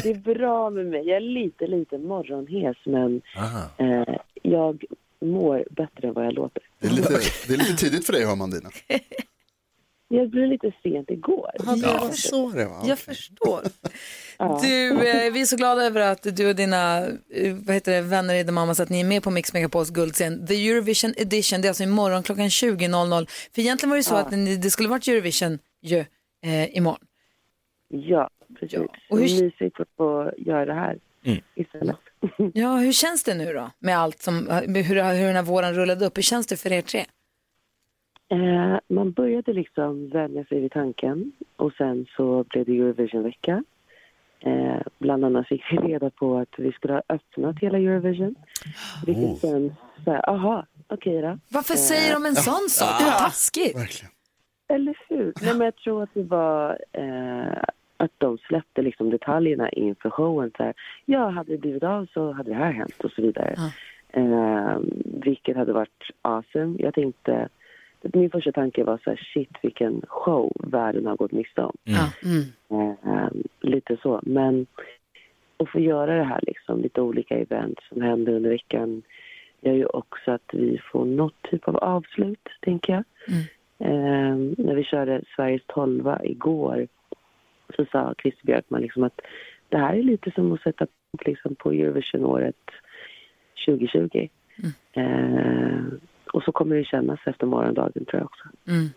det 0.03 0.11
är 0.11 0.35
bra 0.35 0.71
med 0.71 0.87
mig. 0.87 1.07
Jag 1.07 1.17
är 1.17 1.21
lite, 1.21 1.67
lite 1.67 1.99
morgonhes, 1.99 2.77
men 2.85 3.23
eh, 3.79 4.15
jag 4.43 4.85
mår 5.21 5.65
bättre 5.71 6.09
än 6.09 6.15
vad 6.15 6.27
jag 6.27 6.35
låter. 6.35 6.63
Det 6.81 6.87
är, 6.87 6.91
lite, 6.91 7.21
det 7.49 7.55
är 7.55 7.59
lite 7.59 7.77
tidigt 7.77 8.07
för 8.07 8.13
dig 8.13 8.25
hör 8.25 8.37
man 8.37 8.51
Dina. 8.51 8.71
Jag 10.11 10.31
blev 10.31 10.49
lite 10.49 10.73
sent 10.83 11.11
igår. 11.11 11.51
Ja, 11.59 12.11
så 12.13 12.51
är 12.51 12.57
det 12.57 12.65
va? 12.65 12.83
Jag 12.85 12.99
förstår. 12.99 13.61
Ja. 14.39 14.59
Du, 14.63 14.89
eh, 15.09 15.33
vi 15.33 15.41
är 15.41 15.45
så 15.45 15.57
glada 15.57 15.83
över 15.83 16.01
att 16.01 16.37
du 16.37 16.49
och 16.49 16.57
dina 16.57 16.99
eh, 17.31 17.55
vad 17.67 17.75
heter 17.75 17.93
det, 17.93 18.01
vänner 18.01 18.35
i 18.35 18.45
The 18.45 18.53
Mamas 18.53 18.81
att 18.81 18.89
ni 18.89 19.01
är 19.01 19.05
med 19.05 19.23
på 19.23 19.31
Mix 19.31 19.53
Megapols 19.53 19.91
guldscen. 19.91 20.47
The 20.47 20.69
Eurovision 20.71 21.11
edition, 21.17 21.61
det 21.61 21.67
är 21.67 21.71
alltså 21.71 21.83
imorgon 21.83 22.23
klockan 22.23 22.49
20.00. 22.49 23.27
För 23.55 23.61
egentligen 23.63 23.91
var 23.91 23.97
det 23.97 24.03
så 24.03 24.15
Ja. 24.15 24.19
att 24.21 24.31
ni- 24.31 24.57
det 24.57 24.71
skulle 24.71 24.89
varit 24.89 25.09
Eurovision 25.09 25.59
ju, 25.81 25.99
eh, 26.43 26.77
imorgon. 26.77 27.01
Ja, 27.89 28.31
precis. 28.61 28.79
Och 28.79 28.87
Och 29.11 29.19
hur- 29.19 29.43
mysigt 29.43 29.81
att 29.81 29.89
få 29.97 30.33
göra 30.39 30.65
det 30.65 30.75
här 30.75 30.99
istället. 31.55 31.97
Ja, 32.55 32.77
hur 32.77 32.93
känns 32.93 33.25
det 33.25 33.35
nu 33.35 33.53
då 33.53 33.71
med 33.79 33.99
allt 33.99 34.23
som, 34.23 34.39
med 34.45 34.85
hur, 34.85 35.15
hur 35.15 35.27
den 35.27 35.37
här 35.37 35.43
våren 35.43 35.75
rullade 35.75 36.07
upp? 36.07 36.17
Hur 36.17 36.23
känns 36.23 36.47
det 36.47 36.57
för 36.57 36.73
er 36.73 36.83
tre? 36.83 37.05
Eh, 38.31 38.79
man 38.89 39.13
började 39.13 39.53
liksom 39.53 40.09
vänja 40.11 40.45
sig 40.45 40.61
vid 40.61 40.73
tanken 40.73 41.33
och 41.57 41.73
sen 41.79 42.07
så 42.17 42.45
blev 42.49 42.65
det 42.67 42.73
Eurovision-vecka. 42.73 43.65
Eh, 44.41 44.81
bland 44.99 45.25
annat 45.25 45.49
fick 45.49 45.63
vi 45.73 45.77
reda 45.77 46.11
på 46.11 46.39
att 46.39 46.55
vi 46.59 46.73
skulle 46.73 46.95
ha 46.95 47.03
öppnat 47.09 47.59
hela 47.59 47.79
Eurovision. 47.79 48.35
Vilket 49.07 49.25
Oh. 49.25 49.41
känns 49.41 49.73
så 50.05 50.11
här, 50.11 50.31
aha, 50.31 50.67
okej 50.89 51.23
då. 51.23 51.39
Varför 51.49 51.75
Eh, 51.75 51.79
säger 51.79 52.15
de 52.15 52.27
en 52.27 52.35
sån 52.37 52.69
sak? 52.69 52.99
Det 53.01 53.05
är 53.05 53.19
taskigt. 53.19 54.05
Eller 54.69 54.99
hur? 55.09 55.33
Nej, 55.43 55.55
men 55.55 55.65
jag 55.65 55.77
tror 55.77 56.03
att 56.03 56.11
det 56.15 56.23
var 56.23 56.79
eh, 56.93 57.63
att 57.97 58.11
de 58.19 58.39
släppte 58.39 58.83
liksom 58.83 59.11
detaljerna 59.11 59.69
inför 59.69 60.11
showen. 60.11 60.51
Så 60.57 60.63
här, 60.63 60.75
ja, 61.05 61.29
hade 61.29 61.53
det 61.53 61.59
blivit 61.59 61.83
av 61.83 62.07
så 62.15 62.33
hade 62.33 62.51
det 62.51 62.57
här 62.57 62.73
hänt 62.73 63.05
och 63.05 63.11
så 63.11 63.23
vidare. 63.23 63.57
Eh, 64.09 64.79
vilket 65.05 65.57
hade 65.57 65.73
varit 65.73 66.03
awesome. 66.23 66.77
Jag 66.79 66.95
tänkte, 66.95 67.49
min 68.03 68.31
första 68.31 68.53
tanke 68.53 68.85
var 68.85 69.01
så 69.05 69.11
här, 69.11 69.29
shit 69.35 69.51
vilken 69.63 70.03
show 70.09 70.53
världen 70.65 71.07
har 71.07 71.17
gått 71.17 71.33
miste 71.33 71.63
om. 71.63 71.77
Eh, 72.71 73.29
lite 73.61 73.97
så. 74.03 74.21
Men 74.23 74.67
att 75.57 75.71
få 75.71 75.81
göra 75.81 76.17
det 76.17 76.25
här, 76.25 76.41
liksom, 76.43 76.81
lite 76.81 77.01
olika 77.01 77.39
event 77.39 77.79
som 77.89 78.03
händer 78.03 78.33
under 78.33 78.51
veckan 78.51 79.03
gör 79.61 79.75
ju 79.75 79.87
också 79.87 80.31
att 80.31 80.51
vi 80.53 80.81
får 80.93 81.05
något 81.05 81.43
typ 81.51 81.69
av 81.69 81.77
avslut, 81.77 82.49
tänker 82.61 82.93
jag. 82.93 83.05
Eh, 83.81 84.37
när 84.59 84.75
vi 84.75 84.85
körde 84.85 85.23
Sveriges 85.37 85.63
tolva 85.67 86.25
igår 86.25 86.89
så 87.77 87.85
sa 87.93 88.15
Christer 88.23 88.47
Björkman 88.47 88.81
liksom 88.81 89.05
att 89.05 89.21
det 89.69 89.79
här 89.79 89.95
är 89.95 90.03
lite 90.03 90.31
som 90.31 90.53
att 90.53 90.63
sätta 90.63 90.87
punkt 90.87 91.27
liksom, 91.27 91.55
på 91.55 91.73
Eurovision-året 91.73 92.71
2020. 93.67 94.29
Eh, 94.93 95.81
och 96.39 96.45
så 96.45 96.53
kommer 96.53 96.77
det 96.77 96.85
kännas 96.85 97.21
efter 97.27 97.47
morgondagen 97.47 97.93
tror 98.05 98.15
jag 98.21 98.25
också. 98.25 98.45
Mm. 98.67 98.91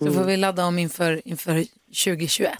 Så 0.00 0.12
får 0.12 0.24
vi 0.24 0.36
ladda 0.36 0.64
om 0.66 0.78
inför, 0.78 1.28
inför 1.28 1.64
2021. 2.04 2.52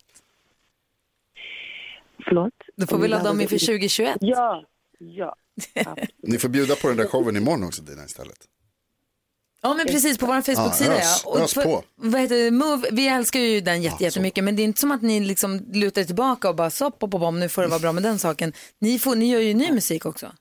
Förlåt? 2.29 2.53
Då 2.77 2.87
får 2.87 2.99
vi 2.99 3.09
ladda 3.09 3.31
om 3.31 3.41
inför 3.41 3.59
2021. 3.59 4.17
Ja, 4.21 4.65
ja. 4.99 5.37
Ni 6.23 6.39
får 6.39 6.49
bjuda 6.49 6.75
på 6.77 6.89
den 6.89 6.97
där 6.97 7.07
showen 7.07 7.37
imorgon 7.37 7.65
också 7.65 7.83
Dina 7.83 8.05
istället. 8.05 8.39
Ja 9.63 9.75
men 9.75 9.87
precis 9.87 10.19
på 10.19 10.27
vår 10.27 10.41
Facebook-sida 10.41 10.93
Ja, 10.93 10.99
ös- 11.01 11.23
ja. 11.25 11.39
ös 11.45 11.55
för- 11.55 11.63
på. 11.63 11.83
Vad 11.95 12.21
heter 12.21 12.37
det, 12.45 12.51
Move, 12.51 12.89
vi 12.93 13.09
älskar 13.09 13.41
ju 13.41 13.61
den 13.61 13.83
jätte, 13.83 14.05
jättemycket 14.05 14.45
men 14.45 14.57
det 14.57 14.63
är 14.63 14.65
inte 14.65 14.81
som 14.81 14.91
att 14.91 15.03
ni 15.03 15.21
liksom 15.21 15.61
lutar 15.73 16.01
er 16.01 16.05
tillbaka 16.05 16.49
och 16.49 16.57
bara 16.57 16.71
så, 16.71 16.91
pop, 16.91 17.11
pop, 17.11 17.21
pop, 17.21 17.35
nu 17.35 17.49
får 17.49 17.63
det 17.63 17.69
vara 17.69 17.79
bra 17.81 17.93
med 17.93 18.03
den 18.03 18.19
saken. 18.19 18.53
Ni, 18.79 18.99
får, 18.99 19.15
ni 19.17 19.31
gör 19.31 19.41
ju 19.41 19.55
ny 19.55 19.73
musik 19.73 20.07
också. 20.07 20.33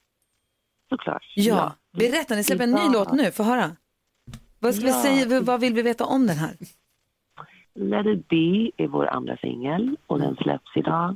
Såklart. 0.89 1.23
Ja, 1.36 1.75
berätta, 1.95 2.36
ni 2.36 2.43
släpper 2.43 2.63
en 2.63 2.71
ny 2.71 2.93
låt 2.93 3.12
nu, 3.13 3.31
få 3.31 3.43
höra. 3.43 3.71
Vad, 4.60 4.75
ska 4.75 4.86
vi 4.86 4.91
säga, 4.91 5.41
vad 5.41 5.62
vill 5.62 5.73
vi 5.73 5.81
veta 5.81 6.05
om 6.05 6.27
den 6.27 6.38
här? 6.38 6.53
Let 7.75 8.05
it 8.05 8.27
be 8.27 8.71
är 8.84 8.88
vår 8.88 9.08
andra 9.08 9.38
singel 9.38 9.95
och 10.08 10.19
den 10.19 10.36
släpps 10.36 10.77
idag. 10.77 11.15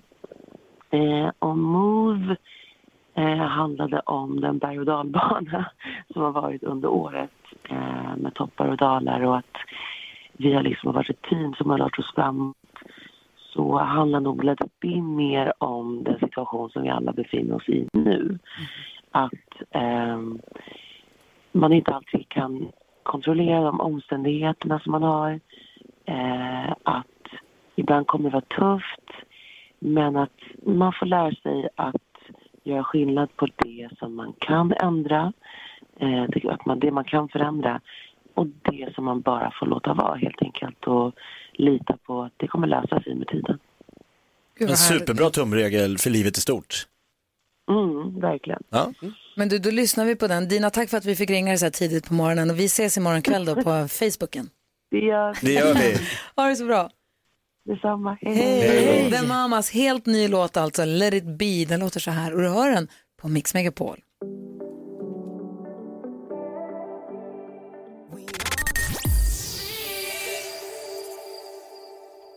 Eh, 0.90 1.32
och 1.40 1.58
Move 1.58 2.36
eh, 3.14 3.38
handlade 3.38 4.00
om 4.00 4.42
den 4.42 4.58
berg 4.58 4.80
och 4.80 4.86
dalbana 4.86 5.72
som 6.14 6.22
har 6.22 6.32
varit 6.32 6.64
under 6.64 6.88
året 6.90 7.32
eh, 7.70 8.16
med 8.18 8.34
toppar 8.34 8.68
och 8.68 8.78
dalar 8.78 9.22
och 9.22 9.38
att 9.38 9.58
vi 10.34 10.54
har 10.54 10.64
liksom 10.64 10.94
varit 10.94 11.10
ett 11.10 11.22
team 11.22 11.54
som 11.54 11.70
har 11.70 11.78
rört 11.78 12.00
oss 12.00 12.14
framåt. 12.16 12.56
Så 13.54 13.78
handlar 13.78 14.20
nog 14.20 14.44
Let 14.44 14.62
it 14.62 14.80
be 14.80 15.02
mer 15.02 15.54
om 15.58 16.04
den 16.04 16.20
situation 16.20 16.70
som 16.70 16.84
vi 16.84 16.90
alla 16.90 17.14
befinner 17.14 17.56
oss 17.56 17.70
i 17.70 17.88
nu. 17.94 18.40
Att 19.12 19.62
eh, 19.72 20.20
man 21.52 21.74
inte 21.74 21.92
alltid 21.92 22.30
kan 22.30 22.72
kontrollera 23.04 23.62
de 23.62 23.82
omständigheterna 23.82 24.80
som 24.80 24.92
man 24.92 25.04
har. 25.04 25.40
Eh, 26.06 26.72
att 26.84 27.06
ibland 27.76 28.08
kommer 28.08 28.30
det 28.30 28.34
vara 28.34 28.78
tufft, 28.78 29.28
men 29.80 30.16
att 30.16 30.40
man 30.66 30.94
får 31.00 31.06
lära 31.06 31.32
sig 31.32 31.70
att 31.76 31.96
göra 32.64 32.84
skillnad 32.84 33.36
på 33.36 33.48
det 33.58 33.90
som 34.00 34.16
man 34.16 34.34
kan 34.40 34.74
ändra, 34.74 35.34
eh, 36.00 36.24
det, 36.24 36.50
att 36.50 36.66
man, 36.66 36.80
det 36.80 36.92
man 36.92 37.04
kan 37.04 37.30
förändra 37.30 37.82
och 38.34 38.48
det 38.48 38.96
som 38.96 39.06
man 39.06 39.22
bara 39.22 39.52
får 39.60 39.66
låta 39.66 39.94
vara 39.94 40.16
helt 40.16 40.42
enkelt 40.42 40.88
och 40.88 41.14
lita 41.54 41.98
på 42.06 42.22
att 42.22 42.34
det 42.38 42.48
kommer 42.48 42.68
lösa 42.68 43.02
sig 43.02 43.16
med 43.16 43.28
tiden. 43.28 43.60
En 44.60 44.78
superbra 44.78 45.30
tumregel 45.30 45.98
för 45.98 46.10
livet 46.10 46.38
i 46.38 46.42
stort. 46.42 46.89
Mm, 47.70 48.20
verkligen. 48.20 48.64
Ja. 48.70 48.94
Men 49.36 49.50
du, 49.50 49.60
då 49.60 49.72
lyssnar 49.72 50.06
vi 50.06 50.16
på 50.16 50.28
den. 50.28 50.48
Dina, 50.48 50.70
tack 50.70 50.90
för 50.90 50.98
att 50.98 51.06
vi 51.06 51.16
fick 51.16 51.30
ringa 51.30 51.48
dig 51.52 51.58
så 51.58 51.66
här 51.66 51.72
tidigt 51.72 52.08
på 52.08 52.14
morgonen 52.14 52.50
och 52.50 52.60
vi 52.60 52.66
ses 52.66 52.98
imorgon 52.98 53.22
kväll 53.22 53.46
då 53.46 53.56
på 53.56 53.62
Facebooken. 53.88 54.50
Det 54.92 54.98
gör, 54.98 55.38
Det 55.42 55.54
gör 55.54 55.74
vi. 55.74 55.98
Ha 56.36 56.48
det 56.48 56.56
så 56.56 56.66
bra. 56.66 56.90
Detsamma. 57.66 58.18
Hej, 58.22 58.36
Hej! 58.36 59.12
The 59.12 59.28
Mamas 59.28 59.72
helt 59.72 60.06
ny 60.06 60.28
låt 60.28 60.58
alltså, 60.58 60.86
Let 60.86 61.14
it 61.14 61.24
be. 61.24 61.66
Den 61.68 61.80
låter 61.80 62.00
så 62.00 62.12
här 62.12 62.34
och 62.36 62.42
du 62.42 62.50
hör 62.50 62.72
den 62.72 62.88
på 63.22 63.28
Mix 63.28 63.54
Megapol. 63.54 64.00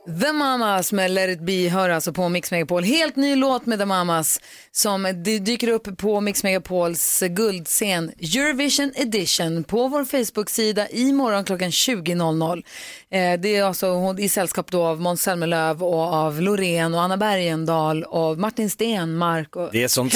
The 0.06 0.32
Mamas 0.32 0.92
med 0.92 1.10
Let 1.10 1.30
it 1.30 1.40
be 1.40 1.68
hör 1.68 1.90
alltså 1.90 2.12
på 2.12 2.28
Mix 2.28 2.50
Megapol. 2.50 2.82
Helt 2.82 3.16
ny 3.16 3.36
låt 3.36 3.66
med 3.66 3.78
The 3.78 3.84
Mamas 3.84 4.40
som 4.70 5.02
det 5.02 5.38
dyker 5.38 5.68
upp 5.68 5.98
på 5.98 6.20
Mix 6.20 6.42
Megapols 6.42 7.22
guldscen 7.30 8.12
Eurovision 8.18 8.92
edition 8.94 9.64
på 9.64 9.88
vår 9.88 10.04
Facebook-sida 10.04 10.88
imorgon 10.88 11.44
klockan 11.44 11.70
20.00. 11.70 12.62
Eh, 13.10 13.40
det 13.40 13.56
är 13.56 13.64
alltså 13.64 13.86
hon, 13.86 14.18
i 14.18 14.28
sällskap 14.28 14.70
då 14.70 14.84
av 14.84 15.00
Måns 15.00 15.22
Zelmerlöw 15.22 15.84
och 15.84 16.02
av 16.02 16.40
Loreen 16.40 16.94
och 16.94 17.02
Anna 17.02 17.16
Bergendahl 17.16 18.04
och 18.04 18.38
Martin 18.38 18.70
Stenmark. 18.70 19.56
Och 19.56 19.68
Det 19.72 19.82
är 19.82 19.88
sånt. 19.88 20.12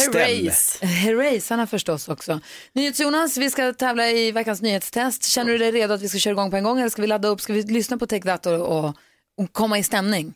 Herreysarna 0.82 1.66
förstås 1.66 2.08
också. 2.08 2.40
NyhetsJonas, 2.72 3.36
vi 3.36 3.50
ska 3.50 3.72
tävla 3.72 4.10
i 4.10 4.32
veckans 4.32 4.62
nyhetstest. 4.62 5.24
Känner 5.24 5.52
du 5.52 5.58
dig 5.58 5.70
redo 5.70 5.94
att 5.94 6.02
vi 6.02 6.08
ska 6.08 6.18
köra 6.18 6.32
igång 6.32 6.50
på 6.50 6.56
en 6.56 6.64
gång 6.64 6.78
eller 6.78 6.90
ska 6.90 7.02
vi 7.02 7.08
ladda 7.08 7.28
upp? 7.28 7.40
Ska 7.40 7.52
vi 7.52 7.62
lyssna 7.62 7.98
på 7.98 8.06
Take 8.06 8.26
That 8.26 8.46
och, 8.46 8.84
och, 8.84 8.96
och 9.38 9.52
komma 9.52 9.78
i 9.78 9.82
stämning? 9.82 10.34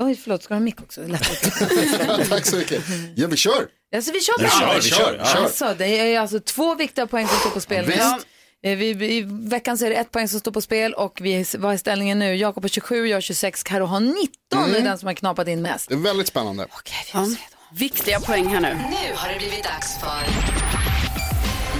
Oj, 0.00 0.16
förlåt, 0.22 0.42
ska 0.42 0.54
du 0.54 0.58
ha 0.58 0.64
mick 0.64 0.80
också? 0.82 1.00
Lättare. 1.06 2.24
Tack 2.28 2.46
så 2.46 2.56
mycket. 2.56 2.82
Ja, 3.16 3.26
vi 3.26 3.36
kör. 3.36 3.66
Alltså, 3.96 4.12
vi 4.12 4.20
kör 4.20 4.34
Vi 4.38 4.44
på 4.44 4.50
kör, 4.50 4.74
vi 4.74 4.82
kör, 4.90 5.16
ja. 5.18 5.24
Alltså, 5.42 5.74
det 5.78 5.86
är 6.14 6.20
alltså 6.20 6.40
två 6.40 6.74
viktiga 6.74 7.06
poäng 7.06 7.28
som 7.28 7.38
står 7.38 7.50
på 7.50 7.60
spel. 7.60 7.94
Ja. 7.98 8.18
Vi, 8.62 8.88
I 9.16 9.22
veckan 9.28 9.78
så 9.78 9.84
är 9.84 9.90
det 9.90 9.96
ett 9.96 10.10
poäng 10.10 10.28
som 10.28 10.40
står 10.40 10.52
på 10.52 10.60
spel 10.60 10.94
och 10.94 11.18
vi, 11.22 11.44
vad 11.58 11.72
är 11.74 11.78
ställningen 11.78 12.18
nu? 12.18 12.34
Jakob 12.36 12.64
har 12.64 12.68
27, 12.68 13.06
jag 13.08 13.16
har 13.16 13.20
26, 13.20 13.62
Karo 13.62 13.84
har 13.84 14.00
19 14.00 14.18
Mm. 14.52 14.74
är 14.74 14.80
den 14.80 14.98
som 14.98 15.06
har 15.06 15.14
knapat 15.14 15.48
in 15.48 15.62
mest. 15.62 15.88
Det 15.88 15.94
är 15.94 15.98
väldigt 15.98 16.26
spännande. 16.26 16.66
Ja. 17.12 17.26
Viktiga 17.72 18.20
poäng 18.20 18.46
här 18.46 18.60
nu. 18.60 18.74
Nu 18.74 19.14
har 19.14 19.28
det 19.32 19.38
blivit 19.38 19.64
dags 19.64 19.98
för 20.00 20.20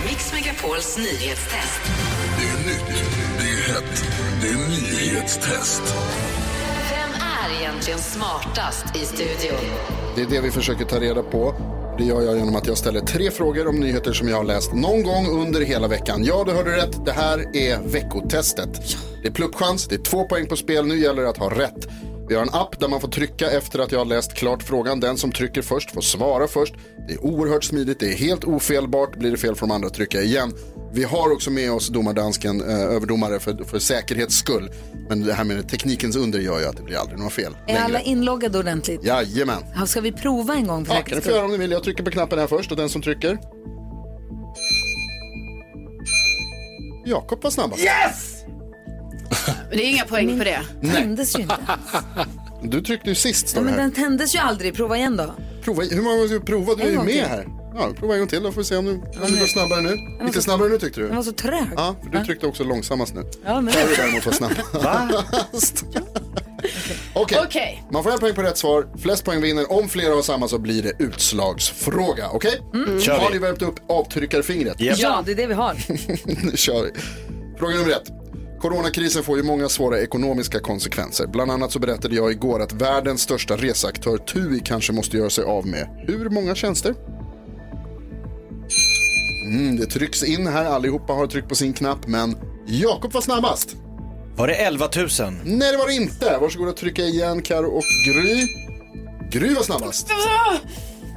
Mix 0.09 0.33
Megapols 0.33 0.99
nyhetstest. 0.99 1.81
Det 2.39 2.45
är 2.45 2.67
nytt, 2.67 2.87
det 3.39 3.45
är 3.45 3.73
hett, 3.75 4.05
det 4.43 4.49
är 4.49 4.69
nyhetstest. 5.19 5.83
Vem 6.91 7.11
är 7.11 7.61
egentligen 7.61 7.99
smartast 7.99 8.97
i 8.97 8.99
studion? 8.99 9.59
Det 10.17 10.23
är 10.23 10.27
det 10.27 10.41
vi 10.41 10.51
försöker 10.51 10.85
ta 10.85 11.01
reda 11.01 11.23
på. 11.23 11.55
Det 11.99 12.05
gör 12.05 12.23
jag 12.23 12.37
genom 12.39 12.57
att 12.57 12.67
jag 12.67 12.79
ställer 12.79 13.01
tre 13.01 13.31
frågor 13.31 13.69
om 13.69 13.81
nyheter 13.81 14.13
som 14.13 14.29
jag 14.29 14.37
har 14.37 14.45
läst 14.45 14.73
någon 14.75 15.03
gång 15.03 15.27
under 15.27 15.61
hela 15.61 15.89
veckan. 15.89 16.25
Ja, 16.25 16.45
du 16.47 16.53
hörde 16.53 16.77
rätt. 16.77 17.05
Det 17.05 17.13
här 17.13 17.57
är 17.57 17.79
veckotestet. 17.83 18.97
Det 19.23 19.29
är 19.29 19.33
pluppchans, 19.33 19.89
det 19.89 19.95
är 19.95 20.03
två 20.03 20.25
poäng 20.25 20.47
på 20.47 20.57
spel. 20.57 20.87
Nu 20.87 20.99
gäller 20.99 21.23
det 21.23 21.29
att 21.29 21.39
ha 21.39 21.51
rätt. 21.51 21.89
Vi 22.29 22.35
har 22.35 22.43
en 22.43 22.55
app 22.55 22.81
där 22.81 22.89
man 22.89 23.01
får 23.01 23.09
trycka 23.09 23.51
efter 23.51 23.79
att 23.79 23.93
jag 23.93 23.99
har 23.99 24.05
läst 24.05 24.35
klart 24.35 24.63
frågan. 24.63 25.01
Den 25.01 25.17
som 25.17 25.33
trycker 25.33 25.63
först 25.63 25.91
får 25.91 26.01
svara 26.01 26.49
först. 26.49 26.75
Det 27.09 27.15
är 27.15 27.25
oerhört 27.25 27.65
smidigt, 27.65 28.01
det 28.01 28.07
är 28.13 28.17
helt 28.17 28.45
ofelbart. 28.45 29.17
Blir 29.17 29.31
det 29.31 29.37
fel 29.37 29.55
får 29.55 29.67
de 29.67 29.75
andra 29.75 29.91
trycka 29.91 30.23
igen. 30.23 30.53
Vi 30.93 31.05
har 31.05 31.33
också 31.33 31.51
med 31.51 31.73
oss 31.73 31.89
domardansken, 31.89 32.61
eh, 32.69 32.81
överdomare 32.81 33.39
för, 33.41 33.65
för 33.65 33.79
säkerhets 33.79 34.35
skull. 34.37 34.71
Men 35.09 35.25
det 35.27 35.33
här 35.35 35.45
med 35.45 35.69
teknikens 35.69 36.17
under 36.17 36.39
gör 36.39 36.61
ju 36.61 36.67
att 36.67 36.77
det 36.77 36.83
blir 36.83 36.97
aldrig 36.97 37.19
några 37.19 37.31
fel. 37.31 37.57
Är 37.67 37.79
alla 37.79 38.01
inloggade 38.01 38.59
ordentligt? 38.59 39.05
Jajamän. 39.05 39.63
Ja, 39.77 39.87
Ska 39.87 40.01
vi 40.01 40.13
prova 40.13 40.55
en 40.55 40.67
gång 40.67 40.85
för 40.85 40.95
Ja, 40.95 40.99
säkerhets 40.99 41.09
kan 41.09 41.17
du 41.17 41.23
få 41.23 41.25
skull? 41.25 41.35
göra 41.37 41.45
om 41.45 41.51
du 41.51 41.57
vill. 41.59 41.71
Jag 41.71 41.83
trycker 41.85 42.05
på 42.05 42.11
knappen 42.11 42.39
här 42.39 42.47
först 42.47 42.71
och 42.71 42.77
den 42.77 42.89
som 42.89 43.03
trycker. 43.03 43.39
Jakob 47.07 47.43
var 47.43 47.51
snabbast. 47.51 47.81
Yes! 47.83 48.38
Det 49.71 49.77
är 49.85 49.91
inga 49.91 50.05
poäng 50.05 50.39
på 50.39 50.45
det. 50.45 50.61
Nej. 50.81 50.95
tändes 50.95 51.39
ju 51.39 51.43
inte. 51.43 51.57
Du 52.63 52.81
tryckte 52.81 53.09
ju 53.09 53.15
sist 53.15 53.49
står 53.49 53.61
det 53.61 53.65
men 53.65 53.75
här. 53.75 53.81
den 53.81 53.93
tändes 53.93 54.35
ju 54.35 54.39
aldrig. 54.39 54.75
Prova 54.75 54.97
igen 54.97 55.17
då. 55.17 55.35
Prova, 55.65 55.83
hur 55.83 56.03
många 56.03 56.15
gånger 56.17 56.29
ska 56.29 56.35
du 56.39 56.45
prova? 56.45 56.75
Du 56.75 56.83
är 56.83 56.87
En 56.87 56.91
ju 56.93 56.97
gång 56.97 57.07
med 57.07 57.15
till. 57.15 57.25
här. 57.25 57.47
Ja, 57.75 57.91
prova 57.99 58.15
en 58.15 58.19
gång 58.21 58.29
till. 58.29 58.43
Då 58.43 58.53
får 58.53 58.61
vi 58.61 58.65
se 58.65 58.77
om 58.77 58.85
du, 58.85 58.93
om 58.93 59.01
du 59.33 59.39
går 59.39 59.47
snabbare 59.47 59.81
nu. 59.81 59.97
Lite 60.27 60.43
snabbare 60.43 60.69
nu 60.69 60.79
tyckte 60.79 61.01
du. 61.01 61.07
Den 61.07 61.17
var 61.17 61.23
så 61.23 61.33
trög. 61.33 61.67
Ja, 61.77 61.97
för 62.03 62.19
du 62.19 62.25
tryckte 62.25 62.47
också 62.47 62.65
långsammast 62.65 63.15
nu. 63.15 63.23
Ja, 63.45 63.61
men- 63.61 63.75
Carro 63.75 63.87
däremot 63.97 64.27
var 64.27 64.33
snabbast. 64.33 65.85
Okej, 67.15 67.39
Okej. 67.45 67.83
man 67.93 68.03
får 68.03 68.13
en 68.13 68.19
poäng 68.19 68.35
på 68.35 68.43
rätt 68.43 68.59
svar. 68.59 68.87
Flest 69.03 69.25
poäng 69.25 69.41
vinner. 69.41 69.73
Om 69.73 69.89
flera 69.89 70.15
har 70.15 70.23
samma 70.23 70.49
så 70.49 70.59
blir 70.59 70.83
det 70.83 70.93
utslagsfråga. 70.99 72.29
Okej? 72.33 72.61
Mm. 72.75 73.01
Kör 73.01 73.19
vi. 73.19 73.25
Har 73.25 73.31
ni 73.31 73.39
värmt 73.39 73.63
upp 73.63 73.75
avtryckarfingret? 73.89 74.81
Japp. 74.81 74.99
Ja, 74.99 75.23
det 75.27 75.33
är 75.33 75.37
det 75.37 75.47
vi 75.47 75.55
har. 75.55 75.75
nu 76.51 76.57
kör 76.57 76.83
vi. 76.83 76.91
Fråga 77.59 77.77
nummer 77.77 77.91
ett. 77.91 78.09
Coronakrisen 78.61 79.23
får 79.23 79.37
ju 79.37 79.43
många 79.43 79.69
svåra 79.69 80.01
ekonomiska 80.01 80.61
konsekvenser. 80.61 81.27
Bland 81.27 81.51
annat 81.51 81.73
så 81.73 81.79
berättade 81.79 82.17
jag 82.17 82.31
igår 82.31 82.63
att 82.63 82.73
världens 82.73 83.21
största 83.21 83.57
reseaktör 83.57 84.19
TUI 84.19 84.61
kanske 84.65 84.93
måste 84.93 85.17
göra 85.17 85.31
sig 85.31 85.45
av 85.45 85.67
med 85.67 86.05
hur 86.07 86.31
många 86.31 86.55
tjänster? 86.55 86.95
Mm, 89.45 89.77
det 89.77 89.87
trycks 89.87 90.23
in 90.23 90.47
här, 90.47 90.65
allihopa 90.65 91.13
har 91.13 91.27
tryckt 91.27 91.49
på 91.49 91.55
sin 91.55 91.73
knapp, 91.73 92.07
men 92.07 92.37
Jakob 92.67 93.13
var 93.13 93.21
snabbast. 93.21 93.77
Var 94.37 94.49
det 94.49 94.55
11 94.55 94.89
000? 94.97 95.09
Nej, 95.45 95.73
det 95.73 95.79
var 95.79 95.87
det 95.87 95.95
inte. 95.95 96.39
Varsågod 96.41 96.69
att 96.69 96.77
trycka 96.77 97.03
igen, 97.03 97.43
Karo 97.43 97.67
och 97.67 97.85
Gry. 98.07 98.47
Gry 99.31 99.55
var 99.55 99.63
snabbast. 99.63 100.11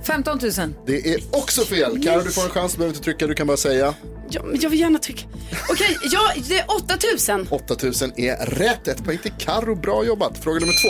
15 0.03 0.39
000. 0.41 0.51
Det 0.85 1.13
är 1.13 1.21
också 1.31 1.61
fel. 1.61 2.03
Karo, 2.03 2.21
du 2.21 2.31
får 2.31 2.43
en 2.43 2.49
chans, 2.49 2.71
du 2.71 2.77
behöver 2.77 2.95
inte 2.95 3.03
trycka, 3.05 3.27
du 3.27 3.33
kan 3.33 3.47
bara 3.47 3.57
säga. 3.57 3.93
Ja, 4.33 4.43
men 4.43 4.59
jag 4.61 4.69
vill 4.69 4.79
gärna 4.79 4.99
trycka. 4.99 5.25
Okej, 5.69 5.97
ja, 6.11 6.19
det 6.47 6.59
är 6.59 6.65
8000. 6.75 7.47
8000 7.49 8.11
är 8.15 8.45
rätt. 8.45 8.87
Ett 8.87 9.03
poäng 9.03 9.17
till 9.17 9.31
Karo. 9.39 9.75
Bra 9.75 10.05
jobbat. 10.05 10.37
Fråga 10.37 10.59
nummer 10.59 10.81
två. 10.81 10.89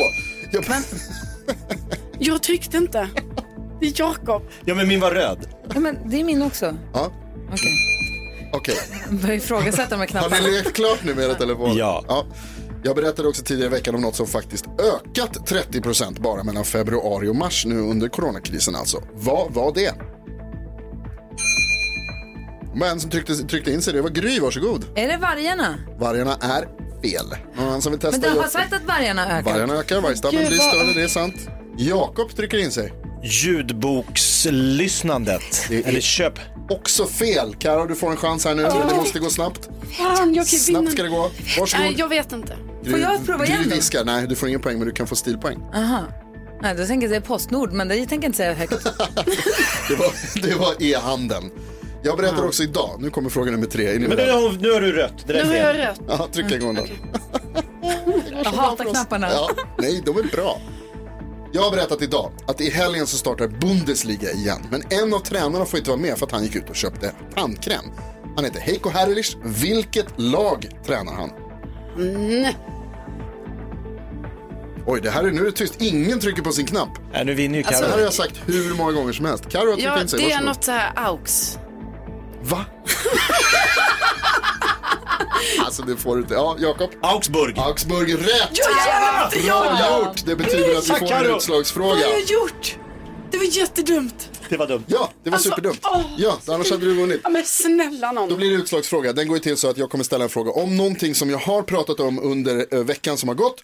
Jag... 0.51 0.65
Jag 2.19 2.43
tryckte 2.43 2.77
inte. 2.77 3.09
Det 3.79 3.87
är 3.87 3.93
Jakob. 3.95 4.41
Ja, 4.65 4.75
men 4.75 4.87
min 4.87 4.99
var 4.99 5.11
röd. 5.11 5.47
Ja, 5.73 5.79
men 5.79 5.97
det 6.09 6.19
är 6.19 6.23
min 6.23 6.41
också. 6.41 6.77
Ja, 6.93 7.11
Okej. 7.51 7.71
okej. 8.53 8.75
Jag 9.09 9.19
börjar 9.19 9.35
ifrågasätta 9.35 9.97
de 9.97 10.13
här 10.13 10.29
Har 10.29 10.41
ni 10.41 10.51
lekt 10.51 10.73
klart 10.75 10.99
nu 11.03 11.15
med 11.15 11.25
era 11.25 11.35
telefoner? 11.35 11.79
Ja. 11.79 12.25
Jag 12.83 12.95
berättade 12.95 13.27
också 13.27 13.43
tidigare 13.43 13.67
i 13.67 13.71
veckan 13.71 13.95
om 13.95 14.01
något 14.01 14.15
som 14.15 14.27
faktiskt 14.27 14.65
ökat 14.79 15.51
30% 15.51 16.21
bara 16.21 16.43
mellan 16.43 16.65
februari 16.65 17.27
och 17.27 17.35
mars 17.35 17.65
nu 17.65 17.79
under 17.79 18.07
coronakrisen 18.07 18.75
alltså. 18.75 19.03
Vad 19.13 19.53
var 19.53 19.73
det? 19.73 19.93
Men 22.75 22.99
som 22.99 23.09
tryckte, 23.09 23.35
tryckte 23.35 23.71
in 23.71 23.81
sig, 23.81 23.93
det 23.93 24.01
var 24.01 24.09
Gry, 24.09 24.39
varsågod. 24.39 24.85
Är 24.95 25.07
det 25.07 25.17
vargarna? 25.17 25.75
Vargarna 25.99 26.35
är 26.41 26.67
fel. 27.01 27.25
Någon 27.55 27.67
annan 27.67 27.81
som 27.81 27.91
vill 27.91 28.01
testa? 28.01 28.21
Men 28.21 28.33
du 28.35 28.39
har 28.41 28.47
sagt 28.47 28.73
att 28.73 28.83
vargarna 28.85 29.37
ökar. 29.39 29.51
Vargarna 29.51 29.73
ökar, 29.75 30.01
vargstammen 30.01 30.47
blir 30.47 30.57
större, 30.57 30.93
det 30.93 31.01
är 31.01 31.07
sant. 31.07 31.35
Jakob 31.77 32.35
trycker 32.35 32.57
in 32.57 32.71
sig. 32.71 32.93
Ljudbokslyssnandet. 33.23 35.69
Eller 35.85 36.01
köp. 36.01 36.33
Också 36.69 37.05
fel. 37.05 37.55
Karo, 37.59 37.85
du 37.85 37.95
får 37.95 38.11
en 38.11 38.17
chans 38.17 38.45
här 38.45 38.55
nu, 38.55 38.61
men 38.63 38.87
det 38.87 38.95
måste 38.95 39.19
gå 39.19 39.29
snabbt. 39.29 39.69
Fan, 39.97 40.33
jag 40.33 40.47
kan 40.47 40.59
Snabbt 40.59 40.91
ska 40.91 41.03
det 41.03 41.09
gå. 41.09 41.31
Varsågod. 41.59 41.85
Nej, 41.85 41.95
jag 41.97 42.07
vet 42.07 42.31
inte. 42.31 42.55
Får 42.89 42.99
jag 42.99 43.25
prova 43.25 43.45
igen 43.45 43.61
Gry 43.61 43.69
då? 43.69 43.75
viskar. 43.75 44.05
Nej, 44.05 44.27
du 44.27 44.35
får 44.35 44.49
ingen 44.49 44.61
poäng, 44.61 44.77
men 44.77 44.87
du 44.87 44.93
kan 44.93 45.07
få 45.07 45.15
stilpoäng. 45.15 45.57
Aha. 45.75 46.03
Nej, 46.61 46.75
då 46.75 46.85
tänker 46.85 47.07
jag 47.07 47.11
säga 47.11 47.21
Postnord, 47.21 47.71
men 47.73 47.87
det 47.87 47.95
tänker 47.95 48.15
jag 48.15 48.23
inte 48.23 48.37
säga 48.37 48.53
högt. 48.53 48.71
Det 49.87 49.95
var, 49.95 50.41
det 50.41 50.55
var 50.55 50.73
e-handeln. 50.83 51.51
Jag 52.03 52.17
berättar 52.17 52.45
också 52.45 52.63
idag, 52.63 52.95
nu 52.99 53.09
kommer 53.09 53.29
fråga 53.29 53.51
nummer 53.51 53.65
tre. 53.67 53.99
Men 53.99 54.09
nu, 54.17 54.31
har- 54.31 54.61
nu 54.61 54.71
har 54.71 54.81
du 54.81 54.91
rött. 54.91 55.13
Det 55.27 55.33
där 55.33 55.43
Nu 55.43 55.49
har 55.49 55.55
jag 55.55 55.77
rött. 55.77 56.01
Ja, 56.07 56.27
tryck 56.31 56.51
en 56.51 56.59
gång 56.59 56.75
då. 56.75 56.85
Jag 58.43 58.51
hatar 58.51 58.85
knapparna. 58.85 59.29
Ja, 59.31 59.49
nej, 59.77 60.01
de 60.05 60.17
är 60.17 60.23
bra. 60.23 60.57
Jag 61.53 61.61
har 61.61 61.71
berättat 61.71 62.01
idag 62.01 62.31
att 62.47 62.61
i 62.61 62.69
helgen 62.69 63.07
så 63.07 63.17
startar 63.17 63.47
Bundesliga 63.47 64.31
igen. 64.31 64.59
Men 64.71 64.83
en 64.89 65.13
av 65.13 65.19
tränarna 65.19 65.65
får 65.65 65.79
inte 65.79 65.89
vara 65.91 65.99
med 66.01 66.17
för 66.17 66.25
att 66.25 66.31
han 66.31 66.43
gick 66.43 66.55
ut 66.55 66.69
och 66.69 66.75
köpte 66.75 67.11
tandkräm. 67.35 67.85
Han 68.35 68.45
heter 68.45 68.59
Heiko 68.59 68.89
Herrlich. 68.89 69.37
Vilket 69.43 70.05
lag 70.17 70.69
tränar 70.85 71.13
han? 71.13 71.29
Mm. 71.97 72.53
Oj, 74.85 74.99
det 75.03 75.09
här 75.09 75.23
är 75.23 75.31
nu 75.31 75.41
är 75.41 75.45
det 75.45 75.51
tyst. 75.51 75.81
Ingen 75.81 76.19
trycker 76.19 76.41
på 76.41 76.51
sin 76.51 76.65
knapp. 76.65 76.89
Nej, 77.13 77.25
nu 77.25 77.33
vinner 77.33 77.57
ju 77.59 77.63
Alltså, 77.63 77.81
Carro. 77.81 77.85
det 77.85 77.91
här 77.91 77.97
har 77.97 78.03
jag 78.05 78.13
sagt 78.13 78.41
hur 78.45 78.75
många 78.77 78.91
gånger 78.91 79.13
som 79.13 79.25
helst. 79.25 79.49
Carro 79.49 79.65
har 79.69 79.73
tryckt 79.73 79.83
Ja, 79.87 80.01
in 80.01 80.07
sig. 80.07 80.19
det 80.19 80.25
är 80.25 80.29
Varsågod. 80.29 80.47
något 80.47 80.63
så 80.63 80.71
här 80.71 80.91
aux. 80.95 81.57
Va? 82.43 82.65
alltså 85.65 85.81
det 85.81 85.97
får 85.97 86.15
du 86.15 86.21
inte. 86.21 86.33
Ja, 86.33 86.55
Jakob. 86.59 86.89
Augsburg. 87.01 87.59
Augsburg 87.59 88.13
rätt! 88.13 88.49
Ja, 88.51 88.65
jävlar, 88.85 89.47
Bra 89.47 89.77
bra! 89.77 89.99
gjort! 90.07 90.25
Det 90.25 90.35
betyder 90.35 90.77
att 90.77 90.89
vi 90.89 90.93
får 91.07 91.11
en 91.13 91.35
utslagsfråga. 91.35 91.89
Vad 91.89 91.97
har 91.97 92.11
jag 92.11 92.21
gjort? 92.21 92.77
Det 93.31 93.37
var 93.37 93.45
jättedumt. 93.45 94.29
Det 94.49 94.57
var 94.57 94.67
dumt. 94.67 94.83
Ja, 94.87 95.09
det 95.23 95.29
var 95.29 95.35
Alltså, 95.37 95.49
superdumt. 95.49 95.79
åh. 95.83 96.01
Ja, 96.17 96.37
annars 96.47 96.71
hade 96.71 96.85
du 96.85 96.93
vunnit. 96.93 97.19
Ja, 97.23 97.29
men 97.29 97.45
snälla 97.45 98.11
någon. 98.11 98.29
Då 98.29 98.35
blir 98.35 98.49
det 98.49 98.55
utslagsfråga. 98.55 99.13
Den 99.13 99.27
går 99.27 99.37
ju 99.37 99.43
till 99.43 99.57
så 99.57 99.69
att 99.69 99.77
jag 99.77 99.89
kommer 99.89 100.03
ställa 100.03 100.23
en 100.23 100.29
fråga 100.29 100.51
om 100.51 100.77
någonting 100.77 101.15
som 101.15 101.29
jag 101.29 101.37
har 101.37 101.61
pratat 101.61 101.99
om 101.99 102.19
under 102.19 102.65
eh, 102.75 102.79
veckan 102.83 103.17
som 103.17 103.29
har 103.29 103.35
gått. 103.35 103.55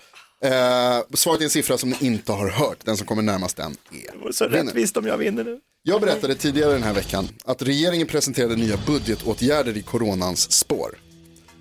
Eh, 0.44 1.00
svaret 1.14 1.40
är 1.40 1.44
en 1.44 1.50
siffra 1.50 1.78
som 1.78 1.90
ni 1.90 1.98
inte 2.02 2.32
har 2.32 2.50
hört. 2.50 2.86
Den 2.86 2.98
som 2.98 3.08
kommer 3.08 3.22
närmast 3.22 3.58
den 3.58 3.76
är 3.92 4.32
Så 4.32 4.48
vinner. 4.48 4.64
rättvist 4.64 4.98
om 4.98 5.06
jag 5.08 5.18
vinner 5.18 5.44
nu. 5.44 5.60
Jag 5.84 6.02
berättade 6.02 6.36
tidigare 6.36 6.74
den 6.74 6.84
här 6.84 6.94
veckan 6.94 7.30
att 7.46 7.62
regeringen 7.62 8.08
presenterade 8.08 8.56
nya 8.56 8.78
budgetåtgärder 8.88 9.78
i 9.78 9.82
coronans 9.82 10.52
spår. 10.52 10.98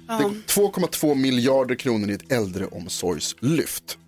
Det 0.09 0.23
går 0.23 0.31
2,2 0.47 1.15
miljarder 1.15 1.75
kronor 1.75 2.11
i 2.11 2.13
ett 2.15 2.33
äldreomsorgslyft. 2.33 3.99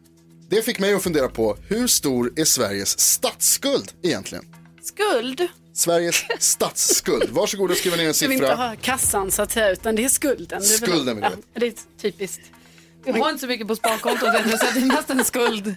Det 0.50 0.62
fick 0.62 0.78
mig 0.78 0.94
att 0.94 1.02
fundera 1.02 1.28
på 1.28 1.56
hur 1.68 1.86
stor 1.86 2.32
är 2.36 2.44
Sveriges 2.44 3.00
statsskuld 3.00 3.92
egentligen? 4.02 4.44
Skuld. 4.82 5.48
Sveriges 5.74 6.24
statsskuld. 6.38 7.30
Varsågod 7.30 7.70
och 7.70 7.76
skriva 7.76 7.96
ner 7.96 8.06
en 8.08 8.14
Ska 8.14 8.28
vi 8.28 8.34
inte 8.34 8.46
siffra. 8.46 8.56
ha 8.68 8.76
kassan 8.82 9.30
så 9.30 9.42
att 9.42 9.52
säga, 9.52 9.70
utan 9.70 9.96
det 9.96 10.04
är 10.04 10.08
skulden. 10.08 10.46
Det 10.48 10.54
är 10.74 10.80
väl- 10.80 10.90
Skulden 10.90 11.16
vill 11.16 11.24
du 11.24 11.30
ja, 11.54 11.60
Det 11.60 11.66
är 11.66 11.74
typiskt. 12.02 12.40
Vi 13.04 13.20
har 13.20 13.28
inte 13.30 13.40
så 13.40 13.46
mycket 13.46 13.68
på 13.68 13.76
sparkontot 13.76 14.28
du, 14.44 14.50
så 14.50 14.66
det 14.74 14.80
är 14.80 14.86
mest 14.86 15.10
en 15.10 15.24
skuld. 15.24 15.74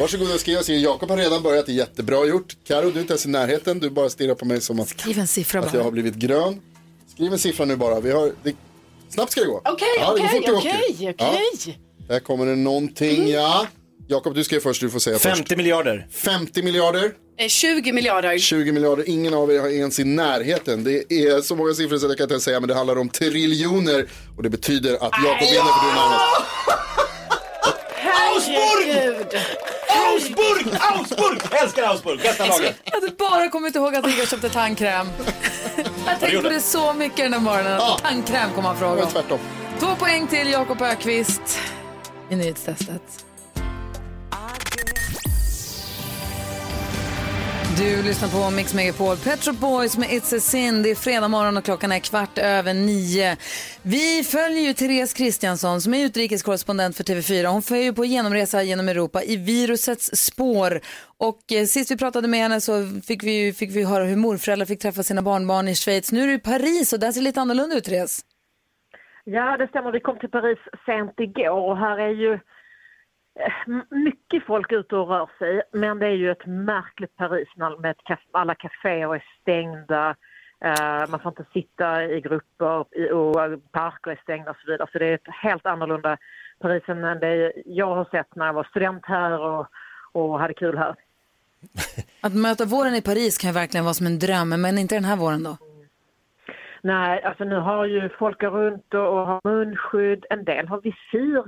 Varsågod 0.00 0.34
och 0.34 0.40
skriv 0.40 0.58
och 0.58 0.64
se. 0.64 0.76
Jakob 0.76 1.10
har 1.10 1.16
redan 1.16 1.42
börjat, 1.42 1.66
det 1.66 1.72
är 1.72 1.76
jättebra 1.76 2.26
gjort. 2.26 2.56
Karo, 2.64 2.90
du 2.90 2.96
är 2.96 3.00
inte 3.00 3.12
ens 3.12 3.26
i 3.26 3.28
närheten, 3.28 3.78
du 3.78 3.90
bara 3.90 4.08
stirrar 4.10 4.34
på 4.34 4.44
mig 4.44 4.60
som 4.60 4.80
att, 4.80 4.88
Skriv 4.88 5.18
en 5.18 5.26
siffra 5.26 5.60
att 5.60 5.66
bara. 5.72 5.78
jag 5.78 5.84
har 5.84 5.90
blivit 5.90 6.14
grön. 6.14 6.60
Skriv 7.14 7.32
en 7.32 7.38
siffra 7.38 7.64
nu 7.64 7.76
bara. 7.76 8.00
Vi 8.00 8.10
har, 8.10 8.32
det, 8.42 8.54
snabbt 9.08 9.32
ska 9.32 9.40
det 9.40 9.46
gå. 9.46 9.60
Okej, 9.64 9.88
Ja, 10.00 10.12
det 10.14 10.20
går 10.20 10.26
okej, 10.28 10.40
fort 10.40 10.46
det 10.98 11.14
okej. 11.14 11.78
Här 12.08 12.20
kommer 12.20 12.46
det 12.46 12.56
någonting, 12.56 13.28
ja. 13.28 13.66
Jakob, 14.08 14.34
du 14.34 14.44
ska 14.44 14.60
först, 14.60 14.80
du 14.80 14.90
får 14.90 14.98
säga 14.98 15.18
50 15.18 15.42
först. 15.42 15.56
miljarder. 15.56 16.06
50 16.10 16.62
miljarder. 16.62 17.12
Eh, 17.38 17.48
20 17.48 17.92
miljarder. 17.92 18.38
20 18.38 18.72
miljarder, 18.72 19.08
ingen 19.08 19.34
av 19.34 19.52
er 19.52 19.60
har 19.60 19.68
ens 19.68 19.98
i 19.98 20.04
närheten. 20.04 20.84
Det 20.84 21.12
är 21.12 21.40
så 21.40 21.56
många 21.56 21.74
siffror 21.74 21.98
så 21.98 22.06
jag 22.06 22.16
kan 22.16 22.24
inte 22.24 22.34
ens 22.34 22.44
säga, 22.44 22.60
men 22.60 22.68
det 22.68 22.74
handlar 22.74 22.98
om 22.98 23.08
triljoner. 23.08 24.06
Och 24.36 24.42
det 24.42 24.50
betyder 24.50 24.94
att 24.94 25.00
Jakob 25.24 25.40
vinner 25.40 25.62
för 25.62 25.84
du 25.84 25.90
är 25.90 25.94
närmast. 25.94 26.24
Herregud. 27.94 29.26
Augsburg! 29.88 30.74
Augsburg! 30.80 31.38
Jag 31.52 31.62
älskar 31.62 31.82
Augsburg, 31.82 32.20
bästa 32.20 32.46
laget. 32.46 32.76
Jag 32.84 32.92
hade 33.00 33.10
bara 33.18 33.48
kommit 33.48 33.76
ihåg 33.76 33.94
att 33.94 34.18
jag 34.18 34.28
köpte 34.28 34.48
tandkräm. 34.48 35.06
Jag 36.06 36.20
tänkte 36.20 36.38
på 36.42 36.48
det 36.48 36.60
så 36.60 36.92
mycket 36.92 37.16
den 37.16 37.32
här 37.32 37.40
morgonen. 37.40 37.80
Tandkräm 38.02 38.50
kommer 38.54 38.68
han 38.68 38.78
fråga 38.78 39.04
om. 39.04 39.10
tvärtom. 39.10 39.38
Två 39.80 39.86
poäng 39.98 40.26
till 40.26 40.50
Jakob 40.50 40.82
Ökvist 40.82 41.58
i 42.30 42.36
nyhetstestet. 42.36 43.02
Du 47.78 48.02
lyssnar 48.02 48.28
på 48.28 48.56
Mix 48.56 48.74
Megapol. 48.74 49.16
Pet 49.16 49.44
Shop 49.44 49.58
Boys 49.60 49.98
med 49.98 50.08
It's 50.08 50.36
a 50.36 50.40
Sin. 50.40 50.82
Det 50.82 50.90
är 50.90 50.94
fredag 50.94 51.28
morgon 51.28 51.56
och 51.56 51.64
klockan 51.64 51.92
är 51.92 51.98
kvart 51.98 52.38
över 52.38 52.74
nio. 52.74 53.36
Vi 53.82 54.24
följer 54.34 54.60
ju 54.60 54.72
Therese 54.72 55.14
Kristiansson 55.14 55.80
som 55.80 55.94
är 55.94 56.04
utrikeskorrespondent 56.04 56.96
för 56.96 57.04
TV4. 57.04 57.46
Hon 57.46 57.62
följer 57.62 57.84
ju 57.84 57.92
på 57.92 58.04
genomresa 58.04 58.62
genom 58.62 58.88
Europa 58.88 59.22
i 59.22 59.36
virusets 59.36 60.06
spår. 60.26 60.80
Och 61.28 61.40
eh, 61.52 61.64
sist 61.64 61.90
vi 61.90 61.96
pratade 61.96 62.28
med 62.28 62.40
henne 62.40 62.60
så 62.60 62.72
fick 63.08 63.22
vi, 63.24 63.52
fick 63.52 63.70
vi 63.76 63.84
höra 63.84 64.04
hur 64.04 64.16
morföräldrar 64.16 64.66
fick 64.66 64.82
träffa 64.82 65.02
sina 65.02 65.22
barnbarn 65.22 65.68
i 65.68 65.74
Schweiz. 65.74 66.12
Nu 66.12 66.22
är 66.22 66.26
du 66.26 66.34
i 66.34 66.38
Paris 66.38 66.92
och 66.92 67.00
där 67.00 67.12
ser 67.12 67.20
det 67.20 67.24
lite 67.24 67.40
annorlunda 67.40 67.76
ut, 67.76 67.84
Therese. 67.84 68.20
Ja, 69.24 69.56
det 69.56 69.68
stämmer. 69.68 69.92
Vi 69.92 70.00
kom 70.00 70.18
till 70.18 70.30
Paris 70.30 70.58
sent 70.86 71.14
igår 71.20 71.70
och 71.70 71.78
här 71.78 71.98
är 71.98 72.14
ju 72.22 72.38
mycket 73.90 74.46
folk 74.46 74.72
ute 74.72 74.96
och 74.96 75.08
rör 75.08 75.30
sig. 75.38 75.62
Men 75.72 75.98
det 75.98 76.06
är 76.06 76.10
ju 76.10 76.30
ett 76.30 76.46
märkligt 76.46 77.16
Paris 77.16 77.48
med 77.56 77.90
ett 77.90 78.18
alla 78.32 78.54
kaféer 78.54 79.14
är 79.14 79.24
stängda. 79.40 80.16
eh, 80.64 81.08
man 81.08 81.20
får 81.20 81.28
inte 81.28 81.44
sitta 81.52 82.04
i 82.04 82.20
grupper 82.20 82.84
och 83.12 83.62
parker 83.72 84.10
är 84.10 84.20
stängda 84.22 84.50
och 84.50 84.56
så 84.56 84.70
vidare. 84.70 84.88
Så 84.92 84.98
det 84.98 85.06
är 85.06 85.14
ett 85.14 85.34
helt 85.42 85.66
annorlunda 85.66 86.16
Paris 86.58 86.82
än 86.86 87.20
det 87.20 87.52
jag 87.66 87.94
har 87.94 88.04
sett 88.04 88.36
när 88.36 88.46
jag 88.46 88.52
var 88.52 88.64
student 88.64 89.06
här 89.06 89.40
och, 89.40 89.66
och 90.12 90.40
hade 90.40 90.54
kul 90.54 90.78
här. 90.78 90.94
Att 92.20 92.34
möta 92.34 92.64
våren 92.64 92.94
i 92.94 93.02
Paris 93.02 93.38
kan 93.38 93.50
ju 93.50 93.54
verkligen 93.54 93.84
vara 93.84 93.94
som 93.94 94.06
en 94.06 94.18
dröm, 94.18 94.48
men 94.48 94.78
inte 94.78 94.94
den 94.94 95.04
här 95.04 95.16
våren 95.16 95.42
då. 95.42 95.56
Nej, 96.82 97.22
alltså 97.22 97.44
nu 97.44 97.56
har 97.56 97.84
ju 97.86 98.08
folk 98.08 98.42
runt 98.42 98.94
och, 98.94 99.08
och 99.08 99.26
har 99.26 99.40
munskydd. 99.44 100.26
En 100.30 100.44
del 100.44 100.68
har 100.68 100.80
visir. 100.80 101.44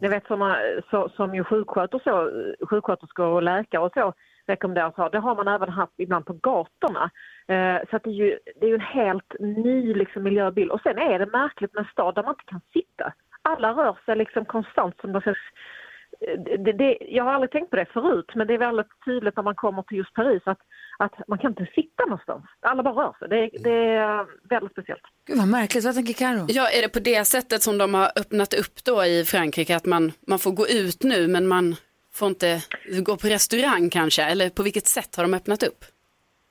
Ni 0.00 0.08
vet 0.08 0.26
såna, 0.26 0.56
så, 0.90 1.08
som 1.08 1.34
ju 1.34 1.44
sjuksköterskor, 1.44 2.56
sjuksköterskor 2.66 3.26
och 3.26 3.42
läkare 3.42 3.82
och 3.82 3.92
så 3.92 4.14
rekommenderar. 4.46 4.92
Så, 4.96 5.08
det 5.08 5.18
har 5.18 5.36
man 5.36 5.48
även 5.48 5.68
haft 5.68 5.92
ibland 5.96 6.26
på 6.26 6.32
gatorna. 6.32 7.10
Eh, 7.48 7.78
så 7.90 7.96
att 7.96 8.04
det 8.04 8.10
är 8.10 8.14
ju 8.14 8.38
det 8.60 8.66
är 8.66 8.68
ju 8.68 8.74
en 8.74 8.80
helt 8.80 9.34
ny 9.40 9.94
liksom, 9.94 10.22
miljöbild. 10.22 10.70
Och 10.70 10.80
sen 10.80 10.98
är 10.98 11.18
det 11.18 11.26
märkligt 11.26 11.74
med 11.74 11.80
en 11.80 11.90
stad 11.92 12.14
där 12.14 12.22
man 12.22 12.32
inte 12.34 12.50
kan 12.50 12.60
sitta. 12.72 13.12
Alla 13.42 13.72
rör 13.72 13.98
sig 14.04 14.16
liksom 14.16 14.44
konstant 14.44 15.00
som 15.00 15.12
de 15.12 15.22
eh, 15.26 16.40
det, 16.58 16.72
det, 16.72 16.98
jag 17.00 17.24
har 17.24 17.32
aldrig 17.32 17.50
tänkt 17.50 17.70
på 17.70 17.76
det 17.76 17.92
förut, 17.92 18.32
men 18.34 18.46
det 18.46 18.54
är 18.54 18.58
väldigt 18.58 19.04
tydligt 19.04 19.36
när 19.36 19.42
man 19.42 19.54
kommer 19.54 19.82
till 19.82 19.98
just 19.98 20.14
Paris 20.14 20.42
att, 20.44 20.60
att 20.98 21.28
man 21.28 21.38
kan 21.38 21.50
inte 21.50 21.66
sitta 21.74 22.02
någonstans. 22.04 22.44
Alla 22.60 22.82
bara 22.82 22.94
rör 22.94 23.16
sig. 23.18 23.28
Det, 23.28 23.58
det 23.62 23.94
är 23.94 24.26
väldigt 24.48 24.72
speciellt. 24.72 25.02
Gud 25.26 25.38
vad 25.38 25.48
märkligt, 25.48 25.84
vad 25.84 25.94
tänker 25.94 26.14
Karo? 26.14 26.46
Ja, 26.48 26.68
är 26.68 26.82
det 26.82 26.88
på 26.88 26.98
det 26.98 27.24
sättet 27.24 27.62
som 27.62 27.78
de 27.78 27.94
har 27.94 28.12
öppnat 28.16 28.54
upp 28.54 28.84
då 28.84 29.04
i 29.04 29.24
Frankrike, 29.24 29.76
att 29.76 29.86
man, 29.86 30.12
man 30.26 30.38
får 30.38 30.52
gå 30.52 30.68
ut 30.68 31.02
nu 31.02 31.28
men 31.28 31.46
man 31.46 31.76
får 32.12 32.28
inte 32.28 32.62
gå 33.02 33.16
på 33.16 33.26
restaurang 33.26 33.90
kanske, 33.90 34.22
eller 34.22 34.50
på 34.50 34.62
vilket 34.62 34.86
sätt 34.86 35.16
har 35.16 35.24
de 35.24 35.34
öppnat 35.34 35.62
upp? 35.62 35.84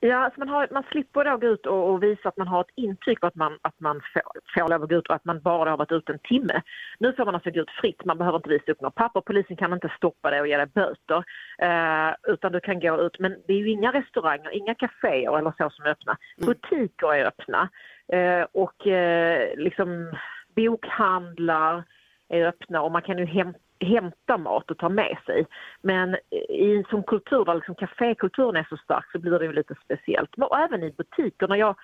Ja, 0.00 0.16
alltså 0.16 0.40
man, 0.40 0.48
har, 0.48 0.68
man 0.70 0.82
slipper 0.90 1.24
då 1.24 1.36
gå 1.36 1.46
ut 1.46 1.66
och, 1.66 1.90
och 1.90 2.02
visa 2.02 2.28
att 2.28 2.36
man 2.36 2.48
har 2.48 2.60
ett 2.60 2.74
intyg 2.74 3.20
på 3.20 3.26
att 3.26 3.34
man, 3.34 3.58
att 3.62 3.80
man 3.80 4.00
får, 4.12 4.22
får 4.54 4.68
lov 4.68 4.82
att 4.82 4.88
gå 4.88 4.96
ut 4.96 5.08
och 5.08 5.14
att 5.14 5.24
man 5.24 5.40
bara 5.40 5.70
har 5.70 5.76
varit 5.76 5.92
ute 5.92 6.12
en 6.12 6.18
timme. 6.18 6.62
Nu 6.98 7.12
får 7.12 7.24
man 7.24 7.34
alltså 7.34 7.50
gå 7.50 7.60
ut 7.60 7.70
fritt, 7.80 8.04
man 8.04 8.18
behöver 8.18 8.38
inte 8.38 8.48
visa 8.48 8.72
upp 8.72 8.80
något 8.80 8.94
papper, 8.94 9.20
polisen 9.20 9.56
kan 9.56 9.72
inte 9.72 9.92
stoppa 9.96 10.30
det 10.30 10.40
och 10.40 10.48
ge 10.48 10.56
dig 10.56 10.66
böter. 10.66 11.24
Eh, 11.58 12.14
utan 12.32 12.52
du 12.52 12.60
kan 12.60 12.80
gå 12.80 13.00
ut, 13.00 13.18
men 13.18 13.36
det 13.46 13.52
är 13.52 13.58
ju 13.58 13.70
inga 13.70 13.92
restauranger, 13.92 14.50
inga 14.56 14.74
kaféer 14.74 15.38
eller 15.38 15.52
så 15.58 15.70
som 15.70 15.84
är 15.84 15.90
öppna. 15.90 16.16
Butiker 16.46 17.14
är 17.14 17.24
öppna 17.26 17.68
eh, 18.12 18.46
och 18.52 18.86
eh, 18.86 19.56
liksom 19.56 20.12
bokhandlar 20.56 21.84
är 22.28 22.46
öppna 22.46 22.82
och 22.82 22.92
man 22.92 23.02
kan 23.02 23.18
ju 23.18 23.24
häm, 23.24 23.54
hämta 23.80 24.38
mat 24.38 24.70
och 24.70 24.78
ta 24.78 24.88
med 24.88 25.16
sig. 25.26 25.46
Men 25.82 26.14
i 26.48 26.84
sån 26.90 27.02
kultur 27.02 27.44
där 27.44 27.54
liksom 27.54 27.74
kafékulturen 27.74 28.56
är 28.56 28.66
så 28.70 28.76
stark 28.76 29.12
så 29.12 29.18
blir 29.18 29.38
det 29.38 29.44
ju 29.44 29.52
lite 29.52 29.74
speciellt. 29.84 30.36
Men 30.36 30.48
även 30.64 30.82
i 30.82 30.92
butikerna. 30.92 31.56
Jag 31.56 31.76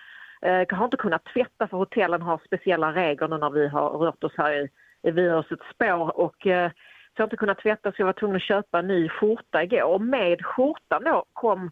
eh, 0.42 0.76
har 0.76 0.84
inte 0.84 0.97
kunnat 0.97 1.24
tvätta 1.24 1.68
för 1.68 1.76
hotellen 1.76 2.22
har 2.22 2.40
speciella 2.47 2.92
regler 2.92 3.28
när 3.28 3.51
vi 3.51 3.68
har 3.68 3.90
rört 3.90 4.24
oss 4.24 4.32
här 4.36 4.53
i, 4.53 4.68
i 5.09 5.11
virusets 5.11 5.64
spår. 5.74 6.20
Och, 6.20 6.47
eh, 6.47 6.70
så 6.70 7.20
jag 7.20 7.22
har 7.22 7.26
inte 7.26 7.36
kunnat 7.36 7.59
tvätta 7.59 7.92
så 7.92 7.97
jag 8.03 8.07
var 8.07 8.12
tvungen 8.12 8.36
att 8.36 8.42
köpa 8.42 8.78
en 8.78 8.86
ny 8.86 9.09
skjorta 9.09 9.62
igår. 9.62 9.82
Och 9.82 10.01
med 10.01 10.45
skjortan 10.45 11.05
då 11.05 11.24
kom 11.32 11.70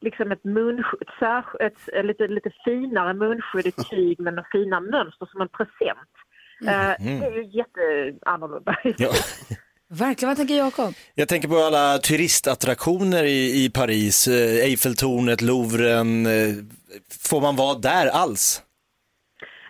liksom 0.00 0.32
ett 0.32 0.44
munskydd, 0.44 1.08
ett, 1.60 1.88
ett, 1.92 2.04
lite, 2.04 2.28
lite 2.28 2.50
finare 2.64 3.14
munskydd 3.14 3.66
i 3.66 3.72
tyg 3.90 4.20
med 4.20 4.34
några 4.34 4.48
fina 4.52 4.80
mönster 4.80 5.26
som 5.26 5.40
en 5.40 5.48
present. 5.48 6.10
Mm. 6.60 7.20
Det 7.20 7.26
är 7.26 7.32
ju 7.32 7.44
jätteannorlunda. 7.44 8.76
Ja. 8.82 9.10
Verkligen, 9.94 10.28
vad 10.28 10.36
tänker 10.36 10.54
Jakob? 10.56 10.94
Jag 11.14 11.28
tänker 11.28 11.48
på 11.48 11.58
alla 11.58 11.98
turistattraktioner 11.98 13.24
i, 13.24 13.64
i 13.64 13.70
Paris, 13.70 14.28
eh, 14.28 14.64
Eiffeltornet, 14.64 15.40
Louvren. 15.40 16.26
Eh, 16.26 16.54
får 17.20 17.40
man 17.40 17.56
vara 17.56 17.78
där 17.78 18.06
alls? 18.06 18.62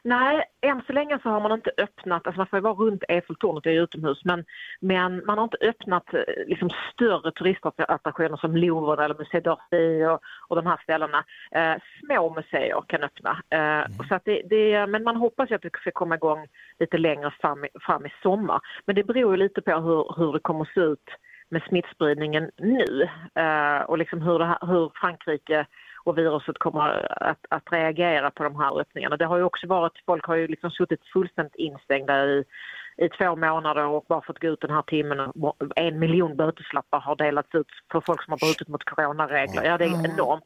Nej, 0.06 0.44
än 0.62 0.82
så 0.86 0.92
länge 0.92 1.18
så 1.22 1.28
har 1.28 1.40
man 1.40 1.52
inte 1.52 1.70
öppnat, 1.78 2.26
alltså 2.26 2.38
man 2.40 2.46
får 2.46 2.56
ju 2.56 2.62
vara 2.62 2.74
runt 2.74 3.02
Eiffeltornet, 3.08 3.64
det 3.64 3.70
är 3.70 3.82
utomhus, 3.82 4.24
men, 4.24 4.44
men 4.80 5.26
man 5.26 5.38
har 5.38 5.44
inte 5.44 5.56
öppnat 5.60 6.14
eh, 6.14 6.20
liksom 6.46 6.70
större 6.92 7.32
turistattraktioner 7.32 8.36
som 8.36 8.56
Louvren 8.56 9.04
eller 9.04 9.14
Musée 9.14 9.40
d'Orsay 9.40 10.06
och, 10.14 10.20
och 10.48 10.56
de 10.56 10.66
här 10.66 10.80
ställena. 10.82 11.24
Eh, 11.50 11.74
små 12.00 12.34
museer 12.34 12.82
kan 12.88 13.02
öppna. 13.02 13.30
Eh, 13.50 14.06
så 14.08 14.14
att 14.14 14.24
det, 14.24 14.42
det, 14.50 14.86
men 14.86 15.04
man 15.04 15.16
hoppas 15.16 15.50
ju 15.50 15.54
att 15.54 15.62
det 15.62 15.76
ska 15.80 15.90
komma 15.90 16.14
igång 16.14 16.46
lite 16.78 16.98
längre 16.98 17.30
fram, 17.40 17.64
i- 17.64 17.68
fram 17.80 18.06
i 18.06 18.12
sommar. 18.22 18.60
Men 18.86 18.94
det 18.96 19.04
beror 19.04 19.30
ju 19.30 19.36
lite 19.36 19.62
på 19.62 19.80
hur, 19.80 20.14
hur 20.16 20.32
det 20.32 20.40
kommer 20.40 20.62
att 20.62 20.74
se 20.74 20.80
ut 20.80 21.08
med 21.48 21.62
smittspridningen 21.68 22.50
nu 22.56 23.08
eh, 23.34 23.80
och 23.80 23.98
liksom 23.98 24.22
hur, 24.22 24.38
här, 24.38 24.58
hur 24.66 24.90
Frankrike 24.94 25.66
och 26.04 26.18
viruset 26.18 26.58
kommer 26.58 27.12
att, 27.22 27.46
att 27.48 27.72
reagera 27.72 28.30
på 28.30 28.44
de 28.44 28.56
här 28.56 28.80
öppningarna. 28.80 29.16
Det 29.16 29.24
har 29.24 29.36
ju 29.36 29.42
också 29.42 29.66
varit, 29.66 29.92
folk 30.06 30.26
har 30.26 30.34
ju 30.34 30.48
liksom 30.48 30.70
suttit 30.70 31.00
fullständigt 31.12 31.54
instängda 31.54 32.24
i, 32.24 32.44
i 32.96 33.08
två 33.08 33.36
månader 33.36 33.86
och 33.86 34.04
bara 34.08 34.22
fått 34.22 34.38
gå 34.40 34.48
ut 34.48 34.60
den 34.60 34.70
här 34.70 34.82
timmen. 34.82 35.32
En 35.76 35.98
miljon 35.98 36.36
böteslappar 36.36 37.00
har 37.00 37.16
delats 37.16 37.54
ut 37.54 37.68
för 37.92 38.00
folk 38.00 38.22
som 38.24 38.30
har 38.30 38.38
brutit 38.38 38.68
mot 38.68 38.84
coronaregler. 38.84 39.64
Ja, 39.64 39.78
det 39.78 39.84
är 39.84 40.14
enormt. 40.14 40.44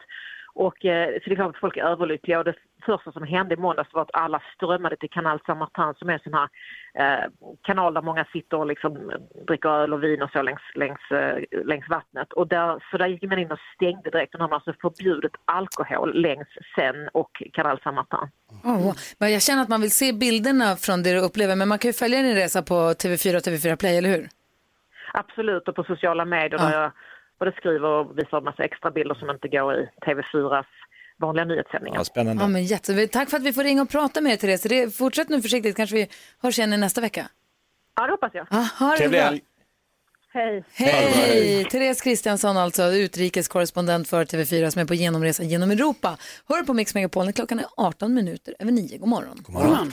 Och, 0.59 0.85
eh, 0.85 1.09
så 1.15 1.25
det 1.25 1.33
är 1.33 1.35
klart 1.35 1.55
att 1.55 1.61
folk 1.61 1.77
är 1.77 1.83
överlyckliga 1.83 2.39
och 2.39 2.45
det 2.45 2.55
första 2.87 3.13
som 3.13 3.23
hände 3.23 3.55
i 3.55 3.57
måndags 3.57 3.95
var 3.95 4.03
att 4.03 4.15
alla 4.15 4.43
strömmade 4.55 4.97
till 4.97 5.11
Canal 5.11 5.41
Saint-Martin 5.47 5.95
som 5.99 6.09
är 6.09 6.13
en 6.13 6.21
sån 6.25 6.35
här 6.35 6.49
eh, 6.95 7.25
kanal 7.63 7.95
där 7.95 8.03
många 8.03 8.25
sitter 8.33 8.57
och 8.57 8.67
liksom 8.67 9.13
dricker 9.47 9.69
öl 9.69 9.93
och 9.93 10.03
vin 10.03 10.23
och 10.23 10.31
så 10.31 10.43
längs, 10.43 10.61
längs, 10.75 11.11
eh, 11.11 11.65
längs 11.65 11.89
vattnet. 11.89 12.33
Och 12.33 12.49
där, 12.49 12.85
så 12.91 12.99
där 12.99 13.07
gick 13.07 13.23
man 13.23 13.39
in 13.39 13.53
och 13.53 13.59
stängde 13.75 14.11
direkt. 14.11 14.35
Och 14.35 14.41
har 14.41 14.55
alltså 14.55 14.75
förbjudit 14.81 15.33
alkohol 15.45 16.21
längs 16.21 16.49
Seine 16.75 17.09
och 17.13 17.43
Canal 17.53 17.81
Saint-Martin. 17.83 18.29
Oh, 18.65 18.95
men 19.19 19.33
jag 19.33 19.43
känner 19.43 19.63
att 19.63 19.69
man 19.69 19.81
vill 19.81 19.91
se 19.91 20.13
bilderna 20.13 20.77
från 20.77 21.03
det 21.03 21.13
du 21.13 21.21
upplever, 21.21 21.57
men 21.57 21.69
man 21.69 21.79
kan 21.79 21.89
ju 21.89 21.93
följa 21.93 22.23
din 22.23 22.35
resa 22.35 22.63
på 22.63 22.75
TV4 22.75 23.37
och 23.37 23.43
TV4 23.43 23.77
Play, 23.77 23.99
eller 23.99 24.09
hur? 24.09 24.29
Absolut, 25.13 25.69
och 25.69 25.75
på 25.75 25.85
sociala 25.85 26.25
medier 26.25 26.59
där 26.59 26.73
jag 26.73 26.93
både 27.39 27.53
skriver 27.53 27.89
och 27.89 28.19
visar 28.19 28.39
en 28.39 28.45
massa 28.45 28.65
extra 28.65 28.91
bilder 28.91 29.15
som 29.15 29.31
inte 29.31 29.49
går 29.49 29.75
i 29.75 29.89
TV4s 30.07 30.65
vanliga 31.19 31.45
nyhetssändningar. 31.45 31.99
Ja, 31.99 32.05
spännande. 32.05 32.43
Ja, 32.43 32.49
men 32.49 32.65
jätte... 32.65 33.07
Tack 33.07 33.31
för 33.31 33.37
att 33.37 33.43
vi 33.43 33.53
får 33.53 33.65
ringa 33.65 33.83
och 33.83 33.91
prata 33.91 34.21
med 34.21 34.31
dig, 34.31 34.39
Therese. 34.39 34.63
Det, 34.63 34.97
fortsätt 34.97 35.29
nu 35.29 35.43
försiktigt, 35.43 35.77
kanske 35.77 35.97
vi 35.97 36.09
hörs 36.43 36.59
igen 36.59 36.81
nästa 36.81 37.01
vecka. 37.01 37.29
Ja, 37.97 38.07
det 38.07 38.13
hoppas 38.13 38.35
jag. 38.35 38.47
Ah, 38.51 38.67
ha 38.79 38.91
det 38.91 38.97
Trevlig 38.97 39.19
helg. 39.19 39.41
Hej. 40.33 40.65
Hej! 40.73 41.65
Therese 41.65 42.01
Kristiansson, 42.01 42.57
alltså 42.57 42.83
utrikeskorrespondent 42.83 44.09
för 44.09 44.25
TV4 44.25 44.71
som 44.71 44.83
är 44.83 44.87
på 44.87 44.95
genomresa 44.95 45.43
genom 45.43 45.71
Europa. 45.71 46.17
Hör 46.49 46.63
på 46.63 46.75
Mix 46.75 46.95
Megapol 46.95 47.25
när 47.25 47.33
klockan 47.33 47.59
är 47.59 47.67
18 47.77 48.15
minuter 48.15 48.55
över 48.59 48.73
9. 48.73 48.99
God 48.99 49.09
morgon. 49.09 49.37
God 49.43 49.55
morgon. 49.55 49.93